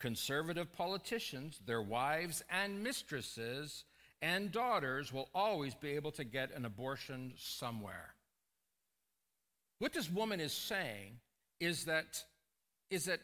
conservative 0.00 0.72
politicians, 0.72 1.60
their 1.66 1.82
wives 1.82 2.42
and 2.50 2.82
mistresses 2.82 3.84
and 4.22 4.50
daughters 4.50 5.12
will 5.12 5.28
always 5.34 5.74
be 5.74 5.90
able 5.90 6.12
to 6.12 6.24
get 6.24 6.54
an 6.54 6.64
abortion 6.64 7.34
somewhere. 7.36 8.14
What 9.78 9.92
this 9.92 10.10
woman 10.10 10.40
is 10.40 10.52
saying 10.52 11.18
is 11.60 11.84
that, 11.84 12.24
is 12.88 13.04
that 13.06 13.20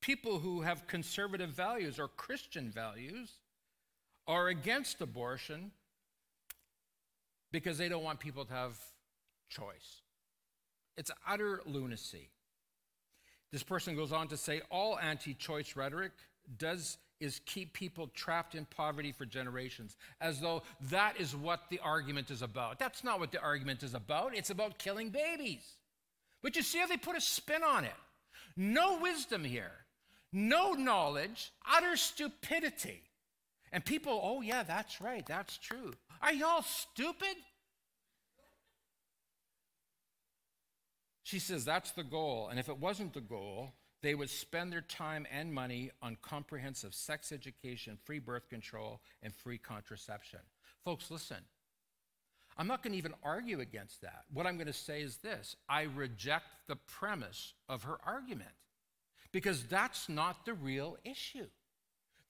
people 0.00 0.38
who 0.38 0.60
have 0.60 0.86
conservative 0.86 1.50
values 1.50 1.98
or 1.98 2.08
Christian 2.08 2.70
values 2.70 3.39
are 4.26 4.48
against 4.48 5.00
abortion 5.00 5.70
because 7.52 7.78
they 7.78 7.88
don't 7.88 8.04
want 8.04 8.20
people 8.20 8.44
to 8.44 8.52
have 8.52 8.78
choice. 9.48 10.02
It's 10.96 11.10
utter 11.26 11.62
lunacy. 11.66 12.28
This 13.52 13.62
person 13.62 13.96
goes 13.96 14.12
on 14.12 14.28
to 14.28 14.36
say 14.36 14.62
all 14.70 14.98
anti 14.98 15.34
choice 15.34 15.74
rhetoric 15.74 16.12
does 16.58 16.98
is 17.20 17.40
keep 17.44 17.74
people 17.74 18.08
trapped 18.14 18.54
in 18.54 18.64
poverty 18.66 19.12
for 19.12 19.26
generations, 19.26 19.96
as 20.20 20.40
though 20.40 20.62
that 20.90 21.20
is 21.20 21.36
what 21.36 21.64
the 21.68 21.78
argument 21.80 22.30
is 22.30 22.40
about. 22.42 22.78
That's 22.78 23.04
not 23.04 23.20
what 23.20 23.30
the 23.30 23.40
argument 23.40 23.82
is 23.82 23.94
about. 23.94 24.34
It's 24.34 24.50
about 24.50 24.78
killing 24.78 25.10
babies. 25.10 25.62
But 26.42 26.56
you 26.56 26.62
see 26.62 26.78
how 26.78 26.86
they 26.86 26.96
put 26.96 27.16
a 27.16 27.20
spin 27.20 27.62
on 27.62 27.84
it. 27.84 27.92
No 28.56 28.98
wisdom 28.98 29.44
here, 29.44 29.72
no 30.32 30.72
knowledge, 30.72 31.52
utter 31.70 31.96
stupidity. 31.96 33.02
And 33.72 33.84
people, 33.84 34.20
oh, 34.22 34.40
yeah, 34.40 34.62
that's 34.62 35.00
right, 35.00 35.24
that's 35.26 35.56
true. 35.58 35.92
Are 36.22 36.32
y'all 36.32 36.62
stupid? 36.62 37.36
She 41.22 41.38
says 41.38 41.64
that's 41.64 41.92
the 41.92 42.02
goal. 42.02 42.48
And 42.50 42.58
if 42.58 42.68
it 42.68 42.78
wasn't 42.78 43.14
the 43.14 43.20
goal, 43.20 43.74
they 44.02 44.14
would 44.14 44.30
spend 44.30 44.72
their 44.72 44.80
time 44.80 45.26
and 45.30 45.52
money 45.52 45.90
on 46.02 46.16
comprehensive 46.22 46.94
sex 46.94 47.30
education, 47.30 47.98
free 48.04 48.18
birth 48.18 48.48
control, 48.48 49.00
and 49.22 49.34
free 49.34 49.58
contraception. 49.58 50.40
Folks, 50.84 51.10
listen. 51.10 51.36
I'm 52.56 52.66
not 52.66 52.82
going 52.82 52.92
to 52.92 52.98
even 52.98 53.14
argue 53.22 53.60
against 53.60 54.02
that. 54.02 54.24
What 54.32 54.46
I'm 54.46 54.56
going 54.56 54.66
to 54.66 54.72
say 54.72 55.02
is 55.02 55.18
this 55.18 55.56
I 55.68 55.82
reject 55.82 56.46
the 56.66 56.76
premise 56.76 57.54
of 57.68 57.84
her 57.84 57.98
argument 58.04 58.50
because 59.32 59.64
that's 59.64 60.08
not 60.08 60.44
the 60.44 60.54
real 60.54 60.96
issue. 61.04 61.46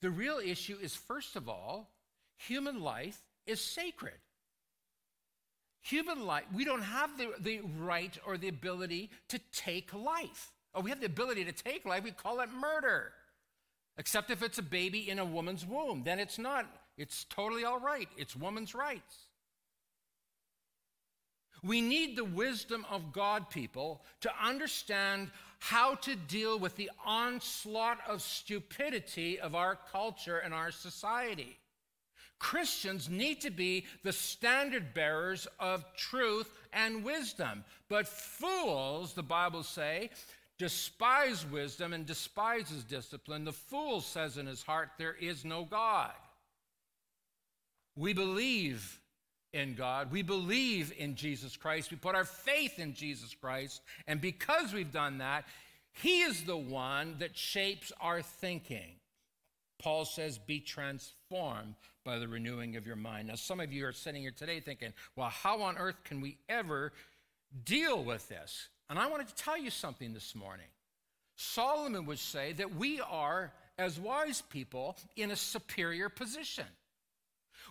The 0.01 0.11
real 0.11 0.39
issue 0.39 0.79
is, 0.81 0.95
first 0.95 1.37
of 1.37 1.49
all, 1.49 1.91
human 2.37 2.81
life 2.81 3.19
is 3.47 3.61
sacred. 3.61 4.15
Human 5.83 6.27
life, 6.27 6.45
we 6.55 6.65
don't 6.65 6.83
have 6.83 7.17
the, 7.17 7.33
the 7.41 7.61
right 7.79 8.17
or 8.27 8.37
the 8.37 8.49
ability 8.49 9.11
to 9.29 9.39
take 9.53 9.93
life. 9.95 10.53
Oh, 10.75 10.81
we 10.81 10.91
have 10.91 11.01
the 11.01 11.07
ability 11.07 11.45
to 11.45 11.53
take 11.53 11.85
life, 11.85 12.05
we 12.05 12.11
call 12.11 12.41
it 12.41 12.51
murder. 12.53 13.13
Except 13.99 14.31
if 14.31 14.43
it's 14.43 14.59
a 14.59 14.63
baby 14.63 15.11
in 15.11 15.19
a 15.19 15.25
woman's 15.25 15.67
womb, 15.67 16.03
then 16.05 16.19
it's 16.19 16.39
not. 16.39 16.67
It's 16.97 17.25
totally 17.25 17.65
all 17.65 17.81
right. 17.81 18.09
It's 18.17 18.37
woman's 18.37 18.75
rights. 18.75 19.27
We 21.63 21.81
need 21.81 22.17
the 22.17 22.25
wisdom 22.25 22.87
of 22.91 23.13
God, 23.13 23.51
people, 23.51 24.03
to 24.21 24.31
understand 24.43 25.31
how 25.61 25.95
to 25.95 26.17
deal 26.17 26.59
with 26.59 26.75
the 26.77 26.91
onslaught 27.05 27.99
of 28.09 28.23
stupidity 28.23 29.39
of 29.39 29.55
our 29.55 29.79
culture 29.93 30.39
and 30.39 30.53
our 30.53 30.71
society. 30.71 31.59
Christians 32.39 33.11
need 33.11 33.43
to 33.43 33.51
be 33.51 33.85
the 34.03 34.13
standard 34.13 34.95
bearers 34.95 35.47
of 35.59 35.85
truth 35.95 36.51
and 36.73 37.05
wisdom. 37.05 37.65
But 37.89 38.09
fools, 38.09 39.13
the 39.13 39.23
Bible 39.23 39.63
say, 39.63 40.11
despise 40.59 41.45
wisdom 41.47 41.93
and 41.93 42.07
despises 42.07 42.83
discipline. 42.83 43.45
The 43.45 43.53
fool 43.53 44.01
says 44.01 44.39
in 44.39 44.47
his 44.47 44.63
heart, 44.63 44.91
There 44.99 45.15
is 45.21 45.45
no 45.45 45.65
God. 45.65 46.13
We 47.95 48.15
believe 48.15 49.00
in 49.53 49.75
God. 49.75 50.13
We 50.13 50.23
believe 50.23 50.93
in 50.97 51.15
Jesus 51.15 51.57
Christ. 51.57 51.91
We 51.91 51.97
put 51.97 52.15
our 52.15 52.25
faith 52.25 52.79
in 52.79 52.95
Jesus 52.95 53.35
Christ. 53.35 53.83
And 54.07 54.21
because 54.21 54.73
we've 54.73 54.93
done 54.93 55.19
that, 55.19 55.45
He 55.93 56.23
is 56.23 56.45
the 56.45 56.57
one 56.57 57.17
that 57.19 57.37
shapes 57.37 57.93
our 58.01 58.23
thinking. 58.23 58.97
Paul 59.81 60.05
says, 60.05 60.39
Be 60.39 60.61
transformed 60.61 61.75
by 62.05 62.19
the 62.19 62.29
renewing 62.29 62.77
of 62.77 62.87
your 62.87 62.97
mind. 62.97 63.29
Now, 63.29 63.35
some 63.35 63.61
of 63.61 63.73
you 63.73 63.87
are 63.87 63.93
sitting 63.93 64.23
here 64.23 64.31
today 64.31 64.61
thinking, 64.61 64.93
Well, 65.17 65.29
how 65.29 65.63
on 65.63 65.79
earth 65.79 66.03
can 66.05 66.21
we 66.21 66.39
ever 66.49 66.93
deal 67.65 68.03
with 68.03 68.29
this? 68.29 68.69
And 68.89 68.99
I 68.99 69.07
wanted 69.09 69.29
to 69.29 69.35
tell 69.35 69.59
you 69.59 69.71
something 69.71 70.13
this 70.13 70.35
morning. 70.35 70.67
Solomon 71.37 72.07
would 72.07 72.19
say 72.19 72.53
that 72.55 72.75
we 72.75 73.01
are, 73.01 73.53
as 73.79 73.99
wise 73.99 74.43
people, 74.43 74.97
in 75.17 75.31
a 75.31 75.37
superior 75.37 76.09
position. 76.09 76.67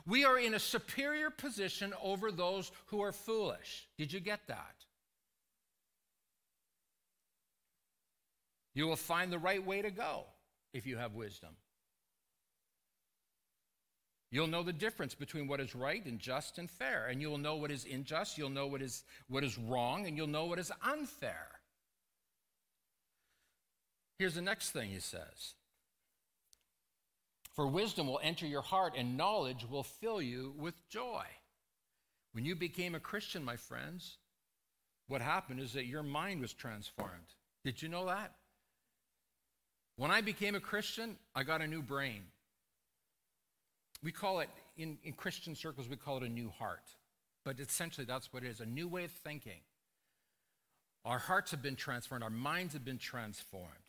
We 0.09 0.25
are 0.25 0.39
in 0.39 0.55
a 0.55 0.59
superior 0.59 1.29
position 1.29 1.93
over 2.01 2.31
those 2.31 2.71
who 2.87 3.01
are 3.01 3.11
foolish. 3.11 3.87
Did 3.95 4.11
you 4.11 4.19
get 4.19 4.39
that? 4.47 4.73
You 8.73 8.87
will 8.87 8.95
find 8.95 9.31
the 9.31 9.37
right 9.37 9.63
way 9.63 9.83
to 9.83 9.91
go 9.91 10.23
if 10.73 10.87
you 10.87 10.97
have 10.97 11.13
wisdom. 11.13 11.49
You'll 14.31 14.47
know 14.47 14.63
the 14.63 14.73
difference 14.73 15.13
between 15.13 15.47
what 15.47 15.59
is 15.59 15.75
right 15.75 16.03
and 16.03 16.19
just 16.19 16.57
and 16.57 16.69
fair, 16.69 17.07
and 17.07 17.21
you'll 17.21 17.37
know 17.37 17.55
what 17.55 17.69
is 17.69 17.85
unjust, 17.91 18.37
you'll 18.37 18.49
know 18.49 18.67
what 18.67 18.81
is, 18.81 19.03
what 19.27 19.43
is 19.43 19.57
wrong, 19.59 20.07
and 20.07 20.17
you'll 20.17 20.27
know 20.27 20.45
what 20.45 20.59
is 20.59 20.71
unfair. 20.83 21.47
Here's 24.17 24.35
the 24.35 24.41
next 24.41 24.71
thing 24.71 24.89
he 24.89 24.99
says 24.99 25.53
For 27.55 27.67
wisdom 27.67 28.07
will 28.07 28.19
enter 28.23 28.45
your 28.45 28.61
heart, 28.61 28.93
and 28.97 29.17
knowledge 29.17 29.65
will 29.69 29.83
fill 29.83 30.21
you 30.21 30.53
with 30.57 30.87
joy. 30.89 31.23
When 32.31 32.45
you 32.45 32.55
became 32.55 32.95
a 32.95 32.99
Christian, 32.99 33.43
my 33.43 33.55
friends, 33.55 34.17
what 35.07 35.21
happened 35.21 35.59
is 35.59 35.73
that 35.73 35.87
your 35.87 36.03
mind 36.03 36.41
was 36.41 36.53
transformed. 36.53 37.33
Did 37.65 37.81
you 37.81 37.89
know 37.89 38.05
that? 38.05 38.33
When 39.97 40.11
I 40.11 40.21
became 40.21 40.55
a 40.55 40.61
Christian, 40.61 41.17
I 41.35 41.43
got 41.43 41.61
a 41.61 41.67
new 41.67 41.81
brain. 41.81 42.21
We 44.01 44.11
call 44.11 44.39
it, 44.39 44.49
in, 44.77 44.97
in 45.03 45.13
Christian 45.13 45.55
circles, 45.55 45.89
we 45.89 45.97
call 45.97 46.17
it 46.17 46.23
a 46.23 46.29
new 46.29 46.49
heart. 46.49 46.85
But 47.43 47.59
essentially, 47.59 48.05
that's 48.05 48.31
what 48.31 48.43
it 48.43 48.47
is 48.47 48.61
a 48.61 48.65
new 48.65 48.87
way 48.87 49.03
of 49.03 49.11
thinking. 49.11 49.59
Our 51.03 51.19
hearts 51.19 51.51
have 51.51 51.61
been 51.61 51.75
transformed, 51.75 52.23
our 52.23 52.29
minds 52.29 52.73
have 52.73 52.85
been 52.85 52.97
transformed. 52.97 53.88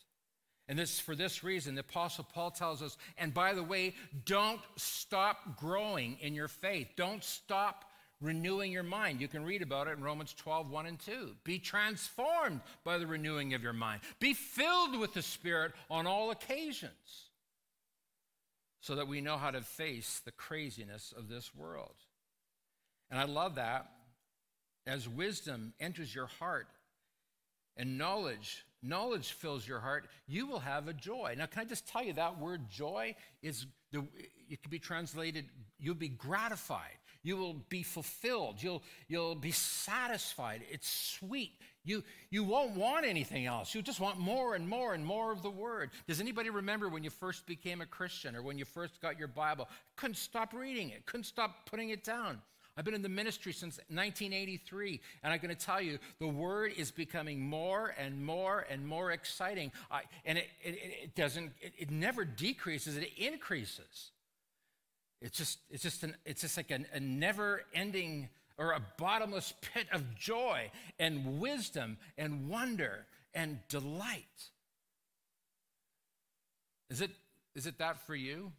And 0.71 0.79
this 0.79 1.01
for 1.01 1.17
this 1.17 1.43
reason, 1.43 1.75
the 1.75 1.81
Apostle 1.81 2.25
Paul 2.33 2.49
tells 2.49 2.81
us, 2.81 2.95
and 3.17 3.33
by 3.33 3.53
the 3.53 3.61
way, 3.61 3.93
don't 4.23 4.61
stop 4.77 5.57
growing 5.59 6.17
in 6.21 6.33
your 6.33 6.47
faith. 6.47 6.87
Don't 6.95 7.21
stop 7.25 7.91
renewing 8.21 8.71
your 8.71 8.81
mind. 8.81 9.19
You 9.19 9.27
can 9.27 9.43
read 9.43 9.61
about 9.61 9.89
it 9.89 9.97
in 9.97 10.01
Romans 10.01 10.33
12, 10.33 10.69
1 10.69 10.85
and 10.85 10.97
2. 10.97 11.35
Be 11.43 11.59
transformed 11.59 12.61
by 12.85 12.97
the 12.97 13.05
renewing 13.05 13.53
of 13.53 13.61
your 13.61 13.73
mind. 13.73 13.99
Be 14.21 14.33
filled 14.33 14.97
with 14.97 15.13
the 15.13 15.21
Spirit 15.21 15.73
on 15.89 16.07
all 16.07 16.31
occasions 16.31 17.25
so 18.79 18.95
that 18.95 19.09
we 19.09 19.19
know 19.19 19.35
how 19.35 19.51
to 19.51 19.59
face 19.59 20.21
the 20.23 20.31
craziness 20.31 21.13
of 21.17 21.27
this 21.27 21.53
world. 21.53 21.95
And 23.09 23.19
I 23.19 23.25
love 23.25 23.55
that. 23.55 23.91
As 24.87 25.05
wisdom 25.09 25.73
enters 25.81 26.15
your 26.15 26.27
heart 26.27 26.67
and 27.75 27.97
knowledge, 27.97 28.63
knowledge 28.83 29.33
fills 29.33 29.67
your 29.67 29.79
heart, 29.79 30.07
you 30.27 30.47
will 30.47 30.59
have 30.59 30.87
a 30.87 30.93
joy. 30.93 31.35
Now, 31.37 31.45
can 31.45 31.61
I 31.61 31.65
just 31.65 31.87
tell 31.87 32.03
you 32.03 32.13
that 32.13 32.39
word 32.39 32.69
joy 32.69 33.15
is, 33.41 33.65
the, 33.91 34.05
it 34.49 34.61
can 34.61 34.69
be 34.69 34.79
translated, 34.79 35.45
you'll 35.79 35.95
be 35.95 36.09
gratified. 36.09 36.97
You 37.23 37.37
will 37.37 37.53
be 37.69 37.83
fulfilled. 37.83 38.63
You'll, 38.63 38.81
you'll 39.07 39.35
be 39.35 39.51
satisfied. 39.51 40.61
It's 40.71 40.89
sweet. 40.89 41.53
You, 41.83 42.03
you 42.29 42.43
won't 42.43 42.71
want 42.71 43.05
anything 43.05 43.45
else. 43.45 43.75
You 43.75 43.81
just 43.81 43.99
want 43.99 44.19
more 44.19 44.55
and 44.55 44.67
more 44.67 44.93
and 44.93 45.05
more 45.05 45.31
of 45.31 45.43
the 45.43 45.49
Word. 45.49 45.91
Does 46.07 46.19
anybody 46.19 46.49
remember 46.49 46.89
when 46.89 47.03
you 47.03 47.09
first 47.09 47.45
became 47.45 47.81
a 47.81 47.85
Christian 47.85 48.35
or 48.35 48.41
when 48.41 48.57
you 48.57 48.65
first 48.65 49.01
got 49.01 49.19
your 49.19 49.27
Bible? 49.27 49.69
Couldn't 49.97 50.17
stop 50.17 50.53
reading 50.53 50.89
it, 50.89 51.05
couldn't 51.05 51.25
stop 51.25 51.69
putting 51.69 51.89
it 51.89 52.03
down. 52.03 52.41
I've 52.77 52.85
been 52.85 52.93
in 52.93 53.01
the 53.01 53.09
ministry 53.09 53.51
since 53.51 53.77
1983, 53.89 55.01
and 55.23 55.33
I'm 55.33 55.39
going 55.39 55.53
to 55.53 55.65
tell 55.65 55.81
you, 55.81 55.99
the 56.19 56.27
Word 56.27 56.71
is 56.77 56.89
becoming 56.89 57.41
more 57.41 57.93
and 57.97 58.25
more 58.25 58.65
and 58.69 58.87
more 58.87 59.11
exciting. 59.11 59.71
I, 59.91 60.03
and 60.25 60.37
it, 60.37 60.47
it, 60.63 60.79
it 61.03 61.15
doesn't, 61.15 61.51
it, 61.61 61.73
it, 61.77 61.91
never 61.91 62.23
decreases, 62.23 62.95
it 62.95 63.09
increases. 63.17 64.11
It's 65.21 65.37
just, 65.37 65.59
it's 65.69 65.83
just, 65.83 66.03
an, 66.03 66.15
it's 66.25 66.41
just 66.41 66.55
like 66.55 66.71
a, 66.71 66.79
a 66.93 66.99
never 66.99 67.63
ending 67.73 68.29
or 68.57 68.71
a 68.71 68.81
bottomless 68.97 69.53
pit 69.73 69.87
of 69.91 70.15
joy 70.15 70.71
and 70.97 71.41
wisdom 71.41 71.97
and 72.17 72.49
wonder 72.49 73.05
and 73.33 73.59
delight. 73.67 74.23
Is 76.89 77.01
it, 77.01 77.11
is 77.53 77.67
it 77.67 77.79
that 77.79 78.05
for 78.07 78.15
you? 78.15 78.53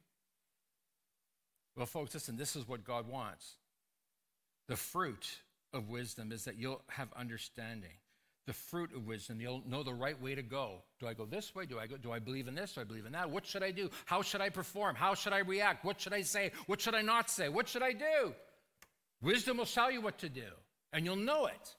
Well, 1.77 1.87
folks, 1.87 2.13
listen, 2.13 2.37
this 2.37 2.57
is 2.57 2.69
what 2.69 2.85
God 2.85 3.09
wants. 3.09 3.55
The 4.69 4.77
fruit 4.77 5.29
of 5.73 5.89
wisdom 5.89 6.33
is 6.33 6.45
that 6.45 6.57
you'll 6.57 6.83
have 6.89 7.09
understanding. 7.15 7.91
The 8.47 8.53
fruit 8.53 8.93
of 8.95 9.07
wisdom, 9.07 9.41
you'll 9.41 9.63
know 9.69 9.83
the 9.85 9.95
right 9.95 10.21
way 10.21 10.35
to 10.35 10.43
go. 10.43 10.83
Do 10.99 11.07
I 11.07 11.15
go 11.15 11.25
this 11.25 11.55
way? 11.55 11.65
Do 11.65 11.79
I 11.79 11.87
go? 11.87 11.97
Do 11.97 12.11
I 12.11 12.19
believe 12.19 12.49
in 12.49 12.57
this? 12.57 12.73
Do 12.73 12.81
I 12.81 12.85
believe 12.85 13.07
in 13.07 13.13
that? 13.13 13.31
What 13.31 13.47
should 13.47 13.63
I 13.63 13.71
do? 13.71 13.89
How 14.05 14.23
should 14.23 14.41
I 14.41 14.49
perform? 14.49 14.97
How 14.97 15.15
should 15.15 15.33
I 15.33 15.39
react? 15.39 15.85
What 15.85 16.01
should 16.01 16.13
I 16.13 16.23
say? 16.23 16.51
What 16.67 16.81
should 16.81 16.95
I 16.95 17.03
not 17.03 17.31
say? 17.31 17.49
What 17.49 17.69
should 17.69 17.83
I 17.83 17.93
do? 17.93 18.35
Wisdom 19.21 19.59
will 19.59 19.67
tell 19.67 19.93
you 19.93 20.01
what 20.01 20.19
to 20.19 20.29
do, 20.29 20.49
and 20.93 21.05
you'll 21.05 21.15
know 21.15 21.47
it. 21.47 21.77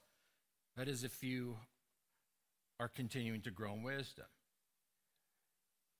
That 0.77 0.88
is, 0.88 1.03
if 1.03 1.21
you 1.21 1.57
are 2.79 2.88
continuing 2.88 3.41
to 3.41 3.51
grow 3.51 3.73
in 3.73 3.84
wisdom. 3.84 4.25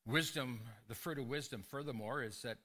Wisdom, 0.06 0.62
the 0.88 0.96
fruit 0.96 1.20
of 1.20 1.28
wisdom, 1.28 1.64
furthermore, 1.70 2.24
is 2.24 2.42
that 2.42 2.58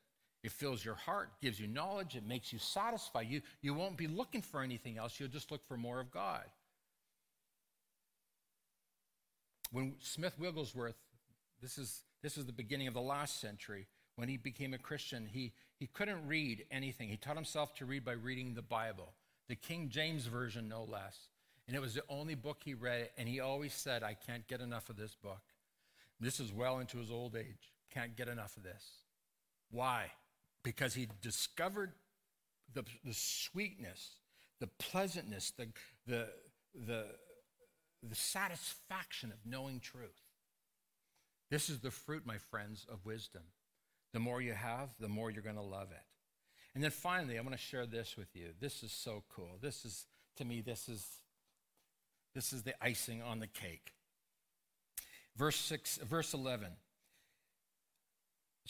It 0.49 0.53
fills 0.53 0.83
your 0.83 0.95
heart, 0.95 1.29
gives 1.43 1.61
you 1.61 1.67
knowledge, 1.67 2.17
it 2.17 2.27
makes 2.27 2.55
you 2.55 2.59
satisfied. 2.59 3.27
You, 3.29 3.43
you 3.61 3.75
won't 3.75 3.99
be 3.99 4.07
looking 4.07 4.41
for 4.41 4.63
anything 4.63 4.97
else, 4.97 5.21
you'll 5.21 5.29
just 5.29 5.51
look 5.51 5.63
for 5.69 5.77
more 5.77 6.01
of 6.01 6.11
God. 6.11 6.45
When 9.73 9.97
Smith 10.01 10.39
Wigglesworth, 10.39 10.97
this 11.61 11.77
is, 11.77 12.01
this 12.23 12.39
is 12.39 12.47
the 12.47 12.53
beginning 12.53 12.89
of 12.89 12.95
the 12.95 13.01
last 13.03 13.43
century, 13.43 13.89
when 14.17 14.31
he 14.31 14.39
became 14.39 14.73
a 14.73 14.79
Christian, 14.79 15.29
he, 15.31 15.53
he 15.77 15.87
couldn't 15.87 16.27
read 16.27 16.65
anything. 16.71 17.11
He 17.11 17.19
taught 17.19 17.37
himself 17.37 17.75
to 17.75 17.85
read 17.85 18.03
by 18.03 18.13
reading 18.13 18.55
the 18.55 18.63
Bible, 18.63 19.13
the 19.49 19.55
King 19.55 19.91
James 19.91 20.25
Version, 20.25 20.67
no 20.67 20.83
less. 20.83 21.29
And 21.67 21.77
it 21.77 21.81
was 21.81 21.93
the 21.93 22.05
only 22.09 22.37
book 22.37 22.63
he 22.65 22.73
read, 22.73 23.11
and 23.19 23.29
he 23.29 23.41
always 23.41 23.75
said, 23.75 24.03
I 24.03 24.17
can't 24.27 24.49
get 24.49 24.63
enough 24.63 24.89
of 24.89 24.97
this 24.97 25.15
book. 25.15 25.43
This 26.19 26.41
is 26.41 26.55
well 26.55 26.79
into 26.79 26.97
his 26.97 27.11
old 27.11 27.37
age. 27.37 27.75
Can't 27.93 28.17
get 28.17 28.29
enough 28.29 28.57
of 28.57 28.63
this. 28.63 28.83
Why? 29.71 30.11
Because 30.69 30.93
he 30.93 31.09
discovered 31.23 31.93
the, 32.75 32.85
the 33.03 33.15
sweetness, 33.15 34.17
the 34.61 34.67
pleasantness, 34.67 35.51
the, 35.57 35.69
the, 36.07 36.29
the, 36.75 37.07
the 38.03 38.15
satisfaction 38.15 39.33
of 39.33 39.39
knowing 39.47 39.81
truth. 39.81 40.21
This 41.51 41.71
is 41.71 41.79
the 41.79 41.91
fruit, 41.91 42.27
my 42.27 42.37
friends, 42.37 42.85
of 42.93 43.07
wisdom. 43.07 43.45
The 44.13 44.19
more 44.19 44.43
you 44.43 44.53
have, 44.53 44.91
the 45.01 45.09
more 45.09 45.31
you're 45.31 45.43
going 45.43 45.57
to 45.57 45.63
love 45.63 45.89
it. 45.91 46.05
And 46.75 46.85
then 46.85 46.91
finally, 46.91 47.39
I 47.39 47.41
want 47.41 47.53
to 47.53 47.59
share 47.59 47.87
this 47.87 48.19
with 48.19 48.37
you. 48.37 48.49
This 48.61 48.83
is 48.83 48.93
so 48.93 49.23
cool. 49.35 49.57
This 49.63 49.87
is, 49.87 50.05
to 50.37 50.45
me, 50.45 50.61
this 50.61 50.87
is, 50.87 51.03
this 52.35 52.53
is 52.53 52.65
the 52.65 52.75
icing 52.85 53.23
on 53.23 53.41
the 53.41 53.47
cake. 53.47 53.95
Verse, 55.35 55.57
six, 55.57 55.97
verse 55.97 56.35
11. 56.35 56.73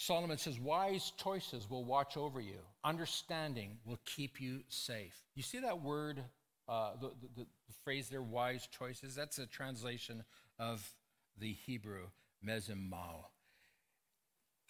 Solomon 0.01 0.39
says, 0.39 0.61
Wise 0.61 1.13
choices 1.17 1.69
will 1.69 1.85
watch 1.85 2.17
over 2.17 2.41
you, 2.41 2.61
understanding 2.85 3.79
will 3.85 3.99
keep 4.05 4.41
you 4.41 4.61
safe. 4.69 5.25
You 5.35 5.43
see 5.43 5.59
that 5.59 5.83
word, 5.83 6.23
uh, 6.69 6.93
the, 7.01 7.09
the, 7.21 7.29
the, 7.43 7.47
phrase 7.83 8.09
there, 8.09 8.23
wise 8.23 8.69
choices? 8.71 9.17
That's 9.17 9.39
a 9.39 9.47
translation 9.47 10.23
of 10.59 10.89
the 11.37 11.53
Hebrew, 11.53 12.05
mezimau. 12.47 13.25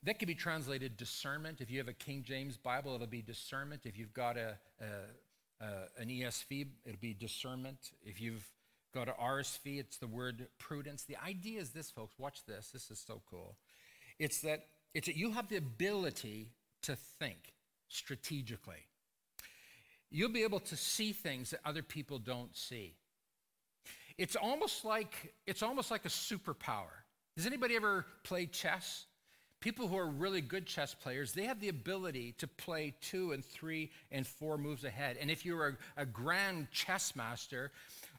That 0.04 0.18
could 0.18 0.28
be 0.28 0.34
translated 0.34 0.96
discernment. 0.96 1.60
If 1.60 1.70
you 1.70 1.78
have 1.78 1.88
a 1.88 1.92
King 1.92 2.22
James 2.22 2.56
Bible, 2.56 2.94
it'll 2.94 3.06
be 3.06 3.20
discernment. 3.20 3.82
If 3.84 3.98
you've 3.98 4.14
got 4.14 4.38
a, 4.38 4.56
a, 4.80 5.64
a 5.64 6.00
an 6.00 6.08
ESV, 6.08 6.68
it'll 6.86 7.00
be 7.00 7.12
discernment. 7.12 7.90
If 8.02 8.18
you've 8.18 8.46
got 8.94 9.08
an 9.08 9.14
RSV, 9.20 9.78
it's 9.78 9.98
the 9.98 10.06
word 10.06 10.46
prudence. 10.58 11.02
The 11.02 11.16
idea 11.22 11.60
is 11.60 11.70
this, 11.70 11.90
folks. 11.90 12.14
Watch 12.18 12.46
this. 12.46 12.70
This 12.70 12.90
is 12.90 13.04
so 13.06 13.20
cool. 13.28 13.56
It's 14.18 14.40
that 14.40 14.68
it's 14.94 15.06
that 15.06 15.16
you 15.16 15.32
have 15.32 15.48
the 15.48 15.56
ability 15.56 16.48
to 16.82 16.96
think 17.18 17.54
strategically. 17.88 18.86
You'll 20.10 20.30
be 20.30 20.42
able 20.42 20.60
to 20.60 20.76
see 20.76 21.12
things 21.12 21.50
that 21.50 21.60
other 21.64 21.82
people 21.82 22.18
don't 22.18 22.56
see. 22.56 22.94
It's 24.16 24.36
almost 24.36 24.84
like 24.84 25.34
it's 25.46 25.62
almost 25.62 25.90
like 25.90 26.04
a 26.04 26.08
superpower. 26.08 27.04
Does 27.36 27.46
anybody 27.46 27.76
ever 27.76 28.04
play 28.24 28.46
chess? 28.46 29.06
People 29.60 29.88
who 29.88 29.96
are 29.96 30.06
really 30.06 30.40
good 30.40 30.66
chess 30.66 30.94
players, 30.94 31.32
they 31.32 31.44
have 31.44 31.60
the 31.60 31.68
ability 31.68 32.32
to 32.38 32.46
play 32.46 32.94
two 33.00 33.32
and 33.32 33.44
three 33.44 33.90
and 34.12 34.24
four 34.24 34.56
moves 34.56 34.84
ahead. 34.84 35.16
And 35.20 35.32
if 35.32 35.44
you're 35.44 35.68
a, 35.96 36.02
a 36.02 36.06
grand 36.06 36.70
chess 36.70 37.16
master, 37.16 37.72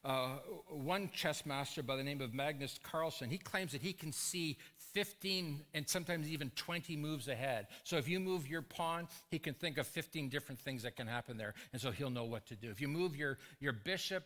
uh, 0.03 0.37
one 0.69 1.09
chess 1.13 1.45
master 1.45 1.81
by 1.81 1.95
the 1.95 2.03
name 2.03 2.19
of 2.19 2.33
Magnus 2.33 2.77
Carlsen, 2.83 3.29
he 3.29 3.37
claims 3.37 3.71
that 3.71 3.81
he 3.81 3.93
can 3.93 4.11
see 4.11 4.57
15 4.99 5.61
and 5.73 5.87
sometimes 5.87 6.27
even 6.27 6.51
20 6.57 6.97
moves 6.97 7.29
ahead. 7.29 7.67
So 7.85 7.95
if 7.95 8.09
you 8.09 8.19
move 8.19 8.49
your 8.49 8.61
pawn, 8.61 9.07
he 9.31 9.39
can 9.39 9.53
think 9.53 9.77
of 9.77 9.87
15 9.87 10.27
different 10.27 10.59
things 10.59 10.83
that 10.83 10.97
can 10.97 11.07
happen 11.07 11.37
there. 11.37 11.53
And 11.71 11.81
so 11.81 11.89
he'll 11.89 12.09
know 12.09 12.25
what 12.25 12.45
to 12.47 12.55
do. 12.57 12.69
If 12.69 12.81
you 12.81 12.89
move 12.89 13.15
your, 13.15 13.37
your 13.61 13.71
bishop, 13.71 14.25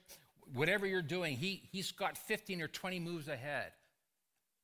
whatever 0.52 0.88
you're 0.88 1.04
doing, 1.04 1.38
he, 1.38 1.62
he's 1.72 1.92
got 1.92 2.18
15 2.18 2.60
or 2.60 2.68
20 2.68 3.00
moves 3.00 3.28
ahead. 3.28 3.72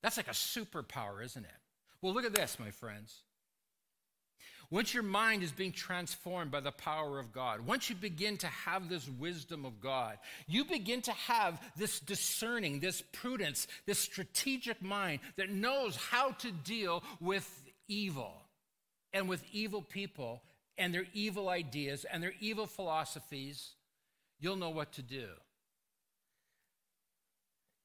That's 0.02 0.18
like 0.18 0.30
a 0.30 0.32
superpower, 0.32 1.24
isn't 1.24 1.46
it? 1.46 1.52
Well, 2.02 2.12
look 2.12 2.26
at 2.26 2.34
this, 2.34 2.58
my 2.60 2.72
friends. 2.72 3.22
Once 4.72 4.94
your 4.94 5.02
mind 5.02 5.42
is 5.42 5.52
being 5.52 5.72
transformed 5.72 6.52
by 6.52 6.60
the 6.60 6.72
power 6.72 7.18
of 7.18 7.34
God, 7.34 7.62
once 7.62 7.90
you 7.90 7.96
begin 7.96 8.38
to 8.38 8.48
have 8.48 8.88
this 8.88 9.10
wisdom 9.10 9.66
of 9.66 9.80
God, 9.82 10.20
you 10.48 10.64
begin 10.64 11.02
to 11.04 11.12
have 11.12 11.60
this 11.76 12.00
discerning, 12.00 12.80
this 12.80 13.02
prudence, 13.12 13.68
this 13.88 13.98
strategic 13.98 14.80
mind 14.82 15.22
that 15.38 15.50
knows 15.50 15.96
how 15.96 16.32
to 16.34 16.52
deal 16.52 17.04
with 17.20 17.64
evil 17.88 18.34
and 19.12 19.28
with 19.28 19.44
evil 19.52 19.82
people 19.82 20.44
and 20.78 20.94
their 20.94 21.08
evil 21.14 21.50
ideas 21.50 22.06
and 22.06 22.22
their 22.22 22.34
evil 22.40 22.68
philosophies. 22.68 23.72
You'll 24.40 24.56
know 24.56 24.70
what 24.70 24.94
to 24.94 25.02
do. 25.02 25.30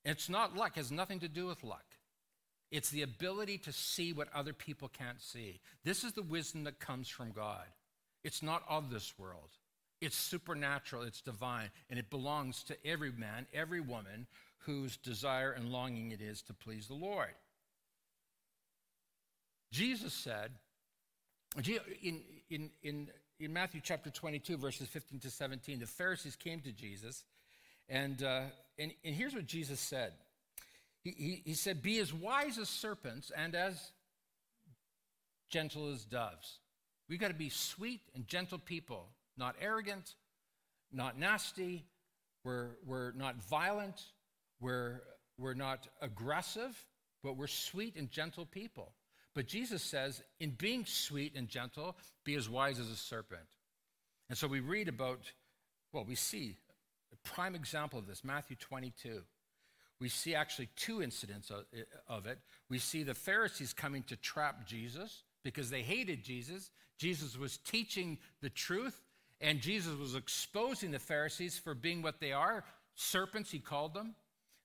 It's 0.04 0.28
not 0.28 0.54
luck, 0.54 0.72
it 0.76 0.80
has 0.80 0.92
nothing 0.92 1.20
to 1.20 1.28
do 1.28 1.46
with 1.46 1.64
luck. 1.64 1.93
It's 2.74 2.90
the 2.90 3.02
ability 3.02 3.58
to 3.58 3.72
see 3.72 4.12
what 4.12 4.26
other 4.34 4.52
people 4.52 4.88
can't 4.88 5.22
see. 5.22 5.60
This 5.84 6.02
is 6.02 6.12
the 6.14 6.22
wisdom 6.22 6.64
that 6.64 6.80
comes 6.80 7.08
from 7.08 7.30
God. 7.30 7.66
It's 8.24 8.42
not 8.42 8.64
of 8.68 8.90
this 8.90 9.14
world. 9.16 9.50
It's 10.00 10.16
supernatural, 10.16 11.04
it's 11.04 11.20
divine, 11.20 11.70
and 11.88 12.00
it 12.00 12.10
belongs 12.10 12.64
to 12.64 12.76
every 12.84 13.12
man, 13.12 13.46
every 13.54 13.80
woman 13.80 14.26
whose 14.66 14.96
desire 14.96 15.52
and 15.52 15.68
longing 15.70 16.10
it 16.10 16.20
is 16.20 16.42
to 16.42 16.52
please 16.52 16.88
the 16.88 16.94
Lord. 16.94 17.30
Jesus 19.70 20.12
said, 20.12 20.50
in, 22.02 22.22
in, 22.50 22.70
in, 22.82 23.08
in 23.38 23.52
Matthew 23.52 23.82
chapter 23.84 24.10
22, 24.10 24.56
verses 24.56 24.88
15 24.88 25.20
to 25.20 25.30
17, 25.30 25.78
the 25.78 25.86
Pharisees 25.86 26.34
came 26.34 26.58
to 26.62 26.72
Jesus, 26.72 27.22
and, 27.88 28.20
uh, 28.24 28.40
and, 28.80 28.90
and 29.04 29.14
here's 29.14 29.32
what 29.32 29.46
Jesus 29.46 29.78
said 29.78 30.12
he, 31.04 31.42
he, 31.44 31.54
said, 31.54 31.82
Be 31.82 31.98
as 31.98 32.12
wise 32.12 32.58
as 32.58 32.68
serpents 32.68 33.30
and 33.36 33.54
as 33.54 33.92
gentle 35.50 35.92
as 35.92 36.04
doves. 36.04 36.58
We've 37.08 37.20
got 37.20 37.28
to 37.28 37.34
be 37.34 37.50
sweet 37.50 38.00
and 38.14 38.26
gentle 38.26 38.58
people, 38.58 39.08
not 39.36 39.54
arrogant, 39.60 40.14
not 40.90 41.18
nasty. 41.18 41.84
We're, 42.42 42.70
we're 42.86 43.12
not 43.12 43.36
violent. 43.44 44.02
We're, 44.60 45.02
we're 45.38 45.54
not 45.54 45.86
aggressive, 46.00 46.74
but 47.22 47.36
we're 47.36 47.48
sweet 47.48 47.96
and 47.96 48.10
gentle 48.10 48.46
people. 48.46 48.92
But 49.34 49.46
Jesus 49.46 49.82
says, 49.82 50.22
in 50.40 50.50
being 50.50 50.86
sweet 50.86 51.34
and 51.36 51.48
gentle, 51.48 51.96
be 52.24 52.34
as 52.36 52.48
wise 52.48 52.78
as 52.78 52.88
a 52.88 52.96
serpent. 52.96 53.42
And 54.30 54.38
so 54.38 54.46
we 54.46 54.60
read 54.60 54.88
about, 54.88 55.20
well, 55.92 56.04
we 56.04 56.14
see 56.14 56.56
a 57.12 57.28
prime 57.28 57.54
example 57.54 57.98
of 57.98 58.06
this, 58.06 58.24
Matthew 58.24 58.56
22 58.56 59.22
we 60.00 60.08
see 60.08 60.34
actually 60.34 60.68
two 60.76 61.02
incidents 61.02 61.50
eh, 61.50 61.80
of 62.08 62.26
it. 62.26 62.38
We 62.68 62.78
see 62.78 63.02
the 63.02 63.14
Pharisees 63.14 63.72
coming 63.72 64.02
to 64.04 64.16
trap 64.16 64.66
Jesus 64.66 65.22
because 65.42 65.70
they 65.70 65.82
hated 65.82 66.24
Jesus. 66.24 66.70
Jesus 66.98 67.36
was 67.36 67.58
teaching 67.58 68.18
the 68.40 68.50
truth, 68.50 69.00
and 69.40 69.60
Jesus 69.60 69.96
was 69.96 70.14
exposing 70.14 70.90
the 70.90 70.98
Pharisees 70.98 71.58
for 71.58 71.74
being 71.74 72.02
what 72.02 72.20
they 72.20 72.32
are 72.32 72.64
serpents, 72.94 73.50
he 73.50 73.58
called 73.58 73.94
them. 73.94 74.14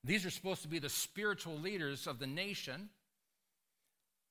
These 0.04 0.26
are 0.26 0.30
supposed 0.30 0.62
to 0.62 0.68
be 0.68 0.80
the 0.80 0.90
spiritual 0.90 1.58
leaders 1.58 2.08
of 2.08 2.20
the 2.20 2.28
nation. 2.28 2.90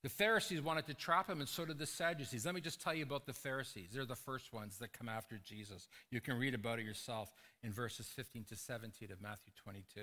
The 0.02 0.08
Pharisees 0.08 0.62
wanted 0.62 0.86
to 0.86 0.94
trap 0.94 1.28
him, 1.28 1.40
and 1.40 1.48
so 1.48 1.64
did 1.64 1.78
the 1.78 1.86
Sadducees. 1.86 2.46
Let 2.46 2.54
me 2.54 2.60
just 2.60 2.80
tell 2.80 2.94
you 2.94 3.02
about 3.02 3.26
the 3.26 3.32
Pharisees. 3.32 3.90
They're 3.92 4.04
the 4.04 4.14
first 4.14 4.52
ones 4.52 4.78
that 4.78 4.92
come 4.92 5.08
after 5.08 5.38
Jesus. 5.44 5.88
You 6.10 6.20
can 6.20 6.38
read 6.38 6.54
about 6.54 6.78
it 6.78 6.84
yourself 6.84 7.30
in 7.62 7.72
verses 7.72 8.06
15 8.06 8.44
to 8.44 8.56
17 8.56 9.10
of 9.10 9.20
Matthew 9.20 9.52
22. 9.62 10.00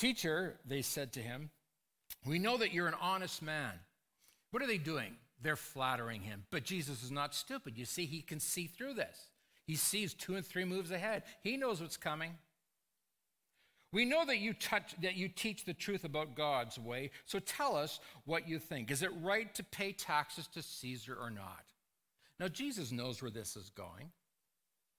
Teacher, 0.00 0.56
they 0.64 0.80
said 0.80 1.12
to 1.12 1.20
him, 1.20 1.50
we 2.24 2.38
know 2.38 2.56
that 2.56 2.72
you're 2.72 2.88
an 2.88 2.94
honest 3.02 3.42
man. 3.42 3.72
What 4.50 4.62
are 4.62 4.66
they 4.66 4.78
doing? 4.78 5.12
They're 5.42 5.56
flattering 5.56 6.22
him. 6.22 6.44
But 6.50 6.64
Jesus 6.64 7.02
is 7.02 7.10
not 7.10 7.34
stupid. 7.34 7.76
You 7.76 7.84
see, 7.84 8.06
he 8.06 8.22
can 8.22 8.40
see 8.40 8.66
through 8.66 8.94
this. 8.94 9.28
He 9.66 9.76
sees 9.76 10.14
two 10.14 10.36
and 10.36 10.46
three 10.46 10.64
moves 10.64 10.90
ahead. 10.90 11.24
He 11.42 11.58
knows 11.58 11.82
what's 11.82 11.98
coming. 11.98 12.32
We 13.92 14.06
know 14.06 14.24
that 14.24 14.38
you, 14.38 14.54
touch, 14.54 14.94
that 15.02 15.16
you 15.16 15.28
teach 15.28 15.66
the 15.66 15.74
truth 15.74 16.04
about 16.04 16.34
God's 16.34 16.78
way, 16.78 17.10
so 17.26 17.38
tell 17.38 17.76
us 17.76 18.00
what 18.24 18.48
you 18.48 18.58
think. 18.58 18.90
Is 18.90 19.02
it 19.02 19.10
right 19.20 19.54
to 19.54 19.62
pay 19.64 19.92
taxes 19.92 20.46
to 20.54 20.62
Caesar 20.62 21.14
or 21.20 21.28
not? 21.28 21.64
Now, 22.38 22.48
Jesus 22.48 22.90
knows 22.90 23.20
where 23.20 23.30
this 23.30 23.54
is 23.54 23.68
going. 23.76 24.12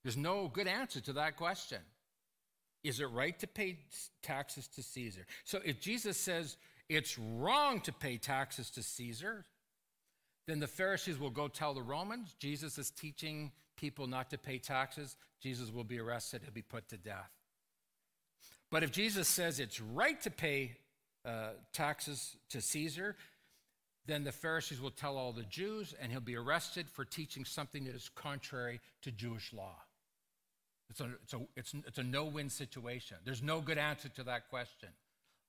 There's 0.03 0.15
no 0.17 0.47
good 0.47 0.67
answer 0.67 1.01
to 1.01 1.13
that 1.13 1.37
question. 1.37 1.79
Is 2.83 2.99
it 2.99 3.05
right 3.05 3.37
to 3.39 3.47
pay 3.47 3.79
taxes 4.23 4.67
to 4.69 4.83
Caesar? 4.83 5.25
So 5.43 5.59
if 5.63 5.79
Jesus 5.79 6.17
says 6.17 6.57
it's 6.89 7.17
wrong 7.17 7.79
to 7.81 7.91
pay 7.91 8.17
taxes 8.17 8.69
to 8.71 8.83
Caesar, 8.83 9.45
then 10.47 10.59
the 10.59 10.67
Pharisees 10.67 11.19
will 11.19 11.29
go 11.29 11.47
tell 11.47 11.73
the 11.73 11.81
Romans 11.81 12.35
Jesus 12.39 12.77
is 12.77 12.89
teaching 12.89 13.51
people 13.77 14.07
not 14.07 14.29
to 14.31 14.37
pay 14.37 14.57
taxes. 14.57 15.15
Jesus 15.41 15.71
will 15.71 15.83
be 15.83 15.99
arrested, 15.99 16.41
he'll 16.43 16.53
be 16.53 16.61
put 16.61 16.87
to 16.89 16.97
death. 16.97 17.31
But 18.69 18.83
if 18.83 18.91
Jesus 18.91 19.27
says 19.27 19.59
it's 19.59 19.81
right 19.81 20.19
to 20.21 20.31
pay 20.31 20.77
uh, 21.25 21.49
taxes 21.73 22.35
to 22.49 22.61
Caesar, 22.61 23.15
then 24.05 24.23
the 24.23 24.31
Pharisees 24.31 24.81
will 24.81 24.91
tell 24.91 25.17
all 25.17 25.31
the 25.31 25.43
Jews, 25.43 25.93
and 26.01 26.11
he'll 26.11 26.21
be 26.21 26.35
arrested 26.35 26.89
for 26.89 27.05
teaching 27.05 27.45
something 27.45 27.83
that 27.85 27.95
is 27.95 28.09
contrary 28.15 28.79
to 29.03 29.11
Jewish 29.11 29.53
law. 29.53 29.75
It's 30.91 30.99
a, 30.99 31.09
it's 31.23 31.33
a, 31.33 31.39
it's, 31.55 31.73
it's 31.87 31.97
a 31.99 32.03
no 32.03 32.25
win 32.25 32.49
situation. 32.49 33.15
There's 33.23 33.41
no 33.41 33.61
good 33.61 33.77
answer 33.77 34.09
to 34.09 34.23
that 34.23 34.49
question 34.49 34.89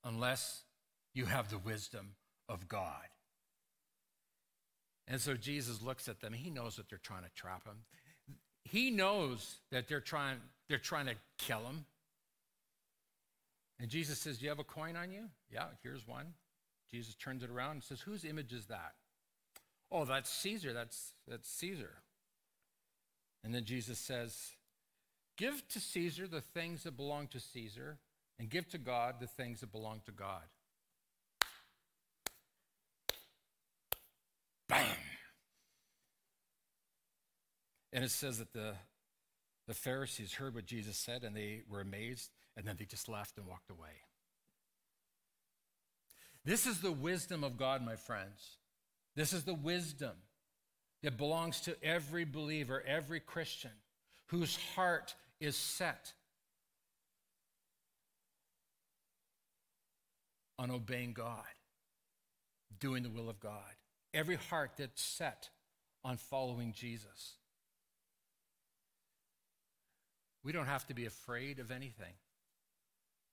unless 0.05 0.63
you 1.13 1.25
have 1.25 1.49
the 1.49 1.57
wisdom 1.57 2.11
of 2.47 2.69
God. 2.69 3.03
And 5.05 5.19
so 5.19 5.33
Jesus 5.33 5.81
looks 5.81 6.07
at 6.07 6.21
them. 6.21 6.31
He 6.31 6.49
knows 6.49 6.77
that 6.77 6.87
they're 6.89 6.97
trying 6.97 7.23
to 7.23 7.29
trap 7.35 7.65
him. 7.65 7.79
He 8.63 8.89
knows 8.89 9.57
that 9.69 9.89
they're 9.89 9.99
trying, 9.99 10.37
they're 10.69 10.77
trying 10.77 11.07
to 11.07 11.15
kill 11.37 11.59
him. 11.59 11.85
And 13.81 13.89
Jesus 13.89 14.17
says, 14.17 14.37
Do 14.37 14.45
you 14.45 14.49
have 14.49 14.59
a 14.59 14.63
coin 14.63 14.95
on 14.95 15.11
you? 15.11 15.25
Yeah, 15.51 15.65
here's 15.83 16.07
one. 16.07 16.35
Jesus 16.89 17.15
turns 17.15 17.43
it 17.43 17.49
around 17.49 17.71
and 17.71 17.83
says, 17.83 17.99
Whose 17.99 18.23
image 18.23 18.53
is 18.53 18.67
that? 18.67 18.93
Oh, 19.91 20.05
that's 20.05 20.31
Caesar. 20.31 20.71
That's, 20.71 21.11
that's 21.27 21.49
Caesar. 21.49 21.95
And 23.43 23.53
then 23.53 23.65
Jesus 23.65 23.99
says, 23.99 24.53
Give 25.37 25.67
to 25.69 25.79
Caesar 25.79 26.27
the 26.27 26.41
things 26.41 26.83
that 26.83 26.95
belong 26.95 27.27
to 27.27 27.39
Caesar, 27.39 27.97
and 28.39 28.49
give 28.49 28.69
to 28.69 28.77
God 28.77 29.15
the 29.19 29.27
things 29.27 29.61
that 29.61 29.71
belong 29.71 30.01
to 30.05 30.11
God. 30.11 30.43
Bam! 34.69 34.95
And 37.91 38.03
it 38.03 38.11
says 38.11 38.39
that 38.39 38.53
the, 38.53 38.73
the 39.67 39.73
Pharisees 39.73 40.33
heard 40.33 40.55
what 40.55 40.65
Jesus 40.65 40.97
said 40.97 41.23
and 41.23 41.35
they 41.35 41.61
were 41.69 41.81
amazed, 41.81 42.31
and 42.57 42.65
then 42.65 42.75
they 42.77 42.85
just 42.85 43.07
laughed 43.07 43.37
and 43.37 43.47
walked 43.47 43.69
away. 43.69 44.01
This 46.45 46.65
is 46.65 46.81
the 46.81 46.91
wisdom 46.91 47.43
of 47.43 47.57
God, 47.57 47.85
my 47.85 47.95
friends. 47.95 48.57
This 49.15 49.31
is 49.31 49.43
the 49.43 49.53
wisdom 49.53 50.13
that 51.03 51.17
belongs 51.17 51.61
to 51.61 51.75
every 51.83 52.25
believer, 52.25 52.83
every 52.85 53.19
Christian 53.19 53.71
whose 54.27 54.57
heart 54.75 55.13
is 55.39 55.55
set 55.55 56.13
on 60.57 60.71
obeying 60.71 61.13
God, 61.13 61.43
doing 62.79 63.03
the 63.03 63.09
will 63.09 63.29
of 63.29 63.39
God. 63.39 63.75
Every 64.13 64.35
heart 64.35 64.71
that's 64.77 65.01
set 65.01 65.49
on 66.03 66.17
following 66.17 66.73
Jesus. 66.73 67.33
We 70.43 70.51
don't 70.51 70.67
have 70.67 70.85
to 70.87 70.93
be 70.93 71.05
afraid 71.05 71.59
of 71.59 71.71
anything. 71.71 72.13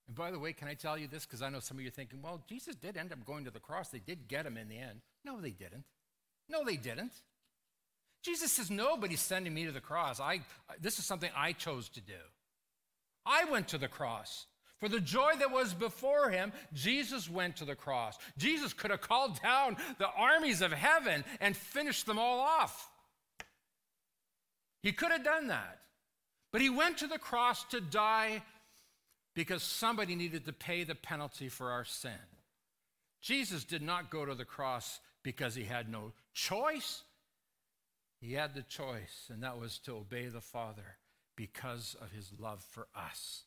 And 0.07 0.17
by 0.17 0.31
the 0.31 0.39
way, 0.39 0.53
can 0.53 0.69
I 0.69 0.75
tell 0.75 0.97
you 0.97 1.07
this? 1.07 1.27
Because 1.27 1.43
I 1.43 1.51
know 1.51 1.61
some 1.61 1.77
of 1.77 1.83
you 1.83 1.89
are 1.89 1.93
thinking, 1.93 2.21
well, 2.23 2.43
Jesus 2.49 2.75
did 2.75 2.97
end 2.97 3.13
up 3.13 3.25
going 3.25 3.45
to 3.45 3.51
the 3.51 3.61
cross. 3.61 3.89
They 3.89 3.99
did 3.99 4.29
get 4.29 4.47
him 4.47 4.57
in 4.57 4.69
the 4.69 4.79
end. 4.79 5.01
No, 5.25 5.41
they 5.41 5.51
didn't. 5.51 5.85
No, 6.49 6.65
they 6.65 6.77
didn't. 6.77 7.13
Jesus 8.23 8.53
says, 8.53 8.71
nobody's 8.71 9.21
sending 9.21 9.55
me 9.55 9.65
to 9.65 9.73
the 9.73 9.81
cross. 9.81 10.21
I, 10.21 10.41
this 10.81 10.99
is 10.99 11.07
something 11.07 11.31
I 11.37 11.53
chose 11.53 11.89
to 11.91 12.01
do. 12.01 12.13
I 13.25 13.45
went 13.45 13.69
to 13.69 13.79
the 13.79 13.89
cross. 13.89 14.47
For 14.79 14.89
the 14.89 15.01
joy 15.01 15.33
that 15.39 15.51
was 15.51 15.75
before 15.75 16.31
him, 16.31 16.53
Jesus 16.73 17.29
went 17.29 17.57
to 17.57 17.67
the 17.67 17.75
cross. 17.75 18.19
Jesus 18.39 18.73
could 18.73 18.91
have 18.91 19.03
called 19.03 19.41
down 19.43 19.77
the 19.99 20.09
armies 20.09 20.63
of 20.63 20.73
heaven 20.73 21.23
and 21.41 21.55
finished 21.55 22.07
them 22.07 22.19
all 22.19 22.41
off. 22.41 22.91
He 24.83 24.93
could 24.93 25.11
have 25.11 25.25
done 25.25 25.49
that. 25.49 25.81
But 26.53 26.63
he 26.63 26.71
went 26.71 26.99
to 26.99 27.07
the 27.07 27.19
cross 27.19 27.63
to 27.65 27.81
die 27.81 28.43
because 29.35 29.63
somebody 29.63 30.15
needed 30.15 30.47
to 30.47 30.53
pay 30.53 30.85
the 30.85 30.95
penalty 30.95 31.49
for 31.49 31.71
our 31.71 31.85
sin. 31.85 32.13
Jesus 33.21 33.65
did 33.65 33.83
not 33.83 34.11
go 34.11 34.25
to 34.25 34.35
the 34.35 34.47
cross 34.47 34.99
because 35.23 35.55
he 35.55 35.65
had 35.65 35.91
no 35.91 36.13
choice. 36.33 37.03
He 38.21 38.35
had 38.35 38.55
the 38.55 38.63
choice, 38.63 39.29
and 39.33 39.43
that 39.43 39.59
was 39.59 39.79
to 39.81 39.97
obey 39.97 40.27
the 40.27 40.43
Father 40.43 40.99
because 41.37 41.97
of 42.03 42.13
his 42.13 42.31
love 42.39 42.63
for 42.63 42.87
us. 42.95 43.45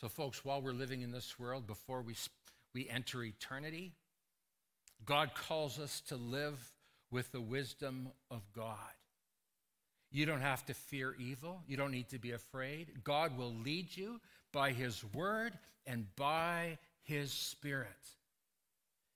So, 0.00 0.08
folks, 0.08 0.44
while 0.44 0.62
we're 0.62 0.72
living 0.72 1.02
in 1.02 1.10
this 1.10 1.38
world, 1.38 1.66
before 1.66 2.00
we, 2.00 2.14
we 2.72 2.88
enter 2.88 3.24
eternity, 3.24 3.92
God 5.04 5.34
calls 5.34 5.78
us 5.78 6.00
to 6.08 6.16
live 6.16 6.72
with 7.10 7.32
the 7.32 7.40
wisdom 7.40 8.10
of 8.30 8.40
God. 8.54 8.76
You 10.12 10.26
don't 10.26 10.40
have 10.40 10.64
to 10.66 10.74
fear 10.74 11.14
evil. 11.18 11.62
You 11.66 11.76
don't 11.76 11.90
need 11.90 12.08
to 12.10 12.18
be 12.18 12.32
afraid. 12.32 13.04
God 13.04 13.36
will 13.36 13.52
lead 13.52 13.96
you 13.96 14.20
by 14.52 14.72
His 14.72 15.04
word 15.12 15.52
and 15.86 16.06
by 16.16 16.78
His 17.02 17.32
Spirit. 17.32 17.88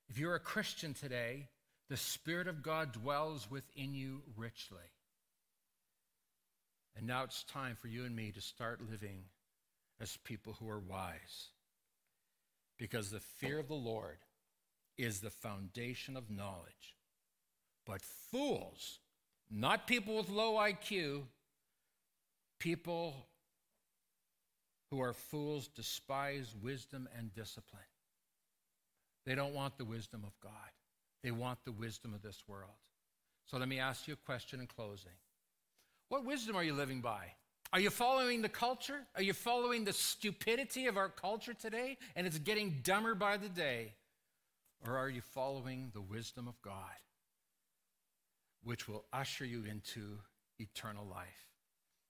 If 0.09 0.19
you're 0.19 0.35
a 0.35 0.41
Christian 0.41 0.93
today, 0.93 1.49
the 1.95 1.99
Spirit 1.99 2.49
of 2.49 2.61
God 2.61 2.91
dwells 2.91 3.49
within 3.49 3.95
you 3.95 4.23
richly. 4.37 4.91
And 6.97 7.07
now 7.07 7.23
it's 7.23 7.45
time 7.45 7.77
for 7.81 7.87
you 7.87 8.05
and 8.05 8.17
me 8.17 8.33
to 8.33 8.41
start 8.41 8.81
living 8.91 9.27
as 10.01 10.19
people 10.25 10.57
who 10.59 10.69
are 10.69 10.81
wise. 10.81 11.51
Because 12.81 13.13
the 13.13 13.21
fear 13.21 13.61
of 13.61 13.69
the 13.69 13.75
Lord 13.75 14.19
is 14.99 15.21
the 15.21 15.31
foundation 15.31 16.17
of 16.17 16.33
knowledge. 16.33 16.97
But 17.87 18.03
fools 18.03 18.99
not 19.49 19.87
people 19.87 20.17
with 20.17 20.29
low 20.29 20.55
IQ, 20.55 21.23
people 22.59 23.15
who 24.91 25.01
are 25.01 25.13
fools 25.13 25.69
despise 25.69 26.57
wisdom 26.61 27.09
and 27.17 27.33
discipline. 27.33 27.83
They 29.25 29.37
don't 29.37 29.55
want 29.55 29.79
the 29.79 29.85
wisdom 29.85 30.25
of 30.27 30.33
God, 30.41 30.51
they 31.25 31.33
want 31.33 31.59
the 31.65 31.73
wisdom 31.73 32.15
of 32.15 32.23
this 32.23 32.45
world. 32.47 32.71
So 33.47 33.59
let 33.59 33.69
me 33.69 33.81
ask 33.81 34.07
you 34.07 34.15
a 34.15 34.25
question 34.25 34.61
in 34.61 34.69
closing. 34.69 35.11
What 36.09 36.25
wisdom 36.25 36.55
are 36.55 36.63
you 36.63 36.75
living 36.75 37.01
by? 37.01 37.33
Are 37.73 37.81
you 37.81 37.91
following 37.91 38.43
the 38.43 38.49
culture? 38.49 39.01
Are 39.17 39.23
you 39.23 39.33
following 39.33 39.85
the 39.85 39.93
stupidity 39.93 40.87
of 40.87 40.97
our 40.97 41.09
culture 41.09 41.55
today 41.55 41.99
and 42.15 42.25
it's 42.25 42.39
getting 42.39 42.77
dumber 42.85 43.17
by 43.17 43.39
the 43.39 43.49
day? 43.49 43.95
Or 44.87 44.97
are 44.97 45.09
you 45.09 45.23
following 45.23 45.91
the 45.93 46.01
wisdom 46.01 46.47
of 46.47 46.63
God? 46.63 46.95
which 48.65 48.89
will 48.89 49.05
usher 49.13 49.45
you 49.45 49.65
into 49.65 50.19
eternal 50.59 51.07
life. 51.07 51.49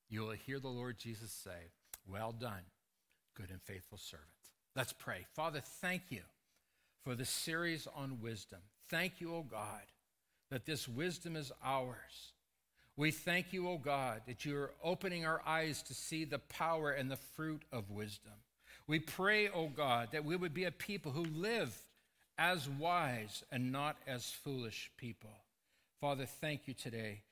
You 0.08 0.22
will 0.22 0.30
hear 0.30 0.60
the 0.60 0.68
Lord 0.68 0.98
Jesus 0.98 1.32
say, 1.32 1.72
Well 2.06 2.32
done, 2.32 2.62
good 3.36 3.50
and 3.50 3.60
faithful 3.60 3.98
servant. 3.98 4.28
Let's 4.76 4.92
pray. 4.92 5.26
Father, 5.34 5.60
thank 5.60 6.02
you 6.10 6.22
for 7.02 7.14
the 7.14 7.24
series 7.24 7.86
on 7.94 8.20
wisdom. 8.20 8.60
Thank 8.88 9.20
you, 9.20 9.34
O 9.34 9.42
God, 9.42 9.82
that 10.50 10.66
this 10.66 10.88
wisdom 10.88 11.36
is 11.36 11.52
ours. 11.62 12.32
We 12.96 13.10
thank 13.10 13.52
you, 13.52 13.68
O 13.68 13.78
God, 13.78 14.22
that 14.26 14.44
you 14.44 14.56
are 14.56 14.70
opening 14.82 15.26
our 15.26 15.42
eyes 15.46 15.82
to 15.84 15.94
see 15.94 16.24
the 16.24 16.38
power 16.38 16.90
and 16.90 17.10
the 17.10 17.16
fruit 17.16 17.62
of 17.72 17.90
wisdom. 17.90 18.32
We 18.86 19.00
pray, 19.00 19.48
O 19.48 19.68
God, 19.68 20.10
that 20.12 20.24
we 20.24 20.36
would 20.36 20.54
be 20.54 20.64
a 20.64 20.70
people 20.70 21.10
who 21.10 21.24
live 21.24 21.76
as 22.38 22.68
wise 22.68 23.42
and 23.50 23.72
not 23.72 23.96
as 24.06 24.30
foolish 24.30 24.90
people. 24.96 25.30
Father, 26.00 26.26
thank 26.26 26.68
you 26.68 26.74
today 26.74 27.22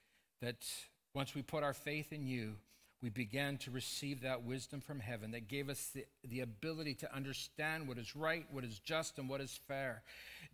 that 0.41 0.67
once 1.15 1.35
we 1.35 1.43
put 1.43 1.63
our 1.63 1.75
faith 1.75 2.13
in 2.13 2.27
you, 2.27 2.55
we 3.03 3.09
began 3.09 3.59
to 3.59 3.71
receive 3.73 4.21
that 4.21 4.45
wisdom 4.45 4.81
from 4.81 5.01
heaven 5.01 5.33
that 5.33 5.49
gave 5.49 5.69
us 5.69 5.91
the, 5.93 6.05
the 6.29 6.41
ability 6.41 6.95
to 6.95 7.15
understand 7.15 7.89
what 7.89 7.99
is 7.99 8.15
right, 8.15 8.47
what 8.53 8.63
is 8.63 8.79
just, 8.79 9.19
and 9.19 9.29
what 9.29 9.41
is 9.41 9.59
fair. 9.67 10.03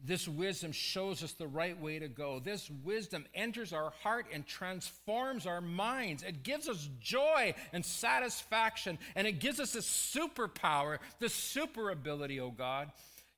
This 0.02 0.26
wisdom 0.26 0.72
shows 0.72 1.22
us 1.22 1.32
the 1.32 1.46
right 1.46 1.78
way 1.78 1.98
to 1.98 2.08
go. 2.08 2.40
This 2.40 2.70
wisdom 2.84 3.26
enters 3.34 3.72
our 3.72 3.90
heart 4.02 4.26
and 4.32 4.46
transforms 4.46 5.46
our 5.46 5.60
minds. 5.60 6.22
It 6.22 6.42
gives 6.42 6.68
us 6.68 6.88
joy 7.00 7.54
and 7.72 7.84
satisfaction, 7.84 8.98
and 9.14 9.26
it 9.26 9.40
gives 9.40 9.60
us 9.60 9.74
a 9.74 9.80
superpower, 9.80 10.98
the 11.18 11.28
super 11.28 11.90
ability, 11.90 12.40
oh 12.40 12.50
God, 12.50 12.90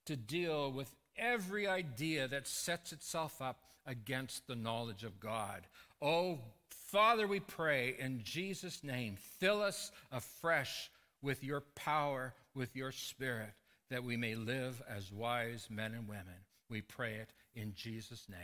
to 0.05 0.17
deal 0.17 0.71
with 0.71 0.95
every 1.17 1.67
idea 1.67 2.29
that 2.29 2.47
sets 2.47 2.93
itself 2.93 3.43
up 3.43 3.57
against 3.87 4.47
the 4.47 4.55
knowledge 4.55 5.03
of 5.03 5.19
God. 5.19 5.63
Oh, 6.01 6.39
Father, 6.91 7.29
we 7.29 7.39
pray 7.39 7.95
in 8.01 8.21
Jesus' 8.25 8.83
name, 8.83 9.17
fill 9.39 9.63
us 9.63 9.93
afresh 10.11 10.91
with 11.23 11.45
your 11.45 11.61
power, 11.77 12.35
with 12.57 12.75
your 12.75 12.91
spirit, 12.91 13.53
that 13.91 14.03
we 14.03 14.17
may 14.17 14.35
live 14.35 14.83
as 14.89 15.13
wise 15.13 15.69
men 15.71 15.95
and 15.95 16.09
women. 16.09 16.27
We 16.69 16.81
pray 16.81 17.15
it 17.15 17.33
in 17.55 17.75
Jesus' 17.77 18.27
name. 18.29 18.39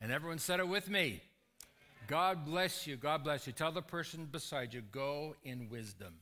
And 0.00 0.12
everyone 0.12 0.38
said 0.38 0.60
it 0.60 0.68
with 0.68 0.88
me. 0.88 1.20
God 2.06 2.44
bless 2.44 2.86
you. 2.86 2.96
God 2.96 3.24
bless 3.24 3.48
you. 3.48 3.52
Tell 3.52 3.72
the 3.72 3.82
person 3.82 4.28
beside 4.30 4.72
you, 4.72 4.82
go 4.82 5.34
in 5.42 5.68
wisdom. 5.68 6.14